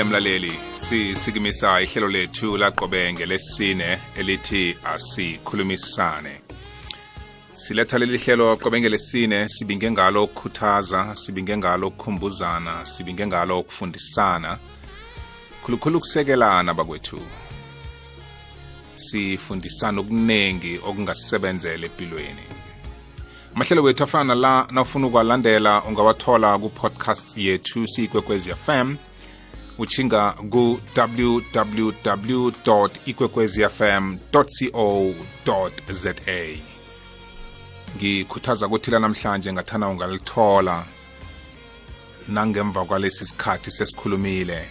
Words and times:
sibuyile 0.00 0.04
mlaleli. 0.04 0.52
Sisikimisa 0.72 1.80
ihlelo 1.80 2.08
lethu 2.08 2.56
laqobe 2.56 3.12
ngelesine 3.12 3.98
elithi 4.16 4.76
asikhulumisane. 4.84 6.40
Siletha 7.54 7.98
leli 7.98 8.18
hlelo 8.18 8.56
qobe 8.56 8.80
ngelesine 8.80 9.48
sibinge 9.48 9.90
ngalo 9.90 10.24
ukukhuthaza 10.24 11.14
sibinge 11.14 11.56
ngalo 11.56 11.88
ukukhumbuzana 11.88 12.86
sibinge 12.86 13.26
ngalo 13.26 13.60
ukufundisana. 13.60 14.58
Khulukhulu 15.64 15.98
ukusekelana 15.98 16.74
bakwethu. 16.74 17.20
Sifundisana 18.94 20.00
okuningi 20.00 20.78
okungasebenzela 20.78 21.86
empilweni. 21.86 22.46
Amahlelo 23.54 23.82
wethu 23.82 24.04
afana 24.04 24.34
la 24.34 24.66
nawufuna 24.70 25.06
ukwalandela 25.06 25.82
ungawathola 25.82 26.58
ku-podcast 26.58 27.36
yethu 27.36 27.86
siyikwekwezi 27.86 28.54
fm 28.54 28.96
uchinga 29.80 30.32
ku-www 30.50 32.00
ikwekwezi 33.06 33.68
fm 33.68 34.18
co 34.32 35.14
za 35.90 36.14
ngikhuthaza 37.96 38.66
ukuthi 38.66 38.90
lanamhlanje 38.90 39.52
ngathana 39.52 39.88
ungalithola 39.88 40.84
nangemva 42.28 42.84
kwalesi 42.84 43.26
sikhathi 43.26 43.70
sesikhulumile 43.70 44.68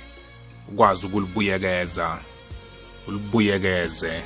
ukwazi 0.67 1.05
ukulibuyekeza 1.05 2.19
ulibuyekeze 3.07 4.21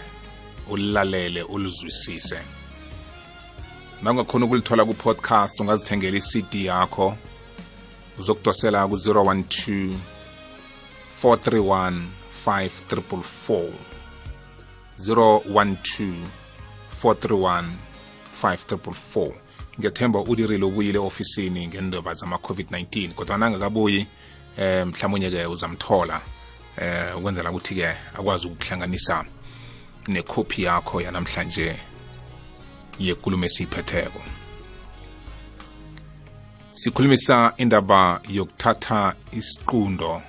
ulilalele 0.69 1.43
ulizwisise. 1.43 2.39
Nangakhona 4.01 4.45
ukulithola 4.45 4.85
ku-podcast 4.85 5.59
ungazithengela 5.59 6.17
i-cd 6.17 6.65
yakho 6.65 7.17
uzokudosela 8.19 8.87
ku-012 8.87 10.12
431 11.23 12.07
5444 12.45 13.71
012 14.97 16.15
431 17.03 17.65
5444 18.43 19.31
ngiyathemba 19.79 20.19
udirile 20.19 20.65
ubuyile 20.65 20.97
ofisini 20.97 21.67
ngendaba 21.67 22.13
zama-covid-19 22.13 23.13
kodwa 23.13 23.37
nangakabuyi 23.37 24.07
eh 24.57 24.87
mhlawumnye-ke 24.87 25.45
uzamthola. 25.45 26.21
Eh 26.77 27.17
ukwenzela 27.17 27.51
ukuthi-ke 27.51 27.87
akwazi 28.13 28.47
ukuhlanganisa 28.47 29.25
nekhophi 30.07 30.63
yakho 30.63 31.01
yanamhlanje 31.01 31.79
yenkulumo 32.99 33.45
esiyiphetheko. 33.45 34.21
Sikhulumisa 36.73 37.53
indaba 37.57 38.21
yokuthatha 38.29 39.15
isiqundo 39.31 40.21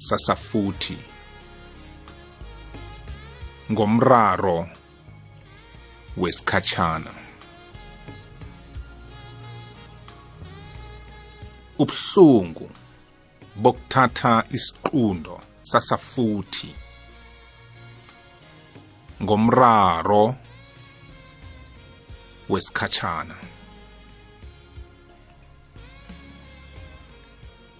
sasafuthi 0.00 0.98
ngomraro 3.72 4.68
wesikhatshana. 6.16 7.12
Ubuhlungu 11.78 12.70
bokuthatha 13.56 14.44
isiqundo 14.50 15.40
sasafuthi 15.60 16.74
ngomraro 19.22 20.34
wesikhatshana. 22.48 23.34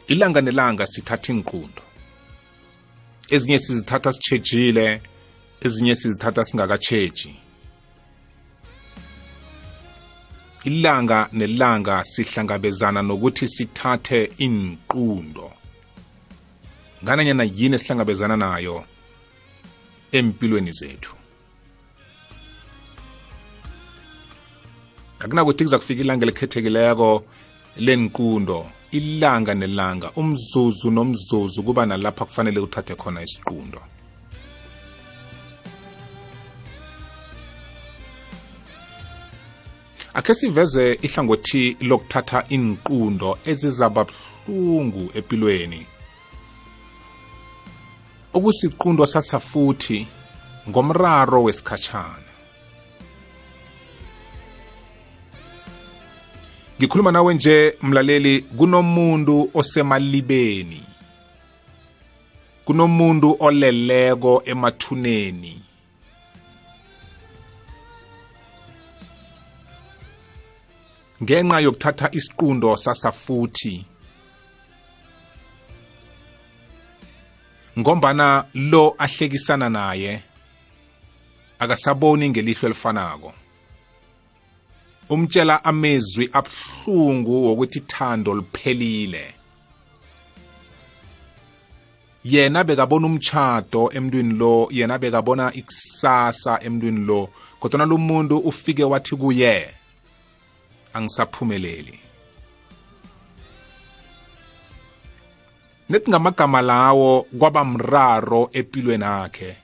Ilanga 0.06 0.40
nelanga 0.40 0.86
sithatha 0.86 1.32
inqundo. 1.32 1.89
Ezinye 3.30 3.58
sizithatha 3.58 4.12
sitshejile 4.12 5.02
ezinye 5.60 5.94
sizithatha 5.96 6.44
singakatsheji 6.44 7.36
ilanga 10.64 11.28
nelanga 11.32 12.04
sihlangabezana 12.04 13.02
nokuthi 13.02 13.48
sithathe 13.48 14.20
inqundo 14.38 15.52
ngananyana 17.02 17.44
yini 17.44 17.74
esihlangabezana 17.76 18.36
nayo 18.36 18.84
empilweni 20.12 20.72
zethu? 20.72 21.14
Akunakuthi 25.20 25.64
kuza 25.64 25.78
kufika 25.78 26.00
ilanga 26.00 26.24
elikhethekileko 26.26 27.24
lenqundo 27.76 28.70
ilanga 28.90 29.54
nelanga 29.54 30.12
umzuzu 30.16 30.90
nomzuzu 30.90 31.62
kuba 31.62 31.86
nalapha 31.86 32.24
kufanele 32.24 32.60
uthathe 32.60 32.94
khona 32.94 33.22
isiqundo. 33.22 33.80
Akhe 40.14 40.34
siveze 40.34 40.98
ihlangothi 41.02 41.76
lokuthatha 41.80 42.44
inqundo 42.48 43.38
ezizaba 43.44 44.04
buhlungu 44.04 45.10
empilweni. 45.14 45.86
Okusiqundo 48.34 49.06
sasafuthi 49.06 50.06
ngomraro 50.68 51.42
wesikhatshana. 51.42 52.29
Ngikhuluma 56.80 57.12
nawe 57.12 57.34
nje 57.34 57.76
mlaleli 57.82 58.40
kunomuntu 58.40 59.50
osemalibeni. 59.54 60.82
Kunomuntu 62.64 63.36
oleleko 63.40 64.42
emathuneni. 64.44 65.62
Ngenxa 71.22 71.60
yokuthatha 71.60 72.08
isiqundo 72.12 72.76
sasafuthi 72.76 73.84
ngombana 77.78 78.44
lo 78.54 78.94
ahlekisana 78.98 79.68
naye 79.68 80.22
akasaboni 81.58 82.30
ngelihlo 82.30 82.68
elifanako. 82.68 83.39
Umtshela 85.10 85.64
amezwi 85.64 86.30
abhlungu 86.32 87.46
wokuthi 87.46 87.78
ithando 87.78 88.34
liphelile. 88.34 89.34
Yena 92.24 92.64
bekabona 92.64 93.06
umtchado 93.06 93.90
emntwini 93.92 94.34
lo 94.38 94.68
yena 94.70 94.98
bekabona 94.98 95.52
ikusasa 95.54 96.60
emntwini 96.62 97.06
lo 97.06 97.28
kodwa 97.60 97.86
lo 97.86 97.98
muntu 97.98 98.38
ufike 98.38 98.84
wathi 98.84 99.16
kuye 99.16 99.74
angisaphumeleli. 100.92 102.00
Nethi 105.88 106.10
ngamagama 106.10 106.62
lawo 106.62 107.26
kwaba 107.38 107.64
mraro 107.64 108.50
empilweni 108.52 109.04
akhe 109.04 109.56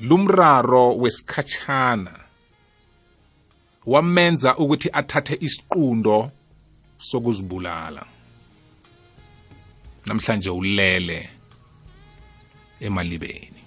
lumraro 0.00 0.96
wesikhatshana. 0.96 2.21
Wamenza 3.86 4.56
ukuthi 4.56 4.90
athathe 4.92 5.38
isiqundo 5.40 6.30
sokuzibulala. 6.98 8.06
Namhlanje 10.06 10.50
ulele 10.50 11.30
emalibeni. 12.80 13.62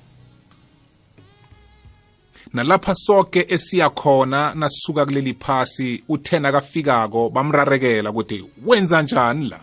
Nalapha 2.53 2.95
sonke 2.95 3.45
esiya 3.49 3.89
khona 3.89 4.53
nasuka 4.55 5.05
kuleli 5.05 5.33
phasi 5.33 6.03
uthena 6.09 6.51
kafikako 6.51 7.29
bamrarekela 7.29 8.09
ukuthi 8.09 8.45
wenza 8.65 9.01
njani 9.01 9.49
la? 9.49 9.59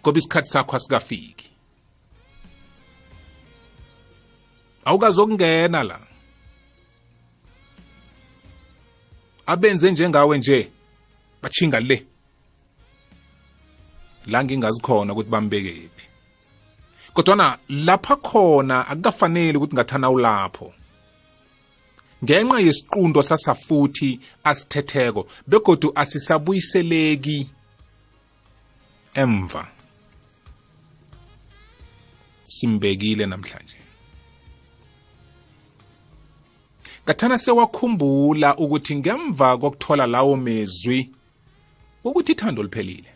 Ngoba 0.00 0.18
isikhathi 0.18 0.48
sakho 0.48 0.76
asikafiki. 0.76 1.50
Awukazokungena 4.84 5.82
la. 5.82 6.13
Abenze 9.46 9.92
njengawe 9.92 10.38
nje 10.38 10.70
bachinga 11.42 11.80
le. 11.80 12.06
La 14.26 14.44
ngingazikhona 14.44 15.12
ukuthi 15.12 15.30
bambekephi 15.30 16.14
kodwana 17.14 17.58
lapha 17.68 18.16
khona 18.16 18.88
akukafanele 18.88 19.58
ukuthi 19.58 19.74
ngathana 19.74 20.10
ulapho. 20.10 20.72
Ngenxa 22.24 22.60
yesiqundo 22.60 23.22
sasafuthi 23.22 24.20
asithetheko 24.44 25.26
begodu 25.46 25.92
asisabuyiseleki 25.94 27.48
emva. 29.14 29.64
Simbekile 32.46 33.26
namhlanje. 33.26 33.83
Ngathana 37.04 37.38
sewakhumbula 37.38 38.56
ukuthi 38.56 38.96
ngemva 38.96 39.58
kokuthola 39.58 40.06
lawo 40.06 40.36
mezwi 40.36 41.10
ukuthi 42.04 42.32
ithando 42.32 42.62
liphelile. 42.62 43.10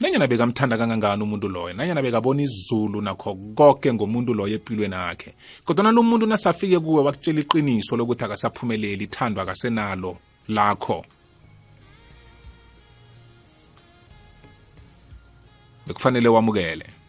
Nanyana 0.00 0.26
bekamthanda 0.26 0.78
kangangani 0.78 1.22
umuntu 1.22 1.48
loyo? 1.48 1.74
Nanyana 1.74 2.02
bekabona 2.02 2.42
izulu 2.42 3.00
nakho 3.00 3.34
konke 3.54 3.92
ngomuntu 3.92 4.34
loyo 4.34 4.54
empilweni 4.54 4.94
akhe 4.94 5.34
kodwa 5.64 5.84
nalo 5.84 6.02
muntu 6.02 6.26
nasafike 6.26 6.78
kuwe 6.78 7.02
wakutshela 7.02 7.40
iqiniso 7.40 7.96
lokuthi 7.96 8.24
akasaphumeleli 8.24 9.04
ithandwa 9.04 9.42
akasenalo 9.42 10.16
lakho. 10.48 11.04
Bekufanele 15.86 16.28
wamukele. 16.28 16.99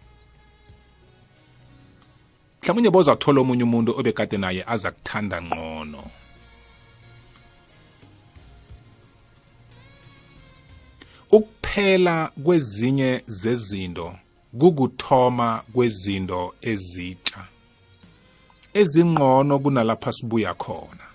Mhlawumbe 2.62 2.90
boza 2.90 3.16
kuthola 3.16 3.42
omunye 3.42 3.64
umuntu 3.64 3.92
obekade 4.00 4.38
naye 4.38 4.64
aza 4.68 4.92
kuthanda 4.92 5.42
ngqono. 5.42 6.04
Ukuphela 11.32 12.32
kwezinye 12.44 13.24
zezinto 13.26 14.16
kukuthoma 14.60 15.64
kwezinto 15.74 16.54
ezitsha 16.62 17.48
ezingqono 18.74 19.60
kunalapha 19.60 20.14
sibuya 20.14 20.54
khona. 20.54 21.06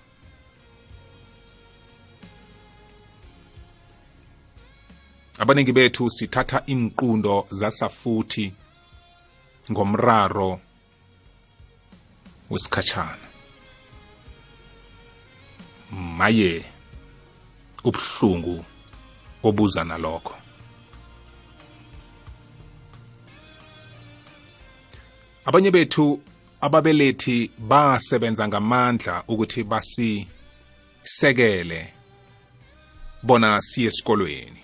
Abaningi 5.39 5.71
bethu 5.71 6.09
sithatha 6.09 6.63
inqundo 6.65 7.47
zasafuthi 7.51 8.53
ngomraro 9.71 10.59
wesikhatshana. 12.49 13.27
Maye 15.91 16.65
ubuhlungu 17.83 18.65
obuza 19.43 19.83
nalokho. 19.83 20.35
Abanye 25.45 25.71
bethu 25.71 26.21
ababelethi 26.61 27.51
basebenza 27.57 28.47
ngamandla 28.47 29.23
ukuthi 29.27 29.63
basisekele 29.63 30.27
bona 33.23 33.61
siye 33.61 33.87
esikolweni. 33.87 34.61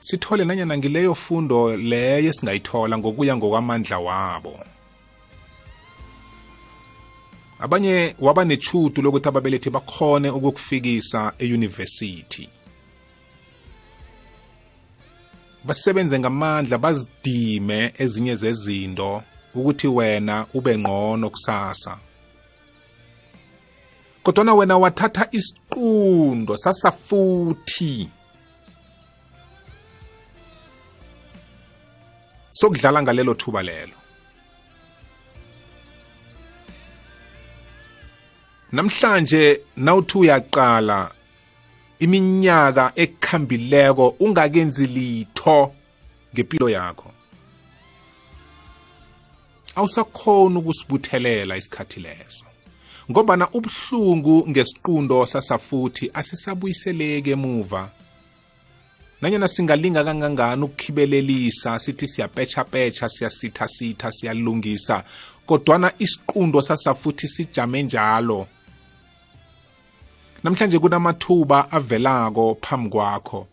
Sithole 0.00 0.44
nanyana 0.44 0.78
ngileyo 0.78 1.14
fundo 1.14 1.76
leyo 1.76 2.28
esingayithola 2.28 2.98
ngokuya 2.98 3.36
ngokwamandla 3.36 3.98
wabo. 3.98 4.67
Abanye 7.60 8.14
waba 8.18 8.44
nechudu 8.44 9.02
lokuthi 9.02 9.28
ababelethi 9.28 9.70
bakhone 9.70 10.30
ukukufikisa 10.30 11.32
eyunivesithi. 11.38 12.48
Basebenze 15.64 16.18
ngamandla 16.18 16.78
bazidime 16.78 17.92
ezinye 17.98 18.34
zezinto 18.36 19.22
ukuthi 19.54 19.88
wena 19.88 20.46
ube 20.54 20.78
ngcono 20.78 21.30
kusasa. 21.30 21.98
Kodwana 24.22 24.54
wena 24.54 24.78
wathatha 24.78 25.28
isiqundo 25.30 26.56
sasafuthi 26.56 28.10
sokudlala 32.52 33.02
ngalelo 33.02 33.34
thuba 33.34 33.62
lelo. 33.62 33.97
Namhlanje 38.72 39.60
nawuthi 39.76 40.18
uyaqala 40.18 41.10
iminyaka 41.98 42.92
ekhambileko 42.96 44.16
ungakenzi 44.20 44.86
litho 44.86 45.72
ngempilo 46.34 46.68
yakho. 46.70 47.10
Awusakhona 49.74 50.58
ukusibuthelela 50.58 51.56
isikhathi 51.56 52.00
leso 52.00 52.44
ngobana 53.10 53.48
ubuhlungu 53.52 54.48
ngesiqundo 54.48 55.26
sasafuthi 55.26 56.10
asisabuyiseleki 56.14 57.30
emuva. 57.30 57.90
Nanyana 59.20 59.48
singalinga 59.48 60.04
kangangani 60.04 60.62
ukukhibelelisa 60.62 61.78
sithi 61.78 62.08
siyapetsha-petsha 62.08 63.08
siyasitha-sitha 63.08 64.12
siyalungisa 64.12 65.04
kodwana 65.46 65.92
isiqundo 65.98 66.62
sasafuthi 66.62 67.28
sijame 67.28 67.82
njalo. 67.82 68.46
Namhlanje 70.44 70.78
kunamathuba 70.78 71.70
avelako 71.70 72.58
phambi 72.62 72.90
kwakho. 72.90 73.46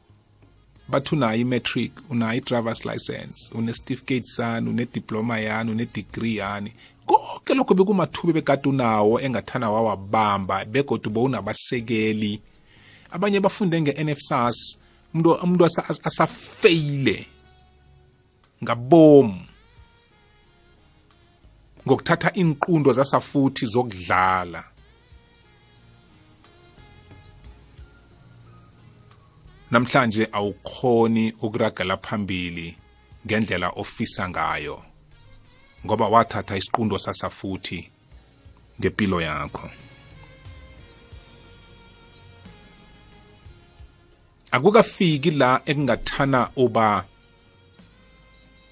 Bathi 0.88 1.16
unayo 1.16 1.42
i-matric 1.42 1.92
unayo 2.10 2.38
i-drivers 2.38 2.86
license 2.86 3.52
une-certificate 3.56 4.26
sani 4.26 4.70
une-diploma 4.70 5.40
yani 5.40 5.72
une-degree 5.72 6.36
yani. 6.36 6.74
Konke 7.06 7.54
lokho 7.54 7.74
bekumathuba 7.74 8.34
bekade 8.34 8.70
unawo 8.70 9.20
engathana 9.20 9.70
wawabamba 9.70 10.66
begodwa 10.66 11.12
bowunabasekeli 11.12 12.42
abanye 13.12 13.40
bafunde 13.40 13.82
nge-nfsas 13.82 14.78
umuntu 15.14 15.32
umuntu 15.44 15.66
asafeyile. 16.04 17.28
Ngabomu. 18.64 19.42
Ngokuthatha 21.88 22.34
inqundo 22.34 22.94
zasafuthi 22.94 23.66
zokudlala. 23.66 24.64
Namhlanje 29.72 30.28
awukhoni 30.32 31.34
ukuragela 31.42 31.98
phambili 31.98 32.76
ngendlela 33.26 33.70
ofisa 33.70 34.30
ngayo 34.30 34.84
ngoba 35.86 36.08
wathatha 36.08 36.58
isiqundo 36.58 36.98
sasafuthi 36.98 37.90
ngempilo 38.80 39.22
yakho. 39.22 39.70
Akukafiki 44.52 45.32
la 45.32 45.62
ekungathana 45.66 46.50
uba 46.56 47.06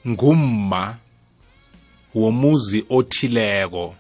ngumma 0.07 0.97
womuzi 2.15 2.85
othileko 2.89 3.95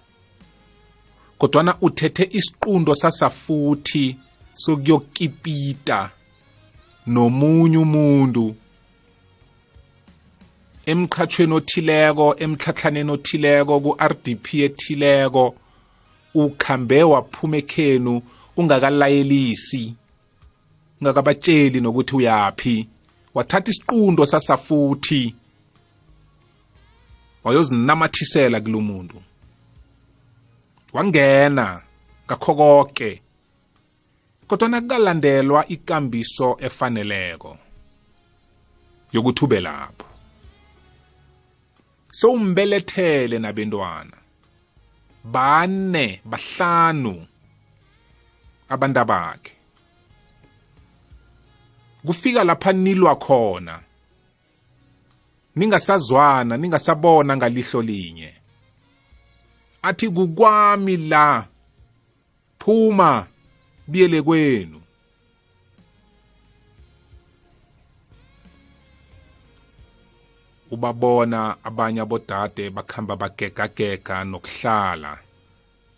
kodwana 1.37 1.77
uthethe 1.81 2.29
isiqundo 2.31 2.95
sasafuthi 2.95 4.17
sokuyokipita 4.55 6.11
nomunye 7.07 7.77
umuntu 7.77 8.55
emqhatshweni 10.85 11.53
othileko 11.53 12.35
emtlhatlhaneni 12.43 13.11
othileko 13.11 13.73
ku-RDP 13.83 14.45
ethileko 14.67 15.55
ukhambe 16.35 17.03
waphuma 17.03 17.57
ekhenu 17.57 18.21
ungakalayelisi 18.57 19.95
ungakabatsheli 20.99 21.81
nokuthi 21.81 22.15
uyaphi. 22.15 22.87
Wathatha 23.33 23.71
isiqundo 23.71 24.25
sasafuthi 24.25 25.35
wayozinamathisela 27.43 28.61
kulo 28.61 28.81
muntu. 28.81 29.21
Wangena 30.93 31.81
ngakho 32.27 32.55
konke 32.55 33.21
kodwa 34.47 34.69
nakukalandelwa 34.69 35.67
ikambiso 35.67 36.57
efaneleko 36.59 37.57
yokuthi 39.13 39.45
ube 39.45 39.59
lapho. 39.59 40.05
Sowumbelethele 42.11 43.39
nabentwana. 43.39 44.17
Bane 45.23 46.21
bahlanu 46.25 47.27
abantu 48.69 49.05
bakhe 49.05 49.51
kufika 52.05 52.43
lapha 52.43 52.73
nilwa 52.73 53.15
khona. 53.15 53.79
Ningasazwana 55.55 56.57
ningasabona 56.57 57.37
ngalihlo 57.37 57.81
linye. 57.81 58.33
Athi 59.81 60.09
kukwami 60.09 60.97
la 60.97 61.47
phuma. 62.59 63.27
Biyele 63.87 64.21
kwenu. 64.21 64.81
Ubabona 70.71 71.57
abanye 71.63 72.01
abodade 72.01 72.69
bakhamba 72.69 73.15
bagegagega 73.15 74.23
nokuhlala. 74.23 75.19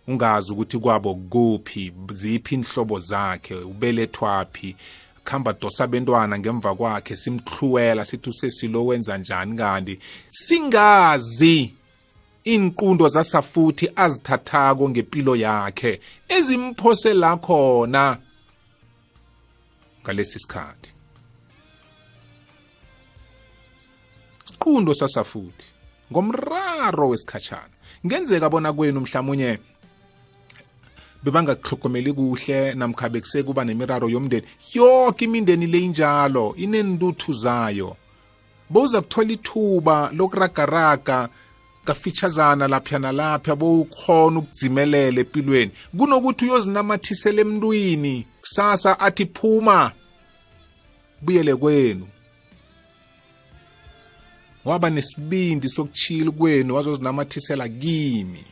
Ungazi 0.08 0.52
ukuthi 0.52 0.80
kwabo 0.80 1.16
kuphi 1.16 1.94
ziphi 2.12 2.56
inhlobo 2.56 3.00
zakhe 3.00 3.56
ubelethwaphi 3.56 4.76
khamba 5.24 5.54
dosa 5.54 5.84
abentwana 5.84 6.40
ngemva 6.40 6.76
kwakhe 6.76 7.16
simhluwela 7.16 8.06
sithi 8.06 8.30
usesilo 8.30 8.86
wenza 8.86 9.18
njani? 9.18 9.58
Kanti 9.58 10.00
singazi. 10.32 11.74
Inqundo 12.46 13.08
zasafuthi 13.08 13.90
azithathako 13.96 14.90
ngempilo 14.90 15.36
yakhe. 15.36 16.00
Ezimphose 16.28 17.14
la 17.14 17.38
khona. 17.38 18.18
Ngalesi 20.04 20.40
sikhathi. 20.40 20.90
Isiqundo 24.46 24.94
sasafuthi 24.94 25.66
ngomraro 26.12 27.10
wesikhatshana 27.10 27.76
ngenzeka 28.06 28.50
bona 28.50 28.74
kwenu 28.74 29.00
mhlawumunye 29.02 29.60
bebangakuhlogomeli 31.24 32.14
kuhle 32.14 32.74
namkha 32.74 33.10
bekusekuba 33.10 33.66
nemiraro 33.66 34.10
yomndeni. 34.10 34.46
Yoke 34.74 35.26
imindeni 35.26 35.68
le 35.68 35.80
injalo 35.80 36.54
inentuthu 36.58 37.34
zayo. 37.34 37.98
Bowuza 38.70 39.02
kuthola 39.02 39.32
ithuba 39.34 40.12
lokuragaraga 40.14 41.30
kafitshazana 41.86 42.68
lapha 42.68 43.00
nalapha 43.00 43.56
bowukhona 43.56 44.40
ukudzimelela 44.40 45.20
empilweni. 45.22 45.72
Kunokuthi 45.98 46.46
uyozinamathisela 46.46 47.42
emntwini 47.42 48.26
kusasa 48.42 49.00
athi 49.00 49.26
phuma 49.26 49.92
buyele 51.22 51.56
kwenu. 51.56 52.08
Waba 54.66 54.90
nesibindi 54.90 55.70
sokuchila 55.70 56.32
kwenu 56.32 56.76
wazozinamathisela 56.76 57.70
kimi. 57.70 58.44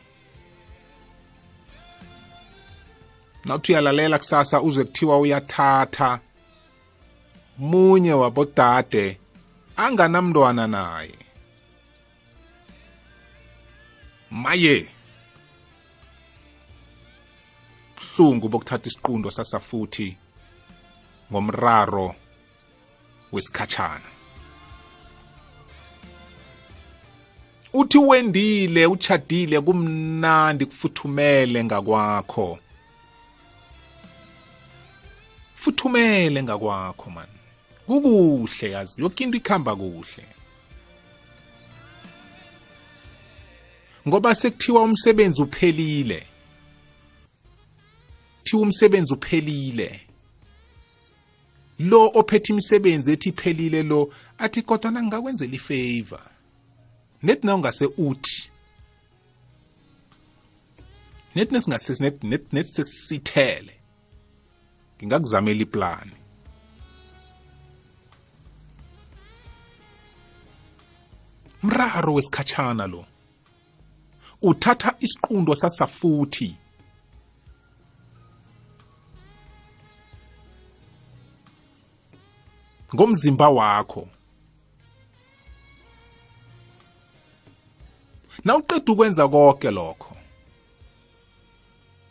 Nawuthi 3.44 3.72
uyalalela 3.72 4.18
kusasa 4.18 4.62
uzwe 4.62 4.84
kuthiwa 4.84 5.18
uyathatha. 5.18 6.20
Munye 7.58 8.12
wabodade 8.12 9.18
anganamntwana 9.76 10.66
naye. 10.66 11.23
Maye. 14.34 14.90
Buhlungu 17.96 18.48
bokuthatha 18.48 18.88
isiqundo 18.88 19.30
sasafuthi 19.30 20.16
ngomraro 21.30 22.14
wesikhatshana. 23.32 24.08
Uthi 27.72 27.98
wendile 27.98 28.86
uchadile 28.86 29.60
kumnandi 29.60 30.66
kufuthumele 30.66 31.64
ngakwakho. 31.64 32.58
Futhumele 35.54 36.42
ngakwakho 36.42 37.10
man. 37.10 37.28
Kukuhle 37.86 38.70
yazi 38.70 39.00
yonke 39.00 39.24
into 39.24 39.36
ikhamba 39.36 39.76
kuhle. 39.76 40.33
Ngoba 44.08 44.34
sekuthiwa 44.34 44.82
umsebenzi 44.82 45.42
uphelile. 45.42 46.26
Thiwa 48.44 48.62
umsebenzi 48.62 49.14
uphelile. 49.14 50.00
Lo 51.78 52.10
ophethe 52.14 52.52
imisebenzi 52.52 53.12
ethi 53.12 53.28
iphelile 53.28 53.82
lo 53.82 54.12
athi 54.38 54.62
kodwa 54.62 54.90
nangingakwenzela 54.90 55.54
ifavor. 55.54 56.30
Net 57.22 57.44
na 57.44 57.54
ungase 57.54 57.86
uthi 57.96 58.50
net 61.34 61.50
nesingase 61.50 62.00
net 62.00 62.22
net 62.22 62.52
net 62.52 62.66
sesithele 62.66 63.74
ngingakuzamela 64.98 65.62
iplan. 65.62 66.10
Mraro 71.62 72.14
wesikhatshana 72.14 72.86
lo. 72.86 73.13
Uthatha 74.44 74.94
isiqundo 75.00 75.54
sasafuthi. 75.54 76.56
Ngomzimba 82.94 83.48
wakho. 83.48 84.08
Nawuqeda 88.44 88.92
ukwenza 88.92 89.28
konke 89.28 89.70
lokho? 89.70 90.16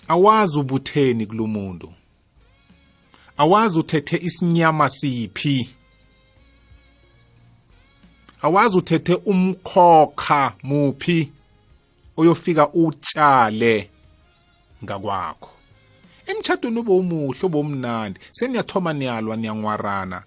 Awazi 0.07 0.59
ubutheni 0.59 1.25
kulomuntu. 1.25 1.93
Awazi 3.37 3.79
uthethe 3.79 4.17
isinyama 4.17 4.89
siphi. 4.89 5.69
Awazi 8.41 8.77
uthethe 8.77 9.15
umkhokha 9.15 10.55
muphi. 10.63 11.31
Uyofika 12.17 12.69
utshale 12.73 13.89
ngakwakho. 14.83 15.49
Emtshadweni 16.27 16.79
ube 16.79 16.91
umuhle 16.91 17.39
ube 17.43 17.57
umnandi 17.57 18.19
seniyathoma 18.31 18.93
niyalwa 18.93 19.35
niyangwarana. 19.35 20.23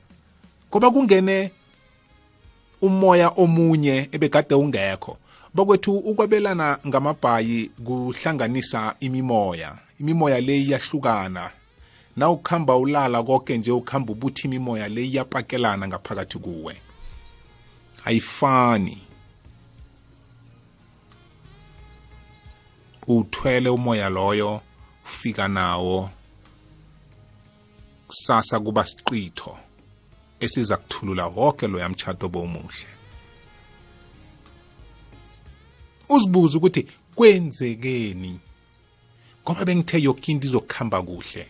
Ngoba 0.68 0.90
kungene 0.90 1.50
umoya 2.82 3.28
omunye 3.28 4.08
ebegade 4.12 4.54
ungekho 4.54 5.18
bokwethu 5.54 5.96
ukwabelana 5.98 6.78
ngamabhayi 6.86 7.70
kuhlanganisa 7.84 8.94
imimoya. 9.00 9.72
Imimoya 10.00 10.40
le 10.40 10.60
iyahlukana. 10.60 11.50
Na 12.16 12.30
ukuhamba 12.30 12.76
ulala 12.76 13.22
konke 13.22 13.58
nje 13.58 13.70
ukuhamba 13.70 14.12
ubuthi 14.12 14.46
imimoya 14.46 14.88
le 14.88 15.04
iyapakelana 15.04 15.88
ngaphakathi 15.88 16.38
kuwe. 16.38 16.76
Ayifani. 18.04 19.05
Uthwele 23.06 23.68
umoya 23.68 24.08
loyo 24.08 24.60
ufika 25.04 25.48
nawo. 25.48 26.10
Kusasa 28.08 28.60
kuba 28.60 28.86
siqitho 28.86 29.58
esiza 30.40 30.76
kuthulula 30.76 31.26
wonke 31.26 31.66
lo 31.66 31.78
yamtshato 31.78 32.28
bomuhle 32.28 32.96
uzibuza 36.08 36.58
ukuthi 36.58 36.86
kwenzekeni? 37.14 38.40
Ngoba 39.42 39.64
bengithe 39.64 40.02
yonke 40.02 40.32
into 40.32 40.46
izokuhamba 40.46 41.02
kuhle. 41.02 41.46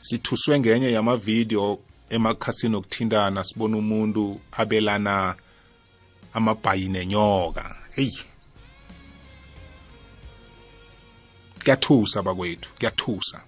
Sithuswe 0.00 0.60
ngenye 0.60 0.92
yamavidiyo 0.92 1.78
emakhasini 2.10 2.76
okuthintana 2.76 3.44
sibona 3.44 3.76
umuntu 3.76 4.40
abelana 4.52 5.34
amabhayi 6.32 6.88
nenyoka. 6.88 7.76
Eyi 7.96 8.18
kuyathusa 11.62 12.22
bakwethu 12.22 12.68
kuyathusa. 12.78 13.40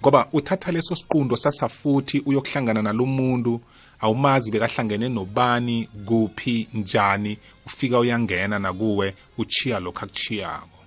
Ngoba 0.00 0.28
uthatha 0.32 0.72
leso 0.72 0.96
siqundo 0.96 1.36
sasafuthi 1.36 2.20
uyokuhlangana 2.26 2.82
nalomuntu 2.82 3.60
awumazi 4.00 4.50
bekahlangene 4.50 5.08
nobani 5.08 5.88
kuphi 6.06 6.68
njani 6.74 7.38
ufika 7.66 7.98
uyangena 7.98 8.58
nakuwe 8.58 9.14
uchiya 9.38 9.80
lokho 9.80 10.04
akuchiyako 10.04 10.78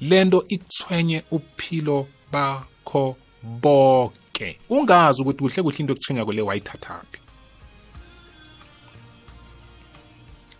lento 0.00 0.44
ikuthwenye 0.48 1.22
uphilo 1.30 2.08
bakho 2.32 3.16
bonke 3.42 4.27
ungazi 4.68 5.22
ukuthi 5.22 5.38
kuhle 5.38 5.62
kuhle 5.62 5.78
into 5.78 5.92
ekuthwenyako 5.92 6.32
le 6.32 6.42
wayithathaphi. 6.42 7.18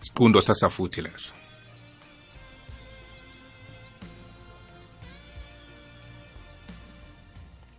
Siqundo 0.01 0.41
sasafuthi 0.41 1.03
leso. 1.03 1.33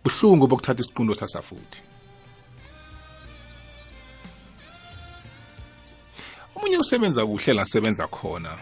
Buhlungu 0.04 0.46
bokuthatha 0.46 0.80
isiqundo 0.80 1.14
sasafuthi. 1.14 1.82
Omunye 6.56 6.78
usebenza 6.78 7.26
kuhle 7.26 7.52
la 7.54 7.64
sebenza 7.64 8.06
khona 8.06 8.58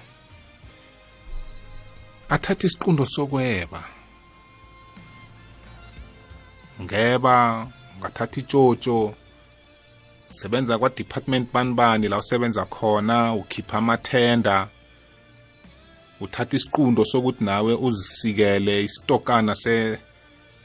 athatha 2.28 2.66
isiqundo 2.66 3.07
sokweba. 3.07 3.97
Ngeba 6.82 7.66
ungathatha 7.97 8.40
itshotsho 8.40 9.14
sebenza 10.30 10.78
kwa-department 10.78 11.52
banibani 11.52 12.08
la 12.08 12.18
usebenza 12.18 12.64
khona 12.64 13.35
ukhipha 13.35 13.78
amathenda 13.78 14.68
uthatha 16.20 16.56
isiqundo 16.56 17.04
sokuthi 17.04 17.44
nawe 17.44 17.75
uzisikele 17.75 18.85
isitokana 18.85 19.54
se 19.54 19.99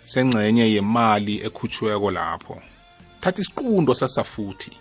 sengcenye 0.05 0.73
yemali 0.73 1.35
ekhutshiweko 1.45 2.11
lapho. 2.11 2.61
Thatha 3.21 3.41
isiqundo 3.41 3.93
sasafuthi 3.95 4.71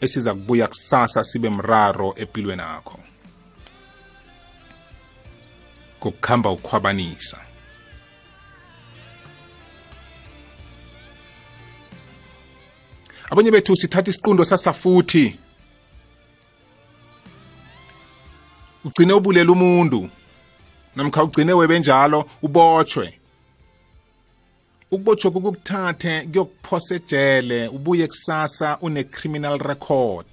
esiza 0.00 0.34
kubuya 0.34 0.68
kusasa 0.68 1.24
sibe 1.24 1.50
mraro 1.50 2.14
empilweni 2.16 2.62
akho 2.62 2.98
kokukhamba 6.00 6.50
ukhwabanisa 6.50 7.38
abanye 13.30 13.50
bethu 13.50 13.76
sithatha 13.76 14.10
isiqundo 14.10 14.44
sasafuthi 14.44 15.38
ugcine 18.84 19.12
ubulela 19.12 19.52
umuntu 19.52 20.10
namkha 20.96 21.22
ugcine 21.22 21.52
webenjalo 21.52 22.28
ubotshwe. 22.42 23.18
Ukubotshwa 24.90 25.30
kukuthathe 25.30 26.20
kuyokuphosa 26.20 26.94
ejele 26.94 27.68
ubuye 27.68 28.06
kusasa 28.06 28.78
une-criminal 28.80 29.58
record. 29.58 30.26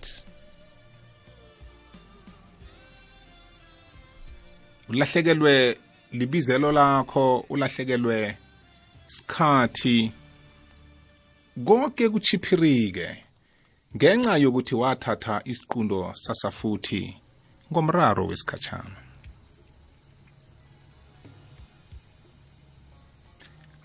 Ulahlekelwe 4.89 5.77
libizelo 6.11 6.71
lakho 6.71 7.45
ulahlekelwe 7.49 8.37
sikhathi. 9.07 10.11
Konke 11.57 12.09
kuchiphirike 12.09 13.23
ngenxa 13.95 14.37
yokuthi 14.37 14.75
wathatha 14.75 15.41
isiqundo 15.45 16.13
sasafuthi 16.15 17.17
ngomraro 17.71 18.27
wesikhatshana. 18.27 18.95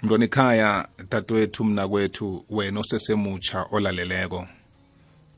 Mntwana 0.03 0.25
ekhaya 0.25 0.89
dadewethu 1.11 1.65
mna 1.65 1.89
kwethu 1.89 2.45
wena 2.51 2.81
osesemutsha 2.81 3.67
olaleleko 3.71 4.49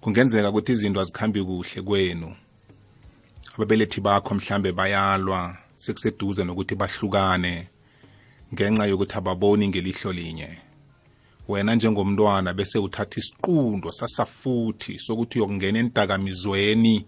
kungenzeka 0.00 0.50
ukuthi 0.50 0.72
izinto 0.72 1.00
azikhambi 1.00 1.42
kuhle 1.42 1.82
kwenu. 1.82 2.36
Ababelethi 3.54 4.00
bakho 4.00 4.34
mhlambe 4.34 4.72
bayalwa 4.72 5.56
sekuseduze 5.76 6.44
nokuthi 6.44 6.74
bahlukane 6.74 7.68
ngenxa 8.52 8.86
yokuthi 8.86 9.14
ababoni 9.16 9.68
ngelihlo 9.68 10.12
linye. 10.12 10.67
Wena 11.48 11.74
njengomntwana 11.74 12.54
bese 12.54 12.78
uthatha 12.78 13.20
isiqundo 13.20 13.92
sasafuthi 13.92 14.98
sokuthi 14.98 15.38
uyokungena 15.38 15.78
entakamizweni 15.78 17.04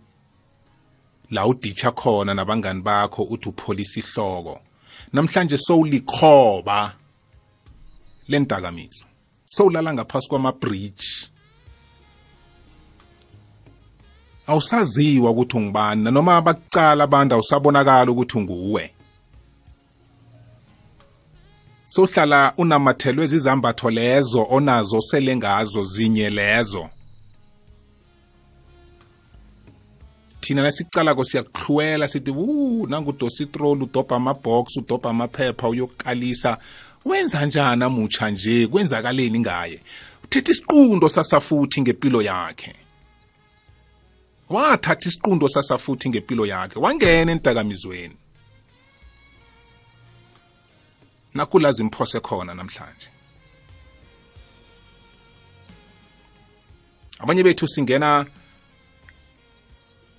la 1.30 1.46
uditsha 1.46 1.90
khona 1.92 2.34
nabangani 2.34 2.82
bakho 2.82 3.22
uthi 3.22 3.48
upholisa 3.48 4.00
ihloko. 4.00 4.60
Namhlanje 5.12 5.58
sowulikhoba 5.58 6.92
lentakamizo 8.28 9.04
sowulala 9.48 9.94
ngaphasi 9.94 10.28
kwama-bridge. 10.28 11.06
Awusaziwa 14.46 15.30
ukuthi 15.30 15.56
ungubani 15.56 16.10
noma 16.10 16.40
bakucala 16.40 17.04
abantu 17.04 17.34
awusabonakala 17.34 18.10
ukuthi 18.10 18.38
unguwe 18.38 18.92
sohlala 21.90 22.52
unamathelwe 22.56 23.26
zizambatho 23.26 23.90
lezo 23.90 24.46
onazo 24.50 25.00
sele 25.00 25.36
ngazo 25.36 25.84
zinye 25.84 26.30
lezo. 26.30 26.88
Thina 30.40 30.62
nasicalako 30.62 31.24
siyakuhlwela 31.24 32.08
sithi 32.08 32.30
wu 32.30 32.86
nangudosa 32.86 33.42
itroli 33.42 33.82
udobha 33.82 34.16
amabox 34.16 34.76
udobha 34.76 35.10
amaphepha 35.10 35.68
uyokukalisa. 35.68 36.58
Wenza 37.04 37.46
njani 37.46 37.84
amutsha 37.84 38.30
nje? 38.30 38.66
Kwenzakaleni 38.66 39.40
ngaye? 39.40 39.80
Uthetha 40.24 40.52
isiqundo 40.52 41.08
sasafuthi 41.08 41.80
ngempilo 41.80 42.22
yakhe. 42.22 42.74
Wathatha 44.50 45.08
isiqundo 45.08 45.48
sasafuthi 45.48 46.08
ngempilo 46.08 46.46
yakhe 46.46 46.78
wangena 46.78 47.32
entakamizweni. 47.32 48.16
Nakulazi 51.34 51.82
imphose 51.82 52.20
khona 52.20 52.54
namhlanje. 52.54 53.08
Abanye 57.20 57.42
bethu 57.42 57.68
singena 57.68 58.26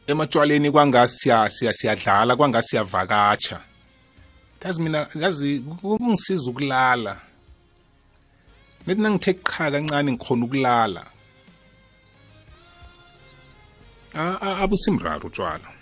ematshwaleni 0.08 0.72
kwangasiya 0.72 1.50
siyadlala 1.50 2.36
kwangasiyavakatsha 2.36 3.62
yazi 4.64 4.82
mina 4.82 5.08
yazi 5.16 5.60
kungisiza 5.60 6.50
ukulala. 6.52 7.22
Nithi 8.86 9.02
nangithe 9.02 9.34
qha 9.34 9.72
kancane 9.72 10.12
ngikhona 10.12 10.46
ukulala. 10.46 11.04
Abusimraro 14.64 15.28
utshwala. 15.28 15.81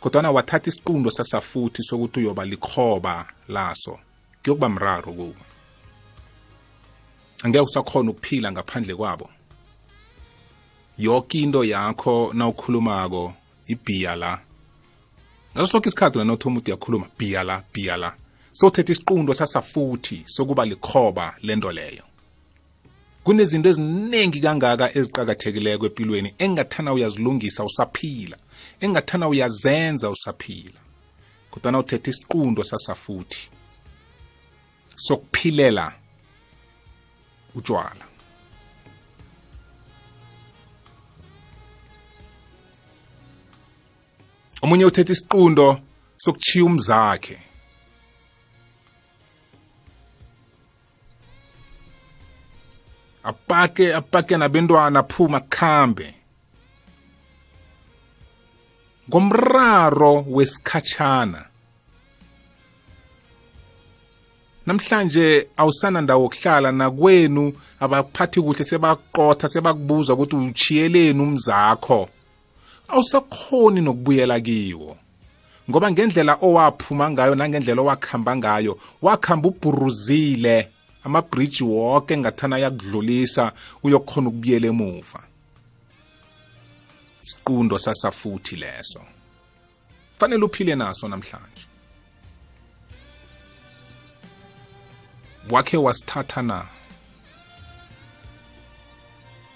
Kodwana 0.00 0.30
wathatha 0.30 0.68
isiqundo 0.68 1.10
sasafuthi 1.10 1.82
sokuthi 1.82 2.20
uyoba 2.20 2.44
likhoba 2.44 3.26
laso. 3.48 3.98
Kuyokuba 4.42 4.68
mraro 4.68 5.12
kuwe. 5.12 5.34
Angeke 7.42 7.64
usakhona 7.64 8.10
ukuphila 8.10 8.52
ngaphandle 8.52 8.94
kwabo. 8.94 9.30
Yonke 10.98 11.40
into 11.40 11.64
yakho 11.64 12.30
nawukhulumako 12.34 13.34
ibhiya 13.66 14.16
la. 14.16 14.40
Ngaso 15.54 15.66
sonke 15.66 15.88
isikhathi 15.88 16.18
wena 16.18 16.32
nothoma 16.32 16.58
uthi 16.58 16.70
yakhuluma 16.70 17.06
bhiya 17.18 17.42
la 17.44 17.62
bhiya 17.74 17.96
la. 17.96 18.14
Sothetha 18.52 18.92
isiqundo 18.92 19.34
sasafuthi 19.34 20.24
sokuba 20.26 20.66
likhoba 20.66 21.36
lento 21.42 21.72
leyo. 21.72 22.02
Kunezinto 23.24 23.68
eziningi 23.68 24.40
kangaka 24.40 24.96
eziqakathekileko 24.98 25.86
empilweni 25.86 26.34
engathana 26.38 26.92
uyazilungisa 26.92 27.64
usaphila. 27.64 28.36
Engathana 28.80 29.28
uyazenza 29.28 30.10
usaphila 30.10 30.80
kodwa 31.50 31.78
uthetha 31.78 32.10
isiqundo 32.10 32.64
sasafuthi 32.64 33.48
sokuphilela 34.96 35.92
utshwala 37.54 38.10
omunye 44.62 44.84
uthetha 44.84 45.12
isiqundo 45.12 45.80
sokuchiya 46.16 46.64
umzakhe. 46.64 47.38
Apake 53.24 53.94
apake 53.94 54.36
nabentwana 54.36 55.00
aphuma 55.00 55.40
khambe 55.40 56.19
ngomraro 59.10 60.24
wesikhatshana. 60.28 61.44
Namhlanje 64.66 65.46
awusana 65.56 66.00
ndawo 66.00 66.24
okuhlala 66.24 66.72
nakwenu 66.72 67.52
abaphathi 67.80 68.40
kuhle 68.40 68.64
sebaqotha 68.64 69.48
sebakubuza 69.48 70.14
ukuthi 70.14 70.36
uchiyeleni 70.36 71.22
umzakho. 71.22 72.08
Awusakhoni 72.88 73.80
nokubuyela 73.80 74.40
kiwo. 74.40 74.96
Ngoba 75.70 75.90
ngendlela 75.90 76.38
owaphuma 76.42 77.10
ngayo 77.10 77.34
nangendlela 77.34 77.82
owakhamba 77.82 78.36
ngayo 78.36 78.78
wakhamba 79.02 79.48
ubhuruzile 79.48 80.68
amabhriji 81.04 81.64
wonke 81.64 82.16
ngathana 82.16 82.58
yakudlulisa 82.58 83.52
uyokhona 83.82 84.28
ukubuyela 84.28 84.66
emuva. 84.66 85.29
Isiqundo 87.30 87.78
sasafuthi 87.78 88.56
leso. 88.56 89.00
Fanele 90.18 90.44
uphile 90.44 90.74
naso 90.74 91.08
namhlanje. 91.08 91.66
Wakhe 95.50 95.76
wasithatha 95.76 96.42
na? 96.42 96.66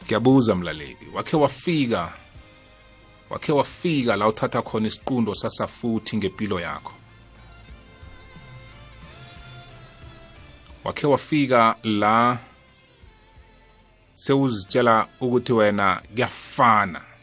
Ngiyabuza 0.04 0.54
mlaleli. 0.54 1.08
Wakhe 1.14 1.36
wafika. 1.36 2.12
Wakhe 3.30 3.52
wafika 3.52 4.16
la 4.16 4.28
uthatha 4.28 4.62
khona 4.62 4.88
isiqundo 4.88 5.34
sasafuthi 5.34 6.16
ngempilo 6.16 6.60
yakho. 6.60 6.92
Wakhe 10.84 11.06
wafika 11.06 11.76
la 11.82 12.38
sewuzitshela 14.16 15.08
ukuthi 15.20 15.52
wena 15.52 16.02
kuyafana. 16.14 17.13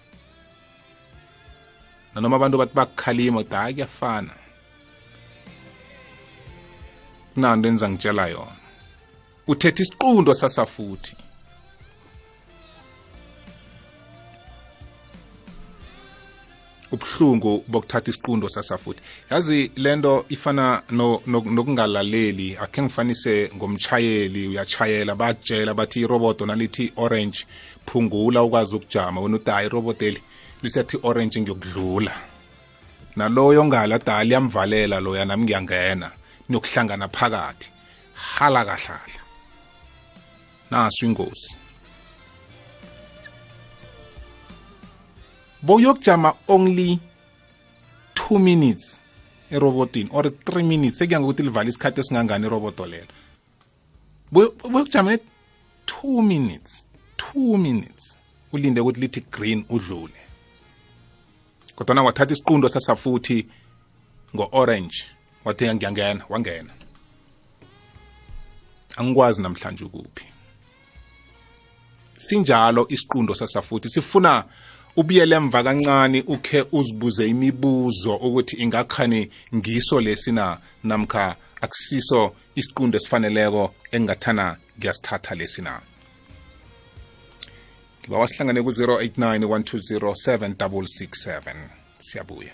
Nanoma 2.15 2.35
abantu 2.35 2.57
bathi 2.57 2.75
bakukhalima 2.75 3.39
ukuthi 3.39 3.55
hayi 3.55 3.73
kuyafana. 3.73 4.33
Kunanto 7.33 7.67
enza 7.67 7.89
ngitshela 7.89 8.27
yona. 8.27 8.57
Uthetha 9.47 9.83
isiqundo 9.83 10.33
sasafuthi 10.33 11.15
ubuhlungu 16.91 17.63
bokuthatha 17.67 18.09
isiqundo 18.09 18.49
sasafuthi 18.49 19.01
yazi 19.31 19.71
lento 19.75 20.25
ifana 20.29 20.83
nokungalaleli 20.91 22.49
no, 22.49 22.55
no 22.55 22.63
akhe 22.63 22.81
ngifanise 22.81 23.51
ngomchayeli 23.55 24.47
uyachayela 24.47 25.15
bakutshela 25.15 25.73
bathi 25.73 25.99
iroboto 25.99 26.45
nalithi 26.45 26.93
orange 26.97 27.45
phungula 27.85 28.43
ukwazi 28.43 28.75
ukujama. 28.75 29.21
Wena 29.21 29.35
uthi 29.35 29.51
hayi 29.51 29.67
iroboteli 29.67 30.21
lisethi 30.63 30.97
orange 31.03 31.41
ngiyokudlula. 31.41 32.13
Naloyo 33.15 33.65
ngala 33.65 33.99
da 33.99 34.23
liyamvalela 34.23 34.99
loya 34.99 35.25
nami 35.25 35.43
ngiyangena 35.43 36.11
niyokuhlangana 36.49 37.07
phakathi. 37.07 37.67
Hala 38.13 38.65
kahlahla. 38.65 39.21
Naso 40.71 41.05
ingozi. 41.05 41.55
Boyokujama 45.61 46.33
only 46.47 46.99
2 48.15 48.39
minutes 48.39 48.99
erobotini 49.51 50.09
or 50.13 50.23
3 50.23 50.63
minutes 50.63 50.97
sekuya 50.97 51.19
ngokuthi 51.19 51.43
livala 51.43 51.69
isikhathi 51.69 52.01
esingangani 52.01 52.45
iroboto 52.45 52.85
lelo. 52.85 53.13
Buyokujamela 54.31 55.19
2 55.85 56.21
minutes 56.21 56.83
2 57.35 57.57
minutes 57.57 58.17
ulinde 58.53 58.81
ukuthi 58.81 58.99
lithi 58.99 59.21
green 59.31 59.65
udlule. 59.69 60.30
Kodwa 61.85 62.03
wathatha 62.03 62.33
isiqundo 62.33 62.69
sasafuthi 62.69 63.47
ngo-orange 64.35 65.05
wathi 65.45 65.73
ngiyangena 65.73 66.25
wangena. 66.29 66.73
Angikwazi 68.97 69.41
namhlanje 69.41 69.83
ukuphi. 69.83 70.25
Sinjalo 72.17 72.85
isiqundo 72.89 73.35
sasafuthi 73.35 73.89
sifuna 73.89 74.43
ubuyele 74.95 75.35
emva 75.35 75.63
kancane 75.63 76.23
ukhe 76.27 76.65
uzibuze 76.71 77.27
imibuzo 77.27 78.15
ukuthi 78.15 78.55
ingakhani 78.55 79.29
ngiso 79.55 80.01
lesina 80.01 80.57
namkha 80.83 81.35
akusiso 81.61 82.35
isiqundo 82.55 82.97
esifaneleko 82.97 83.73
engingathana 83.91 84.57
ngiyasithatha 84.77 85.35
lesina 85.35 85.71
ngiba 85.71 85.90
wasihlangane 88.09 88.61
ku-089 88.61 89.45
120 89.45 90.13
7667 90.13 91.55
siyabuya. 91.99 92.53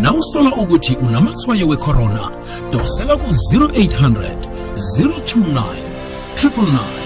Nawusola 0.00 0.56
ukuthi 0.56 0.96
unamathwayo 0.96 1.68
wecorona 1.68 2.30
dosela 2.72 3.16
ku-0800 3.16 4.36
029 4.74 5.94
999 6.36 7.04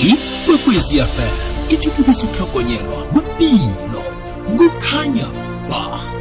ikwekwezi 0.00 0.98
fm 0.98 1.34
ithuthukisa 1.68 2.26
ukuhlogonyelwa 2.26 3.02
kwempilo 3.12 4.02
kukhanya 4.56 5.26
ba 5.70 6.13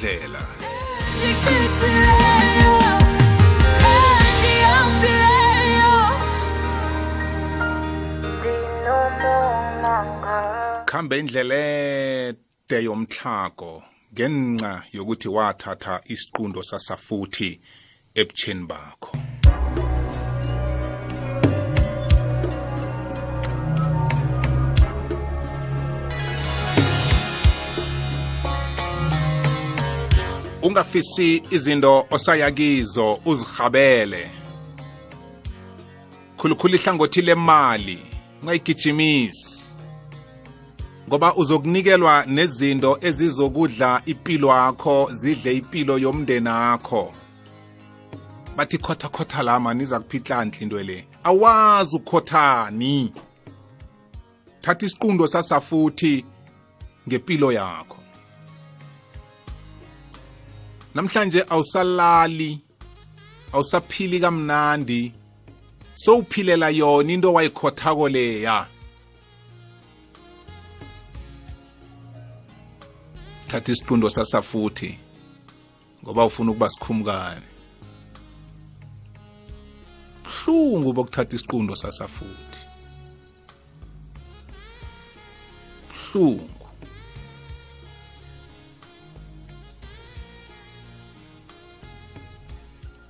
indele 0.00 0.18
ndlela 0.18 0.42
ndichithileyo 1.16 2.74
endihambileyo 3.92 5.94
khambe 10.84 11.18
indlela 11.18 11.54
ede 11.54 12.84
yomtlhago 12.84 13.82
ngenxa 14.14 14.82
yokuthi 14.92 15.28
wathatha 15.28 16.00
isiqundo 16.04 16.62
sasafuthi 16.62 17.60
ebutsheni 18.20 18.66
bakho. 18.66 19.29
Ungafisi 30.62 31.42
izinto 31.50 32.06
osaya 32.10 32.50
kizo 32.50 33.20
uzihabele 33.24 34.30
khulukhulu 36.36 36.74
ihlangothi 36.74 37.22
lemali 37.22 37.98
ungayigijimisi. 38.42 39.74
Ngoba 41.08 41.34
uzokunikelwa 41.34 42.24
nezinto 42.26 42.98
ezizokudla 43.00 44.02
impilo 44.06 44.48
yakho 44.48 45.08
zidle 45.12 45.56
impilo 45.56 45.98
yomndeni 45.98 46.48
wakho 46.48 47.12
bathi 48.56 48.78
khotha 48.78 49.08
khotha 49.08 49.42
la 49.42 49.60
mani 49.60 49.82
iza 49.82 50.00
kuphihlanhla 50.00 50.60
into 50.60 50.82
le. 50.82 51.06
Awazi 51.24 51.96
ukhothani 51.96 53.12
thatha 54.60 54.86
isiqundo 54.86 55.26
sasafuthi 55.26 56.24
ngempilo 57.08 57.52
yakho. 57.52 57.99
Namhlanje 61.00 61.44
awusalali 61.48 62.58
awusaphili 63.52 64.20
kamnandi. 64.20 65.12
Sowuphilela 65.94 66.70
yona 66.70 67.12
into 67.12 67.28
owayikhothako 67.30 68.08
leya. 68.08 68.66
Thatha 73.48 73.72
isiqundo 73.72 74.10
sasafuthi 74.10 74.98
ngoba 76.04 76.24
ufuna 76.24 76.50
ukuba 76.50 76.70
sikhumukane. 76.70 77.46
Buhlungu 80.24 80.92
bokuthatha 80.92 81.36
isiqundo 81.36 81.76
sasafuthi. 81.76 82.60
Buhlungu. 85.88 86.59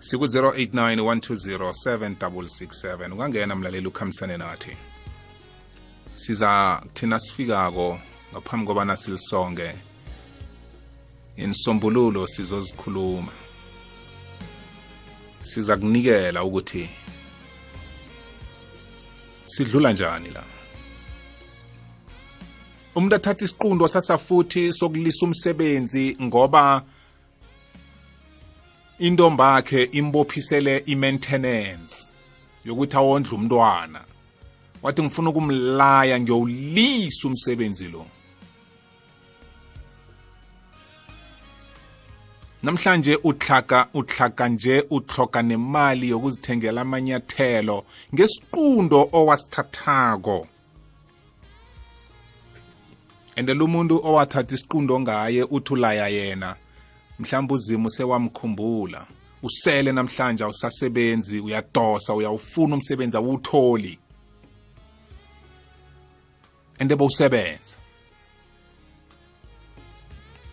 Siku-089 0.00 1.00
120 1.00 1.70
7667 1.70 3.12
ungangena 3.12 3.56
mlaleli 3.56 3.86
ukhambisane 3.86 4.36
nathi. 4.36 4.76
Siza 6.14 6.82
thina 6.94 7.18
sifikako 7.18 7.98
ngaphambi 8.32 8.66
kobana 8.66 8.96
silisonge. 8.96 9.74
Insombululo 11.36 12.26
sizozikhuluma. 12.26 13.32
Siza 15.42 15.76
kunikela 15.76 16.44
ukuthi 16.44 16.88
sidlula 19.44 19.92
njani 19.92 20.30
la? 20.30 20.44
Umuntu 22.94 23.14
athatha 23.16 23.44
isiqundo 23.44 23.88
sasafuthi 23.88 24.72
sokulisa 24.72 25.26
umsebenzi 25.26 26.16
ngoba 26.22 26.82
intombakhe 29.00 29.88
imbophisele 29.92 30.82
i-maintenance 30.86 32.08
yokuthi 32.64 32.96
awondle 32.96 33.32
umntwana. 33.32 34.00
Wathi 34.82 35.02
ngifuna 35.02 35.30
ukumlaya 35.30 36.20
ngiyowulisa 36.20 37.28
umsebenzi 37.28 37.88
lo. 37.88 38.06
Namhlanje 42.62 43.18
utlhaga 43.24 43.88
utlhaga 43.94 44.48
nje 44.48 44.84
utloga 44.90 45.42
nemali 45.42 46.08
yokuzithengela 46.08 46.80
amanyathelo 46.80 47.84
ngesiqundo 48.14 49.08
owasithathako. 49.12 50.46
Ende 53.36 53.54
lo 53.54 53.66
muntu 53.66 54.00
owathatha 54.04 54.54
isiqundo 54.54 55.00
ngaye 55.00 55.42
uthi 55.42 55.72
ulaya 55.72 56.08
yena 56.08 56.56
mhlawumbe 57.20 57.54
uzimo 57.54 57.90
sewamkhumbula. 57.90 59.06
Usele 59.42 59.92
namhlanje 59.92 60.44
awusasebenzi 60.44 61.40
uyadosa 61.40 62.14
uyawufuna 62.14 62.74
umsebenzi 62.74 63.16
awuwutholi. 63.16 63.98
Ende 66.78 66.96
bowusebenza. 66.96 67.76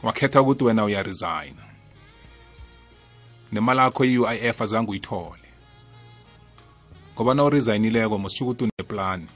Wakhetha 0.04 0.42
ukuthi 0.42 0.64
wena 0.64 0.84
uyaresigna. 0.86 1.64
Nemali 3.52 3.80
yakho 3.80 4.06
i-uif 4.06 4.62
azange 4.62 4.92
uyithole. 4.92 5.48
Ngoba 7.16 7.34
na 7.34 7.44
uresign-ileko 7.44 8.18
mositsho 8.18 8.46
ukuthi 8.46 8.64
uneplani. 8.64 9.28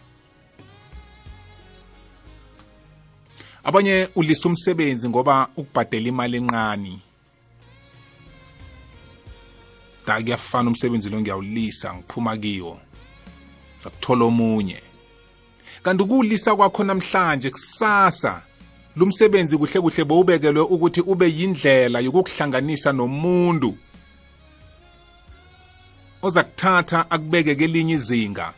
Abanye 3.63 4.09
ulisa 4.15 4.49
umsebenzi 4.49 5.09
ngoba 5.09 5.49
ukubhadela 5.55 6.07
imali 6.07 6.37
encane. 6.37 6.99
Da 10.11 10.23
kuyafana 10.23 10.69
umsebenzi 10.69 11.09
lo 11.09 11.21
ngiyawulisa 11.21 11.93
ngiphuma 11.93 12.37
kiwo. 12.37 12.79
Sakuthola 13.77 14.25
omunye. 14.25 14.81
Kanti 15.83 16.03
kuwulisa 16.03 16.55
kwakho 16.55 16.83
namhlanje 16.83 17.49
kusasa. 17.49 18.41
Lo 18.95 19.05
msebenzi 19.05 19.57
kuhle 19.57 19.81
kuhle 19.81 20.03
bowubekelwe 20.03 20.61
ukuthi 20.61 21.01
ube 21.01 21.27
yindlela 21.29 21.99
yokukuhlanganisa 21.99 22.91
nomuntu. 22.93 23.77
Oza 26.21 26.43
kuthatha 26.43 27.11
akubeke 27.11 27.55
kelinye 27.55 27.93
izinga. 27.93 28.53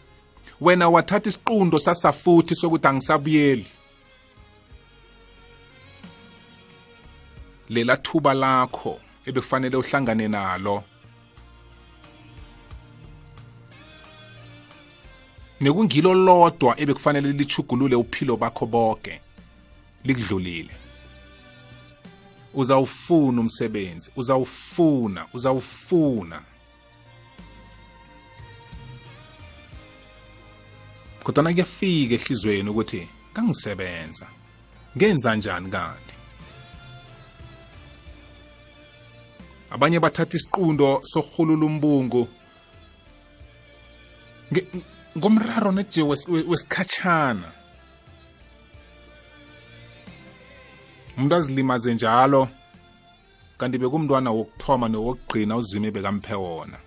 Wena 0.62 0.90
wathatha 0.90 1.30
isiqundo 1.30 1.80
sasafuthi 1.80 2.56
sokuthi 2.56 2.88
angisabuyeli. 2.88 3.66
Lela 7.70 7.98
thuba 7.98 8.34
lakho 8.34 9.00
ebekufanele 9.26 9.78
uhlangane 9.78 10.28
nalo. 10.28 10.84
Nekungilo 15.64 16.14
lodwa 16.14 16.80
ebekufanele 16.80 17.32
lichugulule 17.32 17.96
uphilo 17.96 18.38
bakho 18.38 18.66
bonke 18.66 19.22
likudlulile. 20.04 20.76
Uzawufuna 22.54 23.42
umsebenzi 23.42 24.12
uzawufuna 24.16 25.28
uzawufuna. 25.34 26.42
Kodwa 31.24 31.44
kuyafika 31.44 32.14
ehlizweni 32.16 32.70
ukuthi 32.70 33.10
kangisebenza 33.34 34.28
ngenza 34.98 35.36
njani 35.36 35.70
kanti? 35.72 36.14
Abanye 39.72 40.00
bathatha 40.00 40.38
isiqundo 40.38 41.02
sokurhulula 41.04 41.66
umbungu. 41.66 42.28
Ngomraro 45.18 45.72
we- 46.28 46.44
wesikhatshana. 46.48 47.52
Umuntu 51.18 51.36
azilimaze 51.36 51.94
njalo 51.94 52.50
kanti 53.58 53.78
bekumntwana 53.78 54.32
wokuthoma 54.32 54.88
nowokugcina 54.90 55.56
uzime 55.58 55.92
bekamphe 55.92 56.34
wona. 56.36 56.78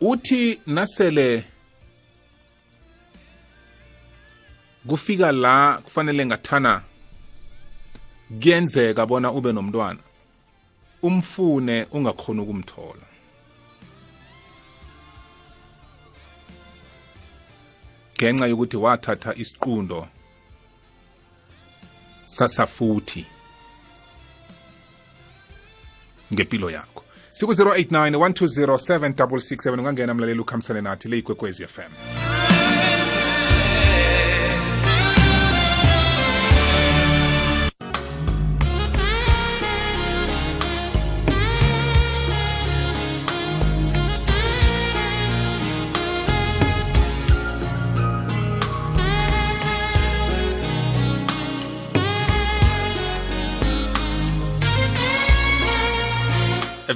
Uthi 0.00 0.60
nasele 0.66 1.44
kufika 4.86 5.32
la 5.32 5.80
kufanele 5.84 6.26
ngathana 6.26 6.82
kuyenzeka 8.40 9.06
bona 9.06 9.32
ube 9.32 9.52
nomntwana 9.52 10.00
umfune 11.02 11.86
ungakhona 11.92 12.42
ukumthola. 12.42 13.05
Ngenxa 18.16 18.46
yokuthi 18.46 18.76
wathatha 18.76 19.34
isiqundo 19.34 20.08
sasafuthi 22.26 23.26
ngempilo 26.32 26.70
yakho. 26.70 27.02
Siku-089 27.32 28.16
120 28.16 28.66
7667 28.66 29.78
ungangena 29.78 30.14
mlaleli 30.14 30.40
ukhambisane 30.40 30.80
nathi 30.80 31.08
le 31.08 31.18
ikwekwezi 31.18 31.66
fm 31.66 31.92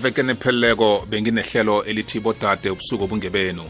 evekeni 0.00 0.32
epheleleko 0.32 1.06
benginehlelo 1.10 1.84
elithi 1.84 2.20
bodade 2.20 2.70
ubusuku 2.70 3.04
obungebenu. 3.04 3.64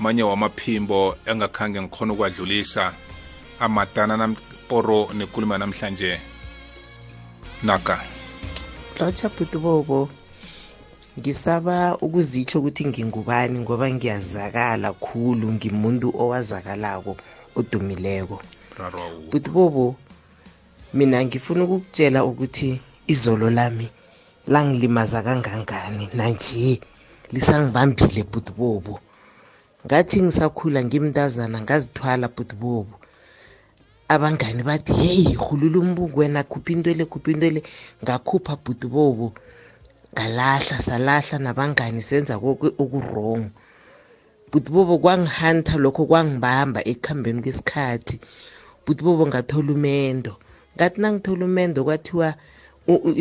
Manye 0.00 0.22
wamaphimbo 0.22 1.16
engakhange 1.24 1.80
ngikhona 1.80 2.12
ukwadlulisa 2.12 2.92
amadana 3.60 4.16
namporo 4.16 5.08
nekuluma 5.16 5.56
namhlanje. 5.58 6.20
Naka. 7.62 8.04
Lotsha 9.00 9.28
bhutubobo 9.28 10.10
ngisaba 11.18 11.96
ukuzitsho 11.96 12.58
ukuthi 12.58 12.84
ngingubani 12.86 13.58
ngoba 13.58 13.88
ngiyazakala 13.90 14.92
khulu 14.92 15.52
ngimuntu 15.52 16.12
owazakalako 16.22 17.16
odumileko. 17.56 18.42
Bhutubobo 19.30 19.96
mina 20.94 21.24
ngifuna 21.24 21.64
ukukutshela 21.64 22.24
ukuthi 22.24 22.80
izolo 23.06 23.50
lami 23.50 23.88
langilimaza 24.52 25.22
kangangani? 25.22 26.08
Nanje 26.14 26.80
lisangibambile 27.32 28.22
bhutubobo 28.30 29.00
ngathi 29.86 30.22
ngisakhula 30.22 30.80
ngimntazana 30.84 31.58
ngazithwala 31.64 32.26
bhutubobo 32.34 32.94
abangani 34.14 34.62
bathi 34.62 34.92
heyi 35.00 35.34
rhulula 35.34 35.78
umbuku 35.82 36.18
wena 36.20 36.42
khupha 36.50 36.70
into 36.72 36.90
le 36.94 37.04
khupha 37.04 37.30
into 37.32 37.50
le. 37.50 37.60
Ngakhupha 38.02 38.54
bhutubobo 38.64 39.26
ngalahla 40.14 40.76
salahla 40.86 41.36
nabangani 41.38 42.02
senza 42.02 42.34
konke 42.38 42.68
okurong 42.82 43.44
bhutubobo 44.50 44.94
kwangihanta 45.02 45.74
lokho 45.84 46.02
kwangibamba 46.10 46.80
ekuhambeni 46.90 47.42
kwesikhathi. 47.42 48.16
Bhutubobo 48.86 49.26
ngathola 49.26 49.70
umendo. 49.76 50.32
Ngathi 50.76 50.98
nangithola 51.02 51.44
umendo 51.44 51.80
kwathiwa 51.86 52.28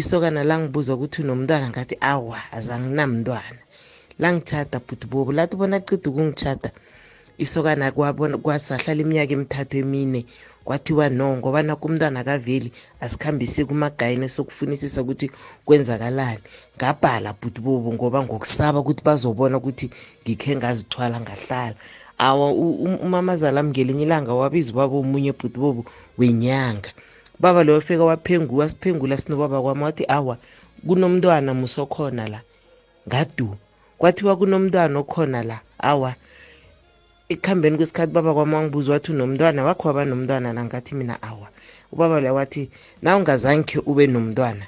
isokana 0.01 0.43
langibuza 0.43 0.93
ukuthi 0.95 1.21
unomntwana 1.23 1.69
ngathi 1.69 1.95
awa 2.01 2.37
azanginamntwana. 2.57 3.61
Langitshada 4.21 4.79
bhutubobo 4.79 5.31
lathi 5.37 5.55
bona 5.59 5.79
cida 5.87 6.09
ukungitshada 6.09 6.69
isokana 7.37 7.91
kwabona 7.91 8.37
kwasahlala 8.37 9.01
iminyaka 9.01 9.33
emithathu 9.35 9.75
emine 9.83 10.21
kwathiwa 10.65 11.09
no 11.09 11.37
ngoba 11.37 11.59
nakho 11.67 11.85
umntwana 11.87 12.23
kaveli 12.23 12.69
asikhambise 13.03 13.65
kumagayini 13.65 14.29
sokufunisisa 14.29 15.01
ukuthi 15.01 15.27
kwenzakalani. 15.65 16.43
Ngabhala 16.77 17.33
bhutubobo 17.39 17.93
ngoba 17.93 18.23
ngokusaba 18.23 18.79
ukuthi 18.79 19.03
bazobona 19.03 19.57
ukuthi 19.57 19.89
ngikhe 20.23 20.55
ngazithwala 20.55 21.17
ngahlala. 21.21 21.75
Awa 22.17 22.47
u- 22.51 22.77
u- 22.85 23.01
umamazala 23.05 23.59
ngelinye 23.63 24.03
ilanga 24.07 24.33
wabiza 24.33 24.71
ubaba 24.71 24.95
omunye 25.03 25.31
bhutubobo 25.35 25.81
wenyanga. 26.17 26.91
Baba 27.39 27.63
loyo 27.63 27.81
fika 27.81 28.03
waphengula 28.03 28.63
wasiphengula 28.63 29.17
sinobaba 29.17 29.61
kwami 29.61 29.83
wathi 29.83 30.05
awa 30.07 30.37
kunomntwana 30.87 31.53
musokhona 31.53 32.27
la. 32.27 32.41
Ngadu 33.07 33.57
kwathiwa 33.97 34.35
kunomntwana 34.39 34.99
okhona 34.99 35.43
la 35.43 35.59
awa. 35.79 36.15
Ekuhambeni 37.29 37.77
kwesikhathi 37.77 38.13
baba 38.13 38.33
kwami 38.33 38.53
wangibuza 38.55 38.93
wathi 38.93 39.11
unomntwana? 39.11 39.63
Wakho 39.63 39.87
waba 39.87 40.05
nomntwana 40.05 40.53
la 40.53 40.63
ngathi 40.65 40.95
mina 40.95 41.21
awa. 41.21 41.47
Ubaba 41.91 42.19
loyo 42.19 42.35
wathi 42.35 42.69
na 43.01 43.17
ungazange 43.17 43.79
ube 43.85 44.07
nomntwana 44.07 44.65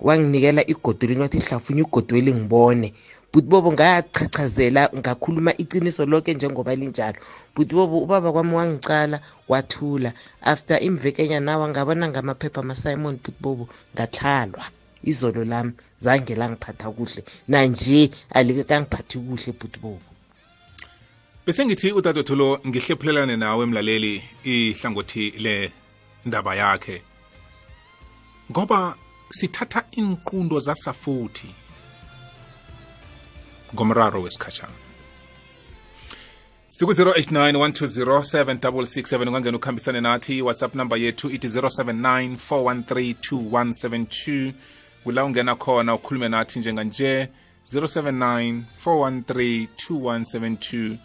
wanginikela 0.00 0.66
igodolweni 0.66 1.20
wathi 1.22 1.38
hlafunya 1.38 1.82
igodweli 1.82 2.34
ngibone. 2.34 2.92
But 3.34 3.44
bobo 3.44 3.72
ngachachazela 3.72 4.90
ngakhuluma 4.94 5.52
iciniso 5.58 6.06
lonke 6.06 6.34
njengoba 6.34 6.74
linjalo. 6.74 7.18
But 7.56 7.68
bobo 7.68 7.98
ubaba 7.98 8.32
kwami 8.32 8.54
wangicala 8.54 9.20
wathula. 9.48 10.12
After 10.42 10.78
imvekenyana 10.82 11.46
nawa 11.46 11.68
ngabona 11.68 12.08
ngamaphepha 12.08 12.60
amasimon 12.60 13.18
but 13.24 13.34
bobo 13.40 13.68
ngathlalwa 13.94 14.64
izolo 15.02 15.44
lami 15.44 15.72
zange 15.98 16.34
langiphatha 16.34 16.90
kuhle. 16.90 17.24
Nanje 17.48 18.10
alike 18.30 18.64
kangiphathi 18.64 19.18
kuhle 19.18 19.52
but 19.58 19.80
bobo. 19.82 20.00
Bese 21.46 21.66
ngithi 21.66 21.92
udadothulo 21.92 22.60
ngihlephulelane 22.66 23.36
nawe 23.36 23.66
mlaleli 23.66 24.22
ihlangothi 24.44 25.30
le 25.30 25.72
ndaba 26.24 26.54
yakhe. 26.54 27.02
Ngoba 28.50 28.96
sithatha 29.30 29.84
inqundo 29.92 30.58
zasafuthi. 30.58 31.63
Ngomraro 33.74 34.22
wesikhatshana 34.22 34.72
siku-089 36.70 37.52
120 37.52 39.28
ungangena 39.28 39.56
ukuhambisane 39.56 40.00
nathi 40.00 40.42
whatsapp 40.42 40.74
number 40.74 40.98
yethu 40.98 41.30
ithi 41.30 41.46
079 41.46 42.36
413 42.50 44.52
kula 45.04 45.24
ungena 45.24 45.54
khona 45.54 45.94
ukhulume 45.94 46.28
nathi 46.28 46.58
njenganje 46.58 47.28
079 47.72 48.62
413 48.86 49.66
2172 49.88 50.96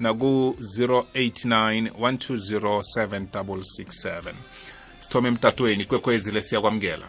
naku-089 0.00 1.90
120 1.90 2.82
7667 2.96 4.32
sithome 5.00 5.28
emtatweni 5.28 5.84
kwekhwezile 5.84 6.42
siyakwamukela. 6.42 7.06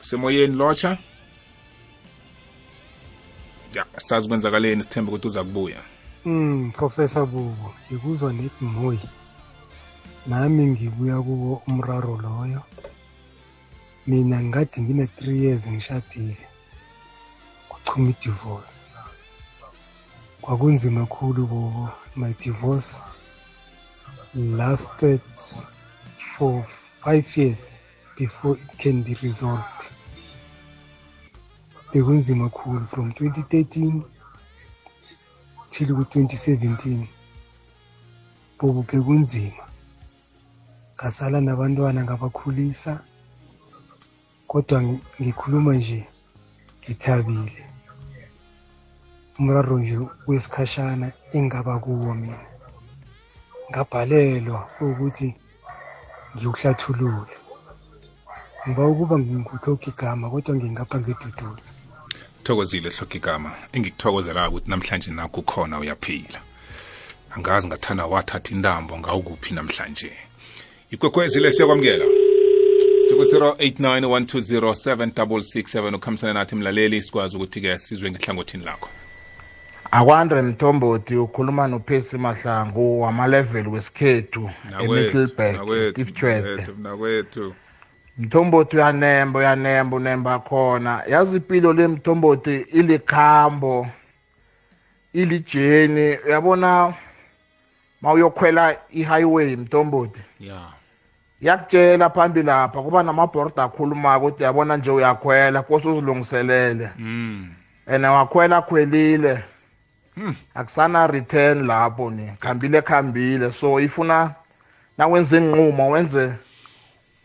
Semoyeni 0.00 0.56
lotsha 0.56 0.98
sazi 3.96 4.28
kwenzakaleni 4.28 4.82
sithembe 4.82 5.10
ukuthi 5.10 5.26
uza 5.26 5.44
kubuya 5.44 5.80
Mm, 6.26 6.72
Professor 6.72 7.26
Bubo, 7.26 7.74
ngikuzwa 7.92 8.32
nethi 8.32 8.64
Moyi. 8.64 9.08
Nami 10.26 10.66
ngibuya 10.66 11.22
kuwo 11.22 11.62
umraro 11.66 12.16
loyo. 12.16 12.62
Mina 14.06 14.42
ngathi 14.42 14.82
ngine-three 14.82 15.44
years 15.44 15.68
ngishadile. 15.68 16.48
Kuchuma 17.68 18.10
i-divorce. 18.10 18.80
Kwakunzima 20.40 21.06
khulu 21.06 21.46
bobo. 21.46 21.90
My 22.16 22.32
divorce 22.40 23.10
lasted 24.34 25.20
for 26.16 26.62
five 26.64 27.26
years 27.36 27.74
before 28.16 28.56
it 28.56 28.78
can 28.78 29.02
be 29.02 29.14
resolved. 29.22 29.93
Bekunzima 31.94 32.50
kakhulu 32.50 32.86
from 32.86 33.10
2013 33.10 34.02
till 35.70 35.88
ku-2017 35.94 37.06
bobo 38.58 38.82
bekunzima. 38.82 39.62
Ngasala 40.98 41.38
nabantwana 41.40 42.02
ngabakhulisa 42.02 42.92
kodwa 44.50 44.82
ng- 44.82 45.00
ngikhuluma 45.20 45.74
nje 45.74 46.02
ngithabile. 46.82 47.62
Umraro 49.38 49.78
nje 49.78 49.98
wesikhashana 50.26 51.12
engaba 51.32 51.78
kuwo 51.78 52.14
mina. 52.14 52.46
Ngabhalelwa 53.70 54.60
ukuthi 54.80 55.28
ngikuhlathulule 56.34 57.34
ngiba 58.66 58.82
ukuba 58.86 59.14
ngikuhloga 59.18 59.86
igama 59.90 60.30
kodwa 60.30 60.56
ngingapha 60.56 60.98
ngiduduza 61.00 61.72
thokozile 62.44 62.90
hloka 62.90 63.16
igama 63.16 63.50
engikuthokozela 63.72 64.48
ukuthi 64.48 64.70
namhlanje 64.70 65.10
nakho 65.10 65.42
khona 65.42 65.78
uyaphila. 65.78 66.40
Angazi 67.36 67.66
ngathanda 67.68 68.06
wathatha 68.06 68.54
intambo 68.54 68.98
ngawukuphi 68.98 69.54
namhlanje. 69.54 70.12
Ikwekwezile 70.90 71.52
siyakwamukela. 71.52 72.04
Siku-089 73.08 74.06
120 74.06 75.94
ukhambisana 75.94 76.32
nathi 76.32 76.54
mlaleli 76.54 77.02
sikwazi 77.02 77.36
ukuthi-ke 77.36 77.78
sizwe 77.78 78.10
ngehlangothini 78.10 78.64
lakho. 78.64 78.88
Akwandre 79.90 80.42
mthombothi 80.42 81.16
ukhuluma 81.16 81.68
nophesi 81.68 82.18
mahlangu 82.18 83.00
wamalevel 83.00 83.68
wesikhethu 83.68 84.50
emiddleburg 84.80 85.90
steve 85.90 86.12
chwede 86.12 86.66
nakwethu 86.78 87.54
mthombothi 88.18 88.76
uyanemba 88.76 89.38
uyanemba 89.38 89.96
unemba 89.96 90.38
khona. 90.38 91.02
Yazi 91.06 91.36
impilo 91.36 91.72
le 91.72 91.88
mthombothi 91.88 92.56
ilikhambo 92.60 93.86
ilijeni. 95.12 96.16
Uyabona 96.26 96.94
ma 98.02 98.12
uyokhwela 98.12 98.76
i-highway 98.90 99.56
mthombothi? 99.56 100.20
Ya. 100.40 100.60
Yakutshela 101.40 102.10
phambili 102.10 102.46
lapha 102.46 102.82
kuba 102.82 103.02
namabhordo 103.02 103.62
akhulumako 103.62 104.26
ukuthi 104.26 104.42
yabona 104.42 104.76
nje 104.76 104.90
uyakhwela 104.90 105.62
kose 105.62 105.88
uzilungiselele. 105.88 106.90
Mm. 106.98 107.54
and 107.86 108.04
wakhwela 108.04 108.62
khwelile. 108.62 109.42
Hmm. 110.14 110.34
akusana 110.54 111.06
return 111.06 111.66
lapho 111.66 112.10
ni 112.10 112.30
khambile 112.40 112.82
khambile. 112.82 113.52
So 113.52 113.80
ifuna 113.80 114.34
nawenza 114.98 115.36
inqumo 115.36 115.90
wenze 115.90 116.32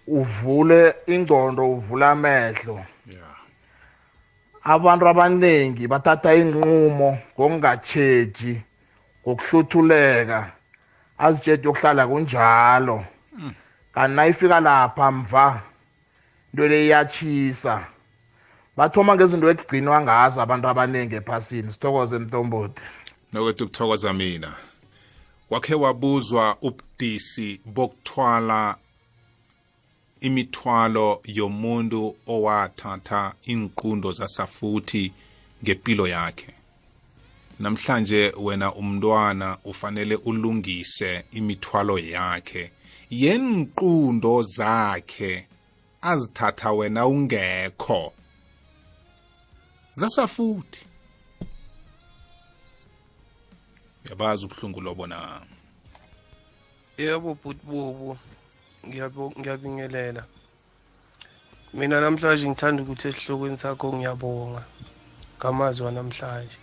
uvule 0.10 0.96
ingcondo 1.08 1.72
uvule 1.72 2.06
amehlo. 2.06 2.86
Ya 3.08 3.30
abantu 4.64 5.08
abaningi 5.08 5.88
bathatha 5.88 6.36
inqumo 6.36 7.18
ngokungatsheji 7.34 8.62
ngokuhluthuleka. 9.24 10.52
Azitsheje 11.18 11.64
yokuhlala 11.68 12.08
kunjalo. 12.08 13.06
Kanti 13.94 14.16
nayifika 14.16 14.60
lapha 14.60 15.12
mva 15.12 15.62
into 16.54 16.68
le 16.68 16.86
iyachisa 16.86 17.86
bathoma 18.78 19.16
ngezinto 19.16 19.50
ekugcinwa 19.52 20.02
ngazo 20.02 20.42
abantu 20.42 20.68
abaningi 20.68 21.16
ephasini. 21.16 21.72
Sithokoze 21.72 22.20
mntomboti 22.20 22.82
nokwethu 23.34 23.68
kuthokoza 23.68 24.14
mina. 24.14 24.52
Wakhe 25.50 25.76
wabuzwa 25.76 26.58
ubudisi 26.62 27.62
bokuthwala 27.66 28.76
imithwalo 30.22 31.22
yomuntu 31.26 32.16
owathatha 32.28 33.34
inqundo 33.46 34.12
zasafuthi 34.12 35.12
ngempilo 35.64 36.08
yakhe. 36.08 36.54
Namhlanje 37.60 38.34
wena 38.38 38.74
umntwana 38.74 39.58
ufanele 39.66 40.16
ulungise 40.16 41.24
imithwalo 41.32 42.00
yakhe. 42.00 42.72
Yenqundo 43.10 44.42
zakhe 44.42 45.46
azithatha 46.02 46.72
wena 46.72 47.08
ungekho. 47.08 48.14
Zasafuthi. 49.96 50.86
Yabazi 54.10 54.46
ubuhlungu 54.46 54.82
lobona 54.82 55.42
yebo 56.98 57.34
bhuti 57.36 57.66
bobo. 57.66 58.18
ngiyabo- 58.18 58.39
ngiyabingelela. 58.88 60.24
Mina 61.74 62.02
namhlanje 62.02 62.48
ngithanda 62.48 62.84
ukuthi 62.84 63.08
esihlokweni 63.08 63.58
sakho 63.58 63.88
ngiyabonga 63.94 64.64
ngamazwi 65.38 65.86
wanamhlanje. 65.86 66.58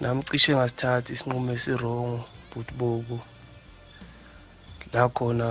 Nami 0.00 0.22
cishe 0.28 0.52
ngasithatha 0.54 1.12
isinqumo 1.12 1.52
esirongo 1.56 2.24
bhuti 2.50 2.72
bobo. 2.78 3.18
La 4.92 5.08
khona 5.08 5.48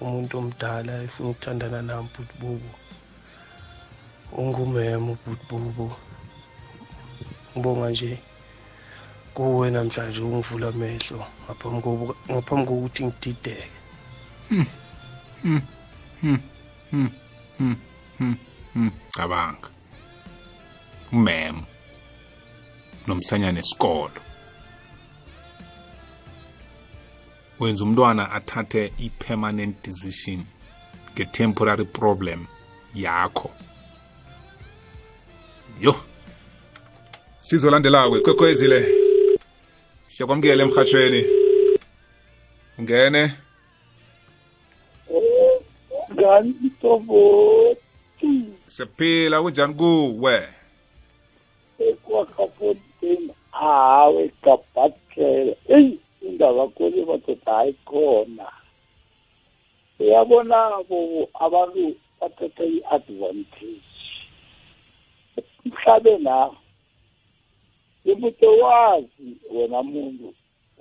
umuntu 0.00 0.38
omdala 0.38 0.92
efuna 1.04 1.28
ukuthandana 1.30 1.82
nami 1.82 2.08
bhuti 2.14 2.34
bobo. 2.40 2.70
Ungumemo 4.40 5.12
bhuti 5.22 5.44
bobo. 5.50 5.86
Ngibonga 7.52 7.90
nje 7.90 8.12
kuwe 9.34 9.70
namhlanje 9.70 10.20
ungivula 10.22 10.68
amehlo 10.68 11.18
ngaphambi 12.30 12.66
kokuthi 12.68 13.00
ngidideke. 13.04 13.83
Cabanga. 19.10 19.68
Umem 21.12 21.62
nomsanyana 23.06 23.60
esikolo 23.60 24.20
wenza 27.60 27.84
umntwana 27.84 28.30
athathe 28.32 28.92
i-permanent 28.98 29.82
decision 29.82 30.44
nge-temporary 31.14 31.84
problem 31.84 32.46
yakho. 32.94 33.50
Yo. 35.80 35.94
Sizolandelako 37.40 38.18
ikwekhwezile 38.18 38.88
siyakwamukela 40.06 40.62
emhathweni 40.62 41.24
ungene. 42.78 43.43
Ngani 46.24 46.54
mtoboti 46.62 48.32
siyaphila 48.66 49.42
kunjani 49.42 49.74
kuwe? 49.74 50.48
Ekwakafontein 51.78 53.30
hawe 53.50 54.30
gabhathele 54.42 55.56
eyi 55.68 56.00
indaba 56.26 56.68
kole 56.68 57.04
madoda 57.04 57.52
hayikhona 57.52 58.46
uyabona 60.00 60.58
bo 60.88 61.28
abantu 61.44 61.84
bathatha 62.20 62.64
i-advantage. 62.64 63.92
Mhlabeni 65.64 66.28
apha 66.28 66.56
ukuthi 68.12 68.46
wazi 68.46 69.28
wena 69.54 69.82
muntu 69.82 70.34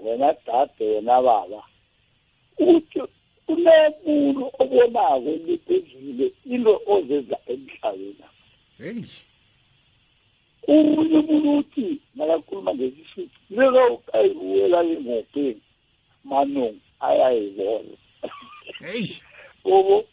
wena 0.03 0.35
dade 0.45 0.85
wena 0.91 1.21
baba 1.21 1.61
ukuthi 2.59 2.99
kunemuntu 3.45 4.43
obonako 4.61 5.29
liphezile 5.45 6.25
into 6.53 6.73
ozenza 6.93 7.37
emhlabeni. 7.51 8.25
Heyi 8.77 9.05
omunye 10.67 11.17
umuntu 11.17 11.49
uthi 11.59 11.87
nakakhuluma 12.15 12.71
ngesisuthi 12.75 13.37
lelo 13.55 14.01
ayibuwela 14.13 14.79
ingopeni 14.93 15.61
manong 16.29 16.77
ayayibona. 17.07 17.95
Heyi 18.79 19.21
obo 19.73 20.05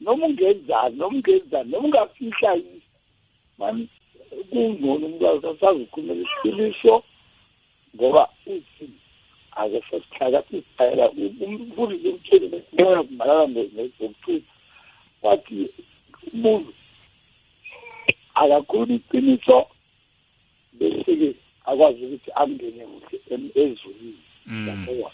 noma 0.00 0.26
ungenzani 0.26 0.96
noma 0.96 1.16
ungenzani 1.16 1.70
noma 1.70 1.86
ungafihla 1.86 2.52
yini 2.54 2.82
mani 3.58 3.88
kungcono 4.50 5.06
umntwana 5.06 5.42
sasazikhulumela 5.42 6.22
iqiniso 6.22 6.94
ngoba 7.94 8.28
uthi 8.46 8.86
ake 9.56 9.82
sesihlakathi 9.90 10.56
isitayela 10.58 11.10
umfundisi 11.10 12.08
umtsheni 12.08 12.60
kumalala 13.08 13.46
nokuthutha 13.46 14.52
wathi 15.22 15.70
umuntu 16.32 16.72
akakhuluma 18.34 18.94
iqiniso. 18.94 19.66
Bese-ke 20.72 21.34
akwazi 21.64 22.04
ukuthi 22.04 22.30
angene 22.34 22.84
kuhle 22.86 23.18
em- 23.30 23.52
ezulwini. 23.54 24.22
Lapho 24.66 25.12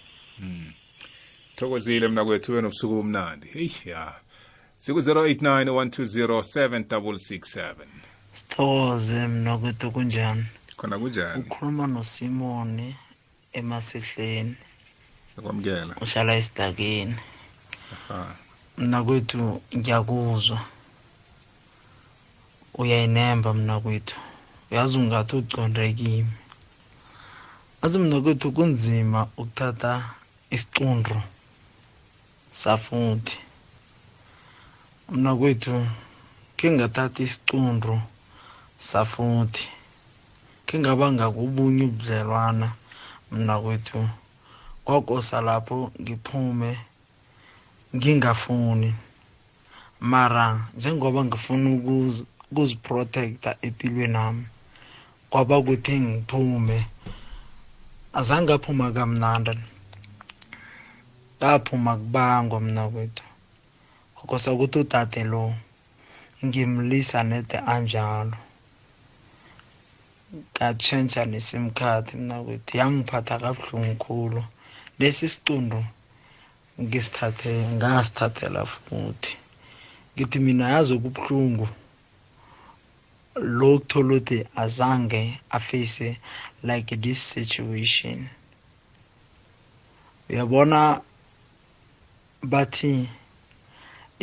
thokozile 1.56 2.08
mna 2.08 2.24
kwethu 2.24 2.52
ube 2.52 2.62
nobusuku 2.62 2.94
omnandi 2.94 3.46
heyi 3.46 3.72
ya. 3.84 4.14
Siku-089 4.78 5.70
120 5.70 6.42
7667 6.42 7.74
sithokoze 8.32 9.28
mna 9.28 9.58
kwethu 9.58 9.90
kunjani? 9.90 10.44
Khona 10.76 10.98
kunjani? 10.98 11.42
Ukhuluma 11.42 11.86
nosimoni. 11.86 12.96
Emasehleni. 13.60 14.54
Siyakwamukela 15.28 15.92
uhlala 16.02 16.32
esidakeni. 16.40 17.16
Aha. 17.94 18.34
mna 18.78 18.98
kwethu 19.06 19.62
ngiyakuzwa. 19.76 20.58
Uyayinemba 22.80 23.50
mna 23.58 23.74
kwethu 23.84 24.16
uyazi 24.70 24.94
ungathi 24.98 25.34
uconde 25.36 25.92
kimi. 25.98 26.34
Azi 27.82 27.98
mna 27.98 28.20
kwethu 28.24 28.52
kunzima 28.56 29.20
ukuthatha 29.40 29.92
isiqundu 30.54 31.16
safuthi. 32.60 33.38
Mna 35.12 35.30
kwethu 35.38 35.74
khe 36.56 36.66
ngathatha 36.74 37.20
isiqundu 37.26 37.94
safuthi. 38.90 39.64
Khe 40.66 40.76
ngabanga 40.78 41.26
kubunye 41.36 41.84
ubudlelwana 41.88 42.68
mna 43.32 43.54
kwethu 43.62 44.08
kwakosa 44.84 45.40
lapho 45.40 45.92
ngiphume 46.00 46.78
ngingafuni. 47.96 48.94
Mara 50.00 50.46
njengoba 50.76 51.24
ngifuna 51.24 51.70
ukuz- 51.76 52.24
ukuziprotecta 52.50 53.50
empilweni 53.66 54.12
nami 54.12 54.44
kwaba 55.30 55.56
kuthi 55.62 56.00
ngiphume. 56.00 56.78
Azange 58.18 58.52
aphuma 58.52 58.86
kamnandi 58.92 59.54
ngaphuma 61.38 61.92
kubangwa 61.96 62.60
mna 62.60 62.88
kwethu. 62.88 63.24
Kwakosa 64.14 64.52
ukuthi 64.52 64.78
udade 64.78 65.24
lo 65.24 65.54
ngimlisa 66.44 67.22
nede 67.22 67.58
anjalo. 67.58 68.36
Ngatshentsha 70.36 71.22
nesim 71.32 71.64
card 71.78 72.06
mna 72.20 72.36
kwethu 72.44 72.72
yangiphatha 72.80 73.34
kabuhlungu 73.42 73.94
khulu. 74.04 74.42
Lesi 74.98 75.26
siqundu 75.34 75.80
ngisithathe 76.82 77.52
ngasithathela 77.76 78.62
futhi. 78.74 79.32
Ngithi 80.12 80.38
mina 80.46 80.64
yazi 80.74 80.94
kubuhlungu 81.02 81.66
lokuthola 83.58 84.14
ukuthi 84.14 84.38
azange 84.62 85.22
afase 85.56 86.08
like 86.68 86.96
this 87.04 87.20
situation. 87.34 88.18
Uyabona 90.28 90.80
bathi 92.42 93.08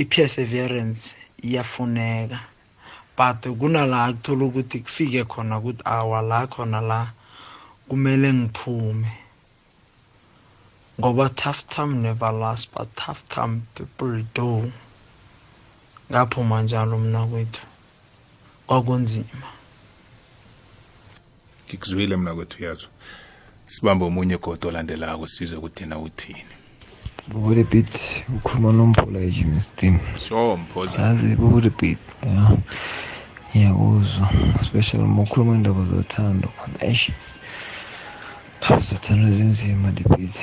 i-perseverance 0.01 1.01
iyafuneka. 1.47 2.39
But 3.18 3.41
kunala 3.59 4.13
kuthola 4.13 4.45
ukuthi 4.45 4.80
kufike 4.80 5.24
khona 5.24 5.57
ukuthi 5.59 5.82
awa 5.86 6.22
la 6.22 6.47
khona 6.47 6.82
la 6.82 7.11
kumele 7.88 8.34
ngiphume. 8.34 9.11
Ngoba 10.99 11.30
tough 11.30 11.66
time 11.68 12.01
never 12.01 12.32
last 12.32 12.74
but 12.74 12.88
tough 12.95 13.24
time 13.30 13.61
people 13.76 14.24
do. 14.34 14.72
Ngaphuma 16.11 16.61
njalo 16.61 16.97
mna 16.97 17.26
kwethu 17.28 17.66
kwakunzima. 18.68 19.47
Ngikuzwile 21.68 22.16
mna 22.16 22.36
kwethu 22.36 22.63
yazo 22.63 22.88
sibambe 23.68 24.05
omunye 24.05 24.38
godo 24.38 24.68
olandelako 24.70 25.28
sizwe 25.28 25.57
ukuthi 25.57 25.86
na 25.86 25.99
uthini. 25.99 26.55
Bubulebit 27.30 27.93
ukhuluma 28.38 28.69
nomphula 28.78 29.19
ejimistin 29.28 29.95
so 30.26 30.57
mphoza 30.57 31.01
yazi 31.05 31.30
bubulebit 31.39 32.01
ya 32.30 32.57
ngiyakuzwa 33.49 34.28
especially 34.59 35.05
uma 35.05 35.21
ukhuluma 35.26 35.55
indaba 35.55 35.82
zothando 35.91 36.47
khona 36.57 36.78
eish 36.89 37.05
indaba 38.53 38.82
zothando 38.89 39.28
zinzima 39.38 39.88
debit 39.97 40.36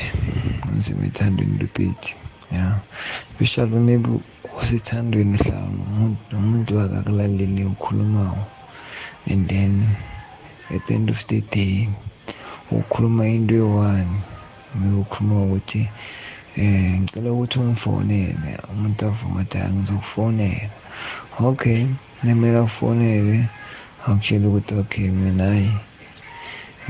nzima 0.77 1.03
ethandweni 1.11 1.59
debit 1.63 2.03
ya 2.57 2.65
especially 3.31 3.79
maybe 3.89 4.11
usithandweni 4.61 5.37
hlala 5.43 5.69
nomuntu 5.77 6.21
nomuntu 6.33 6.71
akakulaleli 6.85 7.65
ukhulumayo 7.73 8.43
and 9.31 9.43
then 9.53 9.73
at 10.75 10.83
the 10.87 10.95
end 10.95 11.11
of 11.11 11.21
the 11.27 11.41
day 11.57 11.89
ukhuluma 12.71 13.23
into 13.29 13.55
eyi-one 13.55 14.11
maybe 14.75 14.97
ukhuluma 15.05 15.43
ukuthi 15.45 15.89
eh 16.57 17.01
ngicela 17.01 17.33
ukuthi 17.33 17.59
ungifonele. 17.59 18.51
Umuntu 18.73 19.07
avuma 19.07 19.41
athi 19.41 19.59
hayi 19.59 19.73
ngizokufonela. 19.75 20.77
Okay 21.41 21.87
nemele 22.23 22.59
akufonele 22.59 23.49
akutshela 24.07 24.49
ukuthi 24.49 24.75
okay 24.75 25.11
mina 25.11 25.45
hayi 25.45 25.73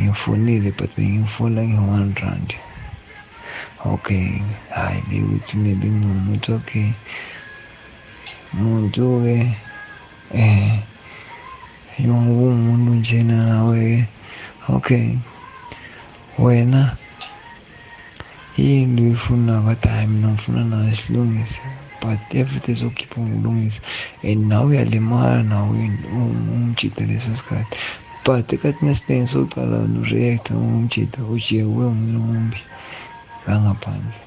ngifonile 0.01 0.71
but 0.77 0.91
bengifonela 0.97 1.63
nge-one 1.69 2.15
rand. 2.21 2.51
Okay 3.85 4.43
hayi 4.75 5.01
bekuthi 5.09 5.57
maybe 5.63 5.89
ngcono 5.91 6.33
uthi 6.35 6.53
okay 6.53 6.89
muntu-ke 8.53 9.37
eh 10.35 10.83
njengoba 11.99 12.43
ungumuntu 12.51 12.93
njena 13.01 13.37
nawe-ke. 13.47 14.09
Okay 14.69 15.19
wena 16.39 16.97
yini 18.57 19.01
uyifunako 19.03 19.69
athi 19.71 19.89
hayi 19.89 20.07
mina 20.07 20.29
ngifuna 20.29 20.65
nayo 20.65 20.95
silungise 20.95 21.63
but 22.01 22.21
everything 22.35 22.75
sokhipha 22.75 23.21
ngilungisa 23.21 23.81
and 24.29 24.41
nawe 24.49 24.67
uyalimala 24.67 25.43
nawe 25.43 25.79
umjida 26.55 27.07
leso 27.07 27.35
sikhathi 27.35 27.77
but 28.25 28.53
ekhathini 28.53 28.91
esiningi 28.91 29.27
sowucala 29.27 29.77
noreacta 29.93 30.53
ngomjida 30.55 31.19
ujike 31.33 31.65
kube 31.65 31.85
umuntu 31.87 32.19
omumbi 32.23 32.61
la 33.47 33.55
ngaphandle 33.63 34.21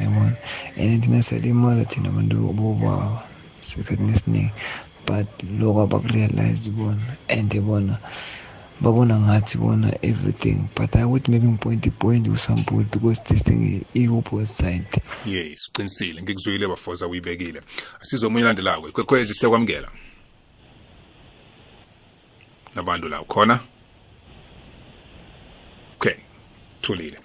yabona 0.00 0.36
and 0.80 1.02
thina 1.02 1.22
siyalimala 1.22 1.84
thina 1.90 2.08
abantu 2.08 2.34
bobaba 2.58 3.22
sikhathini 3.66 4.12
esiningi 4.16 4.52
but 5.06 5.28
loko 5.58 5.78
abakurealize 5.82 6.70
bona 6.70 7.04
and 7.28 7.50
bona. 7.66 7.98
Babona 8.80 9.18
ngathi 9.18 9.58
bona 9.58 9.92
everything 10.02 10.68
but 10.76 10.96
i 10.96 11.04
would 11.04 11.28
maybe 11.28 11.46
ngipoint 11.46 11.90
point 11.98 12.28
usample 12.28 12.84
because 12.90 13.24
this 13.24 13.42
thing 13.42 13.84
i-opposite 13.94 14.56
side 14.56 15.02
yes 15.26 15.68
uqinisile. 15.68 16.22
Ngikuzwile 16.22 16.66
bafoza 16.66 17.06
uyibekile. 17.06 17.62
Asizo 18.00 18.26
omunye 18.26 18.44
landelayo 18.44 18.92
kwekhwezi 18.92 19.34
siyakwamukela. 19.34 19.88
Nabantu 22.74 23.08
la 23.08 23.24
khona 23.24 23.60
okay 25.96 26.14
thulile. 26.82 27.18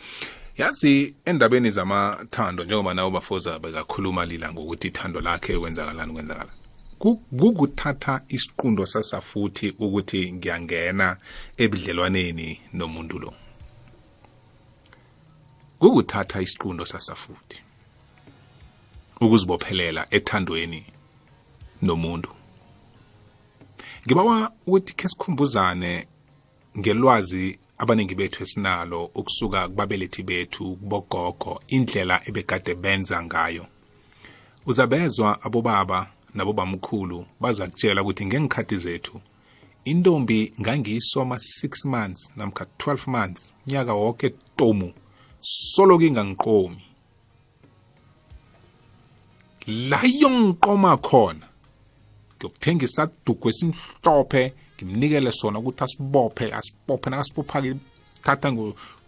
Yazi 0.58 1.16
endabeni 1.26 1.70
zamathando 1.70 2.64
njengoba 2.64 2.94
nawo 2.94 3.12
bafoza 3.12 3.60
bekakhuluma 3.60 4.26
lila 4.26 4.52
ngokuthi 4.52 4.88
ithando 4.88 5.22
lakhe 5.22 5.60
kwenzakalani 5.60 6.14
kwenzakalani. 6.14 6.61
Kukuthatha 7.02 8.22
isiqundo 8.30 8.86
sasafuthi 8.86 9.70
ukuthi 9.80 10.34
ngiyangena 10.34 11.18
ebudlelwaneni 11.58 12.60
nomuntu 12.74 13.20
lo. 13.20 13.34
Kukuthatha 15.80 16.42
isiqundo 16.42 16.86
sasafuthi 16.86 17.58
ukuzibophelela 19.22 20.08
ethandweni 20.12 20.86
nomuntu. 21.82 22.30
Ngibawa 24.06 24.52
ukuthi 24.68 24.94
khe 24.94 25.08
sikhumbuzane 25.08 26.08
ngelwazi 26.78 27.60
abaningi 27.78 28.16
bethu 28.16 28.44
esinalo 28.44 29.06
ukusuka 29.06 29.68
kubabelethi 29.70 30.24
bethu 30.24 30.76
kubogogo 30.76 31.62
indlela 31.68 32.22
ebekade 32.30 32.76
benza 32.76 33.24
ngayo. 33.24 33.66
Uzabezwa 34.66 35.42
abobaba 35.42 36.00
nabobamkhulu 36.36 37.26
baza 37.40 37.68
kutshela 37.68 38.02
ukuthi 38.02 38.26
ngengikhathi 38.26 38.78
zethu 38.78 39.22
intombi 39.86 40.54
ngangiyisoma 40.62 41.36
6 41.36 41.90
months 41.90 42.32
namkha 42.36 42.66
12 42.78 43.08
months 43.08 43.52
nyaka 43.68 43.94
wonke 43.94 44.34
tomu 44.56 44.94
solo 45.42 45.98
kingangiqomi 45.98 46.82
la 49.68 50.00
yongiqoma 50.22 50.98
khona 50.98 51.48
ngiyokuthenga 52.38 52.86
isadugu 52.86 53.50
esimhlophe 53.50 54.54
ngimnikele 54.76 55.32
sona 55.32 55.60
ukuthi 55.60 55.84
asibophe 55.84 56.54
asibophe 56.54 57.10
nakasibopha-ke 57.10 57.76
thatha 58.24 58.50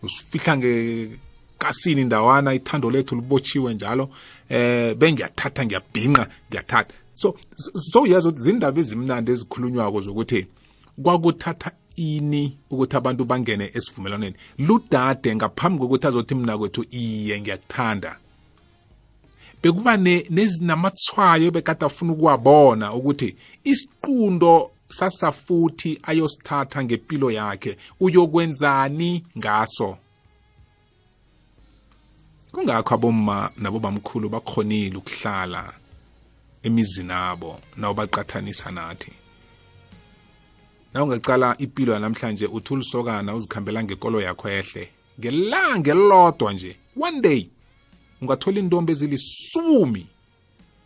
usifihla 0.03 0.57
ngekasini 0.57 2.01
indawana 2.01 2.53
ithando 2.53 2.89
lethu 2.91 3.15
libotshiwe 3.15 3.73
njalo 3.73 4.09
eh 4.49 4.95
bengiyathatha 4.95 5.65
ngiyabhinqa 5.65 6.23
ngiyathatha. 6.49 7.02
So 7.15 7.35
so 7.75 8.03
ukuthi 8.03 8.41
zindaba 8.41 8.79
ezimnandi 8.79 9.31
ezikhulunywako 9.31 10.01
zokuthi 10.01 10.47
kwakuthatha 11.03 11.71
ini 11.95 12.57
ukuthi 12.71 12.95
abantu 12.95 13.25
bangene 13.25 13.71
esivumelwaneni. 13.73 14.35
Ludade 14.57 15.35
ngaphambi 15.35 15.79
kokuthi 15.79 16.07
azothi 16.07 16.35
mina 16.35 16.57
kwethu 16.57 16.85
iye 16.91 17.41
ngiyakuthanda. 17.41 18.17
Bekuba 19.61 19.97
nezinamathwayo 19.97 21.51
bekade 21.51 21.85
afuna 21.85 22.13
ukuwabona 22.13 22.93
ukuthi 22.93 23.35
isiqundo 23.63 24.71
sasafuthi 24.89 25.99
ayosithatha 26.03 26.83
ngempilo 26.83 27.31
yakhe 27.31 27.77
uyokwenzani 27.99 29.23
ngaso? 29.37 29.97
Kungakho 32.51 32.93
abomma 32.95 33.49
nabobamkhulu 33.57 34.29
bakhonile 34.29 34.97
ukuhlala. 34.97 35.82
Emizini 36.63 37.11
abo 37.11 37.59
nawo 37.77 37.93
baqathanisa 37.93 38.71
nathi. 38.71 39.11
Na 40.93 41.03
ungacala 41.03 41.55
impilo 41.57 41.93
yanamhlanje 41.93 42.45
uthi 42.45 42.73
ulisokana 42.73 43.35
uzikhambela 43.35 43.83
ngekolo 43.83 44.21
yakho 44.21 44.49
ehle. 44.49 44.89
Ngelanga 45.19 45.91
elilodwa 45.91 46.53
nje 46.53 46.77
one 47.01 47.21
day 47.21 47.49
ungathola 48.21 48.59
intombi 48.59 48.91
ezilisumi. 48.91 50.07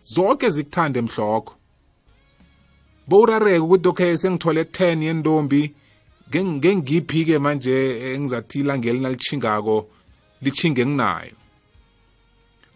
Zonke 0.03 0.49
zikuthande 0.49 1.01
mhlokho. 1.01 1.53
Bowurareka 3.07 3.63
ukuthi 3.63 3.87
okay 3.87 4.17
sengithole 4.17 4.63
10 4.63 5.03
yentombi. 5.03 5.73
Ngengiphi-ke 6.35 7.39
manje 7.39 7.75
engizathi 8.13 8.59
ilanga 8.59 8.89
elinalithingako 8.89 9.87
lithinge 10.41 10.85
nginayo? 10.85 11.36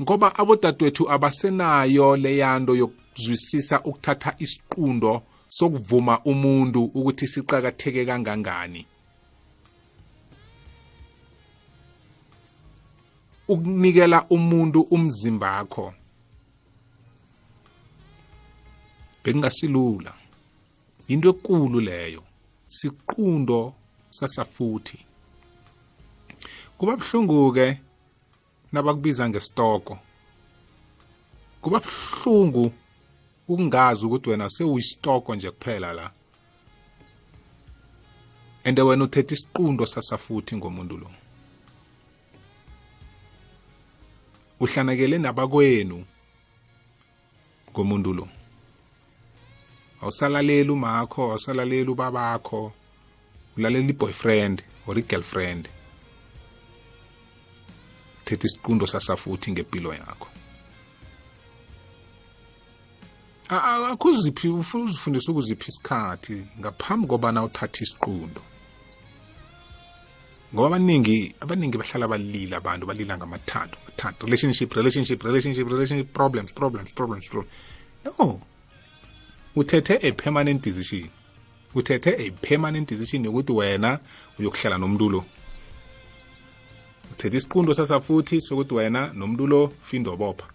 Ngoba 0.01 0.35
abodadewethu 0.35 1.11
abasenayo 1.11 2.17
leyanto 2.17 2.75
yokuzwisisa 2.75 3.83
ukuthatha 3.83 4.35
isiqundo 4.39 5.21
sokuvuma 5.49 6.23
umuntu 6.23 6.83
ukuthi 6.83 7.27
siqakatheke 7.27 8.05
kangangani. 8.05 8.85
Ukunikela 13.47 14.25
umuntu 14.29 14.81
umzimba 14.81 15.51
wakho. 15.51 15.93
Bekungasilula 19.23 20.13
into 21.07 21.29
ekulu 21.29 21.79
leyo 21.79 22.23
siqundo 22.69 23.73
sasafuthi. 24.11 24.97
Kuba 26.77 26.95
buhlungu 26.97 27.53
ke 27.53 27.77
nabakubiza 28.71 29.29
ngesitoko. 29.29 29.99
Kuba 31.61 31.79
buhlungu 31.79 32.73
ukungazi 33.47 34.05
ukuthi 34.05 34.29
wena 34.29 34.49
sewuyisitoko 34.49 35.35
nje 35.35 35.51
kuphela 35.51 35.93
la. 35.93 36.11
And 38.63 38.79
wena 38.79 39.03
uthethe 39.03 39.33
isiqundo 39.33 39.85
sasafuthi 39.85 40.55
ngomuntu 40.55 40.97
lo. 40.97 41.11
Uhlanakele 44.59 45.17
nabakwenu 45.17 46.05
ngomuntu 47.71 48.13
lo. 48.13 48.27
Awusalaleli 50.01 50.69
umakho 50.69 51.21
awusalaleli 51.23 51.89
ubabakho 51.89 52.71
ulalela 53.57 53.89
i-boyfriend 53.89 54.63
or 54.87 54.97
i-girlfriend. 54.97 55.69
Thetha 58.31 58.47
isiqundo 58.47 58.87
sasafuthi 58.87 59.51
ngempilo 59.51 59.93
yakho. 59.93 60.27
Akuziphi 63.91 64.47
uzifundisa 64.47 65.31
ukuziphi 65.31 65.67
isikhathi 65.67 66.45
ngaphambi 66.59 67.07
kobana 67.07 67.43
uthathe 67.43 67.83
isiqundo? 67.83 68.41
Ngoba 70.53 70.67
abaningi 70.67 71.35
abaningi 71.41 71.77
bahlala 71.77 72.07
balila 72.07 72.57
abantu 72.57 72.85
balila 72.85 73.17
ngamathando 73.17 73.77
mathando 73.85 74.25
relationship 74.25 74.73
relationship 74.73 75.23
relationship 75.23 75.67
relationship 75.67 76.13
problems 76.13 76.51
problems 76.53 76.91
problems 76.93 77.27
problems. 77.27 77.53
No. 78.05 78.41
Uthethe 79.55 79.99
a 80.01 80.11
permanent 80.13 80.61
decision. 80.61 81.09
Uthethe 81.75 82.15
a 82.19 82.31
permanent 82.31 82.87
decision 82.87 83.25
yokuthi 83.25 83.51
wena 83.51 83.99
uyokuhlala 84.39 84.77
nomuntu 84.77 85.09
lo. 85.09 85.25
Uthethe 87.11 87.37
isiqundo 87.37 87.73
sasafuthi 87.73 88.41
sokuthi 88.41 88.73
wena 88.73 89.11
nomuntu 89.13 89.47
lo 89.47 89.71
findo 89.83 90.15
bopha 90.17 90.45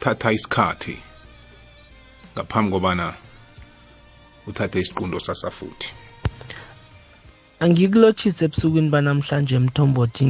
thatha 0.00 0.32
isikhathi 0.32 0.96
ngaphambi 2.34 2.70
kobana 2.70 3.14
uthathe 4.46 4.80
isiqundo 4.80 5.20
sasafuthi 5.20 5.88
angikulotshise 7.60 8.44
ebusukwini 8.44 8.88
banamhlanje 8.94 9.58
mthombothi 9.58 10.22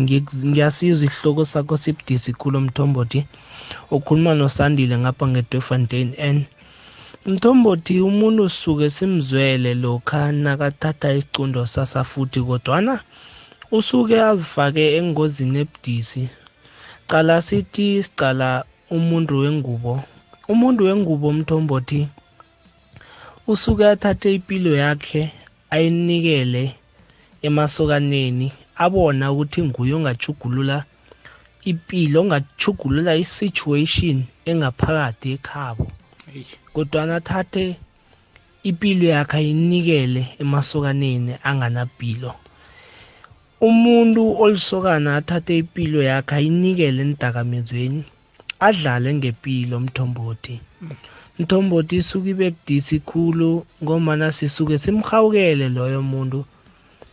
ngiyasizwa 0.50 1.06
isihloko 1.06 1.44
sakho 1.52 1.76
sibudisi 1.82 2.32
khulu 2.32 2.60
mthombothi 2.60 3.20
ukhuluma 3.96 4.34
nosandile 4.34 4.98
ngapha 4.98 5.26
ngedefontein 5.28 6.10
n. 6.18 6.38
Mthombothi 7.26 8.00
umuntu 8.00 8.42
usuke 8.42 8.90
simzwele 8.90 9.74
lokha 9.74 10.32
nakathatha 10.32 11.12
isicundo 11.12 11.66
sasafuthi 11.66 12.40
kodwana 12.42 12.94
usuke 13.72 14.22
azifake 14.22 14.96
engozini 14.98 15.58
ebudisi. 15.62 16.28
Cala 17.10 17.42
sithi 17.42 18.02
sicala 18.02 18.64
umuntu 18.90 19.38
wengubo. 19.38 20.02
Umuntu 20.48 20.84
wengubo 20.84 21.32
mthombothi 21.32 22.08
usuke 23.46 23.86
athathe 23.86 24.34
impilo 24.34 24.76
yakhe 24.76 25.32
ayinikele 25.70 26.74
emasokaneni 27.42 28.52
abona 28.76 29.32
ukuthi 29.32 29.62
nguye 29.62 29.94
ongajugulula 29.94 30.84
impilo 31.70 32.20
ongajugulula 32.20 33.12
i-situation 33.22 34.18
engaphakathi 34.50 35.28
ekhabo. 35.36 35.86
Kodwana 36.74 37.16
athathe 37.20 37.64
impilo 38.68 39.06
yakhe 39.16 39.36
ayinikele 39.36 40.22
emasokaneni 40.42 41.32
anganapilo. 41.48 42.34
Umuntu 43.68 44.22
olisokana 44.42 45.16
athathe 45.18 45.58
impilo 45.58 46.00
yakhe 46.10 46.34
ayinikele 46.34 47.00
enidakamizweni 47.02 48.02
adlale 48.66 49.14
ngempilo 49.14 49.80
mthombothi. 49.84 50.54
Mthombothi 51.38 51.96
isuke 51.96 52.30
ibe 52.30 52.50
budisi 52.50 52.96
khulu 53.08 53.50
ngomana 53.82 54.32
sisuke 54.32 54.78
simhawukele 54.78 55.68
loyo 55.68 56.02
muntu 56.02 56.44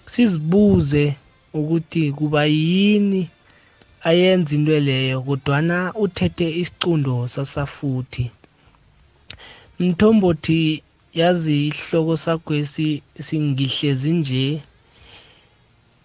sizibuze 0.05 1.15
ukuthi 1.53 2.11
kuba 2.11 2.45
yini 2.45 3.29
ayenza 4.03 4.55
into 4.55 4.79
leyo 4.79 5.21
kodwana 5.21 5.93
uthethe 6.03 6.47
isicundo 6.61 7.27
sasafuthi. 7.27 8.31
Mthombothi 9.79 10.83
yazi 11.13 11.67
isihloko 11.67 12.17
sakwesi 12.17 13.01
singihlezi 13.19 14.11
nje 14.11 14.61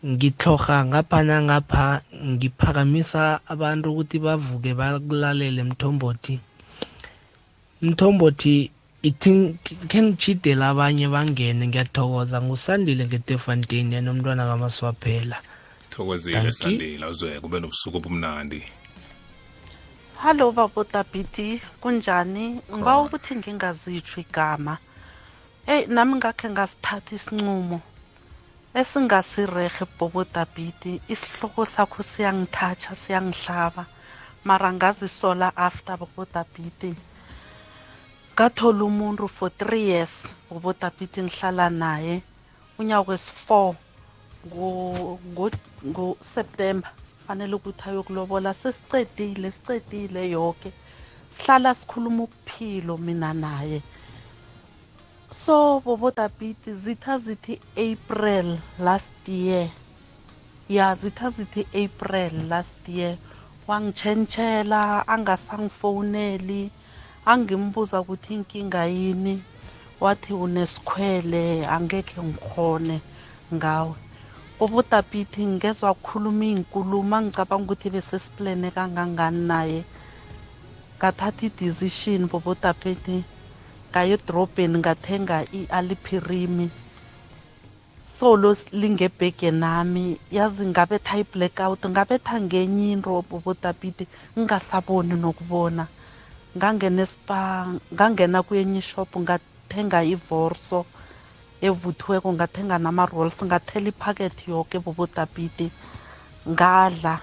ngitloga 0.03 0.85
ngapha 0.85 1.23
nangapha 1.23 2.03
ngiphakamisa 2.11 3.41
abantu 3.47 3.95
ukuthi 3.95 4.19
bavuke 4.19 4.75
bakulalele 4.75 5.63
mthombothi. 5.63 6.41
Mthombothi 7.83 8.71
ithi 9.03 9.59
khe 9.89 10.03
ngijidele 10.03 10.65
abanye 10.65 11.07
bangene 11.09 11.67
ngiyathokoza. 11.67 12.43
Ngusandile 12.43 13.07
ngetefontein 13.07 13.93
yanomntwana 13.93 14.47
kamaswaphela. 14.47 15.39
Thokozile 15.91 16.35
Dankie. 16.35 16.53
sandile. 16.53 17.07
Uzwe 17.07 17.41
kube 17.41 17.61
nobusuku 17.61 17.97
obumnandi. 17.97 18.63
Hallo 20.19 20.51
babodabhiti 20.53 21.63
kunjani? 21.81 22.59
Ngiba 22.75 22.99
ukuthi 23.03 23.37
ngingazitsho 23.37 24.21
igama. 24.21 24.79
Eyi 25.67 25.87
nami 25.87 26.19
ngakhe 26.19 26.51
ngasithatha 26.51 27.15
isincumo. 27.15 27.92
Esingasirehe 28.81 29.85
bobodabhiti 29.99 30.93
isihloko 31.13 31.63
sakho 31.75 32.03
siyangithatsha 32.03 32.95
siyangihlaba. 33.03 33.85
Mara 34.45 34.73
ngazisola 34.73 35.53
after 35.57 35.97
bobodabhiti 36.01 36.91
ngathola 38.35 38.83
umuntu 38.85 39.29
for 39.29 39.51
three 39.51 39.85
years 39.93 40.15
bobodabhiti 40.51 41.23
ngihlala 41.23 41.67
naye. 41.71 42.23
Unyaka 42.79 43.09
wesi-four 43.11 43.75
ngo- 44.49 45.19
ngo- 45.33 45.63
ngoseptemba 45.91 46.89
fanele 47.27 47.55
ukuthi 47.55 47.85
ayokulobola 47.89 48.51
sesicedile 48.55 49.51
sicedile 49.51 50.23
yoke. 50.31 50.73
Sihlala 51.31 51.75
sikhuluma 51.75 52.23
ubuphilo 52.25 52.97
mina 52.99 53.31
naye. 53.35 53.79
So 55.33 55.81
bobodabhiti 55.81 56.75
zitha 56.75 57.19
zithi 57.19 57.59
april 57.77 58.59
last 58.79 59.29
year. 59.29 59.71
Ya 60.69 60.95
zitha 60.95 61.31
zithi 61.31 61.67
april 61.73 62.49
last 62.49 62.89
year. 62.89 63.19
Wangitshentshela 63.67 65.09
angasangifowuneli 65.09 66.71
angimbuza 67.25 68.01
ukuthi 68.01 68.35
inkinga 68.35 68.85
yini. 68.85 69.45
Wathi 70.01 70.33
unesikhwele 70.35 71.67
angekhe 71.67 72.23
ngikhone 72.23 73.03
ngawe. 73.55 73.97
Ubudapiti 74.61 75.47
ngezwa 75.47 75.95
kukhuluma 75.95 76.45
iy'nkulumo 76.45 77.17
angicabanga 77.17 77.65
ukuthi 77.65 77.91
besesiplene 77.91 78.71
kangangani 78.71 79.47
naye. 79.49 79.81
Ngathatha 80.99 81.47
i-decision 81.47 82.29
bobodapiti 82.29 83.25
ngayo 83.93 84.17
edrobheni 84.17 84.81
ngathenga 84.81 85.45
i-alipirimi. 85.53 86.67
Solo 88.01 88.57
lingebhege 88.73 89.51
nami. 89.53 90.17
Yazi 90.33 90.65
ngabetha 90.73 91.21
i-blackout 91.21 91.85
ngabetha 91.93 92.41
ngenye 92.41 92.93
into 92.97 93.13
bobodapiti 93.29 94.09
ngingasaboni 94.33 95.15
nokubona. 95.21 95.85
Ngangena 96.57 97.03
espa 97.05 97.69
ngangena 97.93 98.41
kwenye 98.43 98.79
ishop 98.81 99.13
ngathenga 99.13 100.01
ivorso 100.15 100.87
evuthiweko 101.61 102.33
ngathenga 102.33 102.77
nama-rolls 102.81 103.45
ngathela 103.45 103.89
iphakethi 103.93 104.51
yoke 104.51 104.77
bobodapiti 104.85 105.69
ngadla 106.49 107.15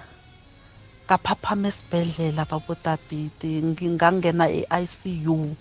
ngaphaphama 1.06 1.68
esibhedlela 1.68 2.46
babodapiti 2.50 3.50
ngangena 3.94 4.46
e-icu 4.48 5.54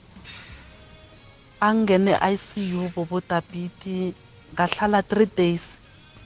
angene 1.60 2.14
e-icu 2.30 2.91
bobodapiti 2.95 4.14
ngahlala 4.53 5.01
three 5.03 5.30
days 5.38 5.78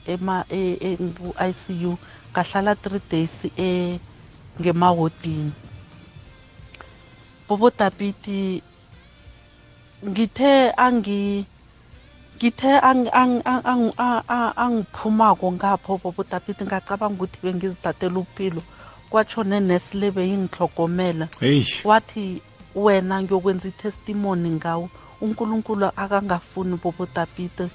ema 0.06 0.44
e- 0.50 0.78
e- 0.80 0.96
ku-icu 1.16 1.98
ngahlala 2.32 2.74
three 2.76 3.02
days 3.10 3.46
e 3.58 3.98
ngemawodini 4.60 5.52
bobodapiti 7.48 8.62
ngithe 10.04 10.70
angi 10.76 11.44
ngithe 12.36 12.72
ang- 12.80 13.10
ang- 13.12 13.42
ang- 13.44 13.64
ang- 13.64 13.94
a- 13.98 14.24
a- 14.28 14.54
angiphumako 14.64 15.52
ngapho 15.52 15.98
bobodapiti 16.02 16.64
ngacabanga 16.64 17.14
ukuthi 17.16 17.38
bengizithathela 17.42 18.18
uphilo. 18.18 18.62
Kwatsho 19.10 19.44
nenesi 19.44 19.96
le 19.96 20.10
beyingihlogomela 20.10 21.28
wathi 21.84 22.42
wena 22.74 23.22
ngiyokwenza 23.22 23.68
itestimony 23.68 24.50
ngawo. 24.58 24.90
Unkulunkulu 25.24 25.86
akangafuni 25.96 26.76
bobodapiti 26.82 27.66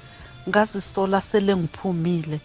ngazisola 0.50 1.22
sele 1.22 1.56
ngiphumile 1.56 2.40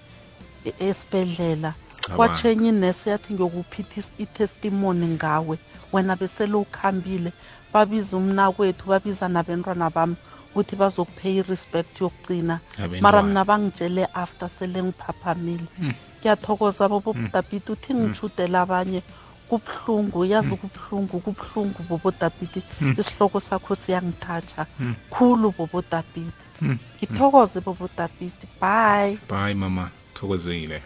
esibhedlela. 0.81 1.75
Kwatshenye 2.17 2.69
inesi 2.69 3.09
yathi 3.09 3.35
ngiyokuphitha 3.35 4.01
is- 4.01 4.13
itestimony 4.19 5.07
ngawe. 5.17 5.59
Wena 5.93 6.17
besele 6.17 6.55
ukhambile. 6.55 7.33
Babiza 7.73 8.17
umnakwethu 8.17 8.85
babiza 8.89 9.29
nabentwana 9.29 9.91
bami 9.91 10.17
ukuthi 10.51 10.77
bazokupheya 10.77 11.43
i-respect 11.43 12.01
yokugcina 12.01 12.61
mara 13.01 13.23
mna 13.23 13.45
bangitshele 13.45 14.07
after 14.15 14.49
sele 14.51 14.83
ngiphaphamile 14.83 15.67
Mm. 15.79 15.93
ngiyathokoza 16.21 16.89
bobodapiti 16.89 17.73
uthi 17.73 17.95
ngitshudela 17.95 18.61
abanye 18.63 19.03
kubuhlungu 19.49 20.25
yazi 20.25 20.57
kubuhlungu 20.57 21.21
kubuhlungu 21.21 21.83
bobotapiti 21.89 22.63
Mm. 22.81 22.97
isihloko 22.99 23.41
sakho 23.41 23.75
siyangithatha 23.75 24.67
Mm. 24.81 24.95
khulu 25.11 25.55
bobotapiti 25.59 26.45
Mm. 26.61 26.79
ngithokoze 26.99 27.61
bobotapiti 27.61 28.47
bye. 28.61 29.19
Bye 29.29 29.55
mama. 29.55 29.91
Thokozile 30.15 30.83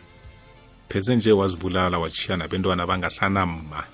pheze 0.88 1.16
nje 1.16 1.32
wazibulala 1.32 1.98
wachiya 1.98 2.36
nabentwana 2.36 2.86
bangasanama 2.86 3.84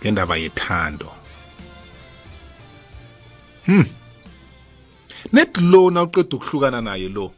ngendaba 0.00 0.36
yethando. 0.36 1.10
Hmm. 3.66 3.84
Net 5.32 5.56
lo 5.58 5.90
nawuqeda 5.90 6.36
ukuhlukana 6.36 6.80
naye 6.80 7.08
lo 7.08 7.32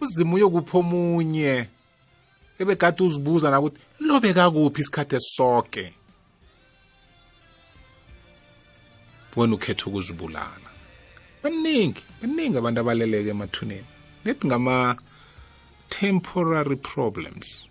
uzima 0.00 0.34
uyokupha 0.34 0.78
omunye. 0.78 1.68
Ebegade 2.58 3.02
uzibuza 3.04 3.50
nakuthi 3.50 3.80
lo 4.00 4.20
bekakuphi 4.20 4.80
isikhathi 4.80 5.16
esisoke? 5.16 5.94
Wena 9.36 9.54
ukhetha 9.54 9.86
ukuzibulala. 9.86 10.68
Baningi 11.42 12.02
baningi 12.20 12.58
abantu 12.58 12.80
abaleleke 12.80 13.30
emathuneni. 13.30 13.86
Nethi 14.24 14.46
ngama 14.46 14.96
temporary 15.88 16.76
problems. 16.76 17.66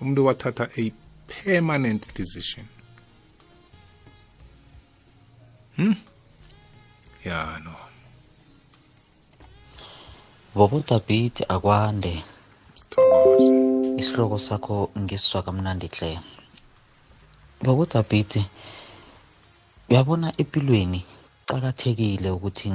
Umuntu 0.00 0.24
wathatha 0.26 0.68
a 0.76 0.92
permanent 1.28 2.12
decision. 2.14 2.66
Hmm? 5.76 5.96
Ya 7.24 7.58
no. 7.64 7.74
Bobodabhidi 10.54 11.44
akwande. 11.48 12.22
Isihloko 14.00 14.38
sakho 14.46 14.76
ngisizwa 15.00 15.40
kamnandi 15.46 15.88
hle 15.94 16.10
bobodabhidi 17.64 18.42
uyabona 19.88 20.28
empilweni 20.40 21.00
cakathekile 21.48 22.28
ukuthi 22.36 22.68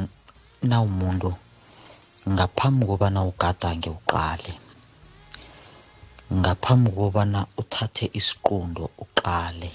nawumuntu 0.69 1.29
ngaphambi 2.33 2.83
kobana 2.89 3.19
ugadange 3.29 3.89
uqale 3.99 4.53
ngaphambi 6.39 6.89
kobana 6.99 7.39
uthathe 7.61 8.05
isiqundo 8.19 8.83
uqale 9.03 9.69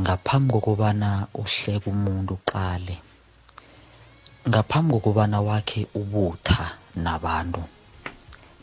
ngaphambi 0.00 0.50
kokobana 0.54 1.08
uhleke 1.40 1.86
umuntu 1.94 2.32
uqale 2.38 2.96
ngaphambi 4.48 4.90
kokobana 4.94 5.38
wakhe 5.48 5.80
ubutha 6.00 6.64
nabantu. 7.04 7.62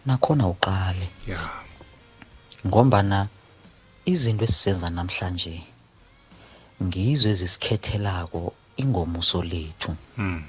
Nakhona 0.07 0.45
uqale. 0.53 1.07
Ya. 1.27 1.39
Ngombana 2.67 3.27
izinto 4.11 4.43
esizenza 4.47 4.89
namhlanje 4.97 5.53
ngizo 6.85 7.27
ezisikhethelako 7.33 8.41
ingomuso 8.81 9.39
lethu. 9.51 9.91
Mm. 10.17 10.43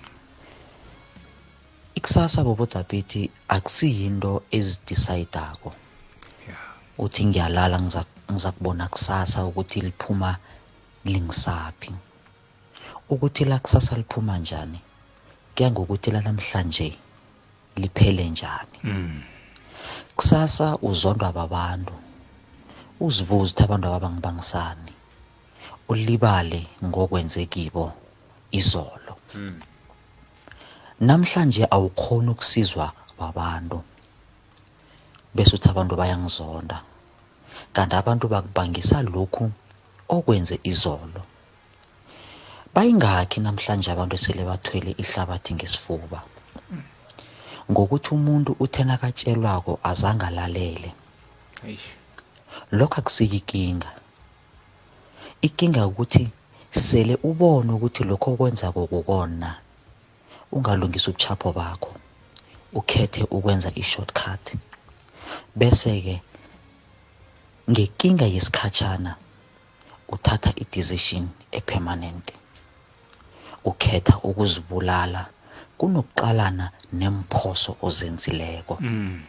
ikusasa 1.98 2.44
bobodabhithi 2.46 3.22
akusiyinto 3.56 4.32
ezidisayidako 4.56 5.70
uthi 7.04 7.22
ngiyalala 7.26 7.76
ngiza- 7.84 8.06
ngizakubona 8.30 8.84
kusasa 8.92 9.38
ukuthi 9.48 9.78
liphuma 9.86 10.30
lingisaphi. 11.04 11.92
Ukuthi 13.12 13.44
la 13.50 13.58
kusasa 13.58 13.96
liphuma 14.00 14.38
njani 14.38 14.80
kuya 15.54 15.70
ngokuthi 15.70 16.10
lanamhlanje 16.14 16.88
liphele 17.76 18.24
njani. 18.30 18.78
Mm. 18.84 19.22
Kusasa 20.18 20.66
uzondwa 20.88 21.28
babantu 21.38 21.94
uzibuze 23.06 23.50
ukuthi 23.50 23.62
abantu 23.64 23.86
ababangibangisani 23.86 24.92
ulibale 25.92 26.60
ngokwenze 26.86 27.42
kibo 27.52 27.86
izolo. 28.58 29.14
Mm. 29.34 29.60
namhlanje 31.06 31.62
awukhoni 31.74 32.28
ukusizwa 32.34 32.86
babantu 33.20 33.78
bese 35.34 35.52
uthi 35.56 35.68
abantu 35.70 35.94
bayangizonda 36.00 36.78
kanti 37.74 37.94
abantu 38.00 38.24
bakubangisa 38.32 38.96
lokhu 39.14 39.44
okwenze 40.16 40.56
izolo. 40.70 41.22
Bayingakhi 42.74 43.38
namhlanje 43.40 43.88
abantu 43.90 44.14
esele 44.18 44.42
bathwele 44.50 44.90
ihlabathi 45.02 45.50
ngesifuba? 45.54 46.20
Ngokuthi 47.70 48.08
umuntu 48.16 48.50
uthe 48.64 48.82
nakatshelwako 48.84 49.72
azange 49.90 50.24
alalele. 50.30 50.90
Lokho 52.78 52.96
akusiyo 53.00 53.34
ikinga. 53.40 53.90
Ikinga 55.46 55.86
ukuthi 55.86 56.24
sele 56.70 57.14
ubone 57.28 57.70
ukuthi 57.76 58.02
lokho 58.04 58.28
okwenzako 58.32 58.86
kukona. 58.92 59.50
Ungalungisa 60.52 61.10
ubuchapho 61.10 61.52
bakho 61.58 61.92
ukhethe 62.78 63.22
ukwenza 63.36 63.70
i-shortcut. 63.80 64.44
Bese-ke 65.58 66.16
ngekinga 67.70 68.26
yesikhatshana 68.34 69.12
uthatha 70.08 70.50
i-decision 70.62 71.28
epermanent. 71.52 72.26
Ukhetha 73.64 74.14
ukuzibulala 74.28 75.22
kunokuqalana 75.78 76.66
nemphoso 76.98 77.72
ozenzileko. 77.86 78.74
Mm. 78.80 79.22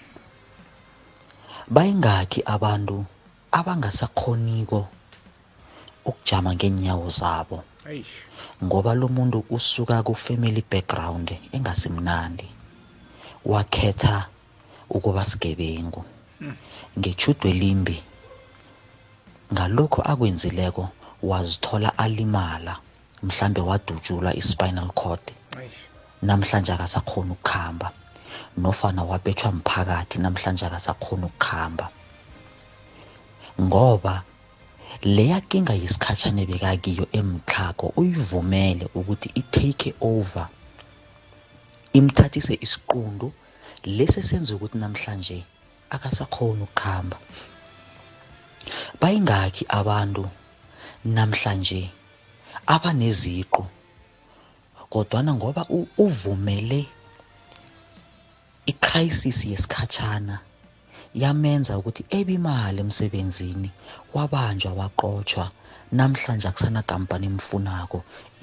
bayingakhi 1.75 2.41
abantu 2.55 2.97
abangasakhoniko 3.59 4.79
ukujama 6.09 6.49
ngeenyawo 6.55 7.07
zabo. 7.19 7.57
Ngoba 8.63 8.91
lo 8.99 9.07
muntu 9.15 9.37
usuka 9.57 9.95
ku-family 10.07 10.61
background 10.71 11.27
engasimnandi 11.55 12.47
wakhetha 13.51 14.17
ukuba 14.95 15.21
sigebengu. 15.29 16.01
Ngetjhudu 16.97 17.45
elimbi 17.53 17.97
ngalokho 19.53 20.01
akwenzileko 20.11 20.83
wazithola 21.29 21.89
alimala 22.03 22.73
mhlambe 23.25 23.61
wadutjulwa 23.69 24.31
i-spinal 24.41 24.89
cord. 24.99 25.23
Namhlanje 26.22 26.72
akasakhoni 26.74 27.32
ukukhamba. 27.32 27.91
Nofana 28.57 29.03
wabethwa 29.03 29.51
mphakathi 29.51 30.20
namhlanje 30.20 30.65
akasakhoni 30.65 31.26
ukukhamba. 31.26 31.86
Ngoba 33.61 34.24
leya 35.03 35.41
kinga 35.49 35.74
yesikhatshana 35.74 36.45
bekakiyo 36.49 37.05
emtlhago 37.20 37.88
uyivumele 37.99 38.86
ukuthi 38.99 39.30
i-take 39.41 39.93
over 40.01 40.47
imthathise 41.93 42.53
isiqundu 42.65 43.28
lesi 43.86 44.22
senza 44.24 44.55
ukuthi 44.55 44.78
namhlanje 44.78 45.38
akasakhoni 45.89 46.61
ukukhamba. 46.67 47.17
Bayingakhi 49.01 49.63
abantu 49.80 50.24
namhlanje 51.05 51.82
abaneziqu. 52.67 53.63
Kodwana 54.89 55.31
ngoba 55.33 55.63
uvumele 55.97 56.81
icrisis 58.71 59.39
yesikhatshana 59.51 60.35
yamenza 61.21 61.77
ukuthi 61.79 62.03
ebe 62.17 62.33
imali 62.39 62.79
emsebenzini 62.85 63.69
wabanjwa 64.13 64.71
waqotshwa 64.79 65.45
namhlanje 65.97 66.47
akusana 66.47 66.81
kampani 66.89 67.25
emfunako 67.31 67.99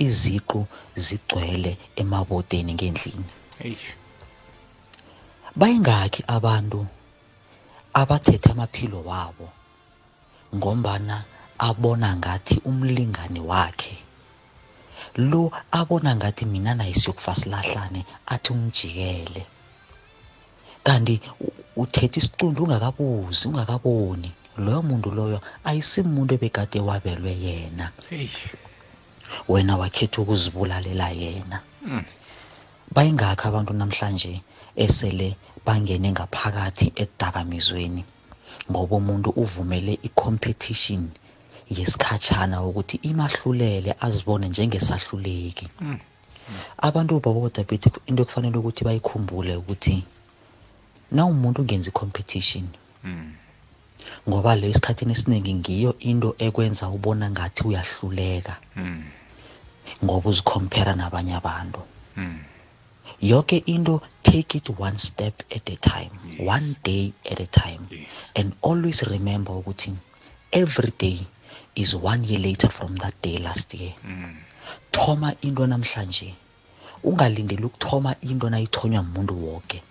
iziqu 0.07 0.61
zigcwele 1.05 1.73
emabodeni 2.01 2.73
ngendlini 2.75 3.29
Eish. 3.67 3.87
bayingakhi 5.59 6.23
abantu 6.37 6.81
abathethe 8.01 8.49
amaphilo 8.55 8.99
wabo 9.11 9.49
ngombana 10.57 11.17
abona 11.69 12.09
ngathi 12.19 12.55
umlingani 12.71 13.41
wakhe 13.51 13.95
lo 15.17 15.53
abona 15.71 16.17
ngathi 16.17 16.45
mina 16.45 16.75
naye 16.75 16.95
siyokufa 16.95 17.35
silahlane 17.35 18.01
athi 18.27 18.53
ungijikele. 18.53 19.43
Kanti 20.87 21.21
uthethe 21.77 22.19
isiqundu 22.21 22.65
ungakabuzi 22.65 23.49
ungakaboni. 23.49 24.31
Loyo 24.65 24.83
muntu 24.83 25.09
loyo 25.11 25.39
ayisimuntu 25.69 26.35
ebekade 26.35 26.81
wabelwe 26.81 27.33
yena. 27.45 27.87
Wena 29.49 29.77
wakhetha 29.81 30.19
ukuzibulalela 30.23 31.09
yena. 31.11 31.59
Mm. 31.87 32.05
bayingakho 32.95 33.45
abantu 33.49 33.73
namhlanje 33.75 34.33
esele 34.85 35.29
bangene 35.67 36.09
ngaphakathi 36.15 36.87
edakamizweni 37.03 38.03
ngoba 38.71 38.95
umuntu 39.01 39.29
uvumele 39.43 39.93
i-competition. 40.09 41.03
Yesikhatshana 41.71 42.63
ukuthi 42.63 42.97
imahlulele 43.03 43.97
azibone 44.01 44.49
njengesahluleki. 44.49 45.69
Mm. 45.81 45.99
abantu 46.79 47.21
babodabhithi 47.21 47.91
into 48.07 48.23
ekufanele 48.23 48.57
ukuthi 48.59 48.85
bayikhumbule 48.85 49.57
ukuthi 49.57 50.05
na 51.11 51.27
umuntu 51.27 51.61
ungenza 51.63 51.91
i-competition 51.91 52.67
Mm. 53.05 53.33
ngoba 54.29 54.57
leyo 54.57 54.71
esikhathini 54.71 55.13
esiningi 55.13 55.55
ngiyo 55.55 55.99
into 55.99 56.35
ekwenza 56.39 56.89
ubona 56.89 57.31
ngathi 57.31 57.63
uyahluleka. 57.69 58.55
Mm. 58.77 59.05
ngoba 60.05 60.29
uzikhompera 60.31 60.93
nabanye 60.95 61.35
abantu. 61.41 61.81
Yonke 63.21 63.57
into 63.67 64.03
take 64.23 64.59
it 64.59 64.69
one 64.79 64.99
step 64.99 65.35
at 65.55 65.69
a 65.71 65.77
time. 65.77 66.11
One 66.39 66.77
day 66.83 67.13
at 67.31 67.41
a 67.41 67.47
time. 67.47 67.89
And 68.35 68.53
always 68.61 69.03
remember 69.09 69.53
ukuthi 69.53 69.95
every 70.53 70.93
day 70.99 71.19
is 71.77 71.95
one 71.95 72.25
year 72.25 72.41
later 72.41 72.69
from 72.69 72.97
that 72.97 73.15
day 73.23 73.37
last 73.39 73.75
year. 73.75 73.93
Mm. 74.05 74.35
thoma 74.93 75.35
into 75.43 75.63
namhlanje. 75.67 76.35
Ungalindeli 77.05 77.65
ukuthoma 77.65 78.17
into 78.23 78.51
nayithonywa 78.51 79.03
muntu 79.03 79.35
woke 79.45 79.83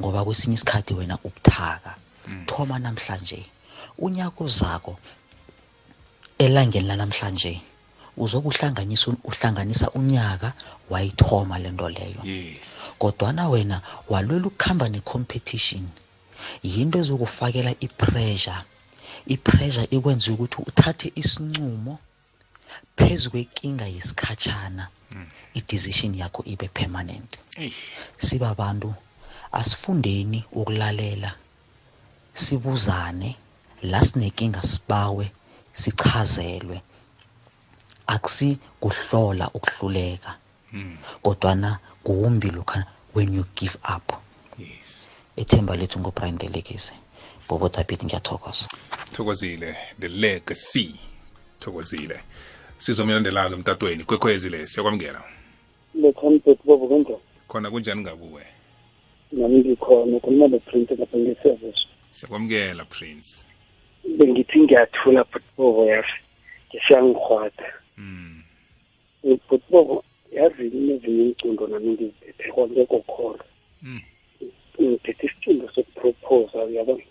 ngoba 0.00 0.24
kwesinye 0.24 0.54
isikhathi 0.54 0.94
wena 0.94 1.18
ubuthaka. 1.24 1.94
Thoma 2.46 2.78
namhlanje. 2.78 3.44
Unyako 3.98 4.48
zako 4.48 4.98
elangeni 6.38 6.88
lanamhlanje 6.88 7.60
uzobe 8.16 8.48
uhlanganyisa 8.48 9.16
uhlanganisa 9.24 9.90
unyaka 9.90 10.52
wayithoma 10.90 11.58
lento 11.58 11.88
leyo. 11.88 12.22
Yes. 12.24 12.58
kodwana 12.98 13.48
wena 13.48 13.80
walwela 14.08 14.46
ukuhamba 14.46 14.88
ne-competition. 14.88 15.84
Yinto 16.62 16.98
ezokufakela 16.98 17.72
i-pressure. 17.80 18.64
I-pressure 19.26 19.88
ikwenza 19.90 20.32
ukuthi 20.32 20.56
uthathe 20.66 21.12
isincumo 21.14 21.98
phezu 22.96 23.30
kwenkinga 23.30 23.86
yesikhatshana 23.86 24.88
i-decision 25.54 26.14
yakho 26.14 26.42
ibe 26.44 26.68
permanent. 26.68 27.38
Eish. 27.56 27.74
sibabantu 28.18 28.94
asifundeni 29.52 30.44
ukulalela 30.52 31.34
sibuzane 32.34 33.36
la 33.82 34.04
sinenkinga 34.04 34.62
sibawe 34.62 35.32
sichazelwe. 35.72 36.82
Akusi 38.06 38.58
kuhlola 38.80 39.50
ukuhluleka 39.56 40.36
kodwana 41.22 41.78
kuwumbi 42.04 42.50
lokha 42.50 42.86
when 43.14 43.34
you 43.34 43.44
give 43.54 43.78
up. 43.96 44.12
Yes. 44.58 45.04
Ithemba 45.36 45.76
lethu 45.76 45.98
ngobrian 46.00 46.38
delekise 46.38 46.92
bobo 47.48 47.68
tapiti 47.68 48.06
ngiyathokoza. 48.06 48.68
Thokozile 49.12 49.76
the 50.00 50.08
legacy. 50.08 50.94
Thokozile. 51.60 52.20
Sizomlandelayo 52.78 53.54
emtatweni 53.54 54.04
kwekhwezi 54.04 54.50
le 54.50 54.66
siyakwamukela. 54.66 55.22
Lethambeti 55.94 56.62
bobo 56.64 56.86
kunjani 56.88 57.20
khona 57.48 57.70
kunjani 57.70 58.00
ngakuwe? 58.00 58.42
Nami 59.32 59.58
ngikhona 59.58 60.16
ukhuluma 60.16 60.46
le 60.46 60.58
prince 60.58 60.94
lapha 60.96 61.18
ngeservice 61.18 61.80
siyakwamukela 62.12 62.84
prince. 62.84 63.44
Bengithi 64.18 64.58
ngiyathula 64.60 65.24
bhutbobo 65.24 65.86
yazi 65.86 66.18
ngisiyangihwada 66.68 67.68
bhutbobo 69.48 70.04
yazi 70.32 70.62
nezinye 70.62 71.22
izicundo 71.24 71.66
nami 71.66 71.90
ngizithetheko 71.92 72.54
konke 72.54 72.86
kokholo? 72.86 73.44
Ngithethe 74.80 75.26
isicundo 75.26 75.68
sokuproposa 75.74 76.64
uyabona 76.64 77.04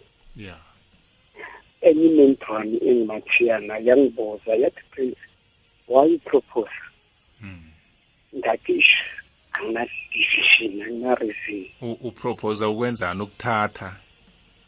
enye 1.81 2.05
inentwana 2.05 2.65
engimathiyana 2.65 3.77
yangibuza 3.77 4.55
yathi 4.55 4.81
prince 4.91 5.19
why 5.87 6.17
propose 6.17 6.71
ngathi 8.37 8.71
"Ish, 8.77 8.93
angina-decision 9.53 10.81
angina-reason 10.81 11.65
U- 11.81 11.97
upropose 12.07 12.65
ukwenzani 12.65 13.21
ukuthatha? 13.21 13.97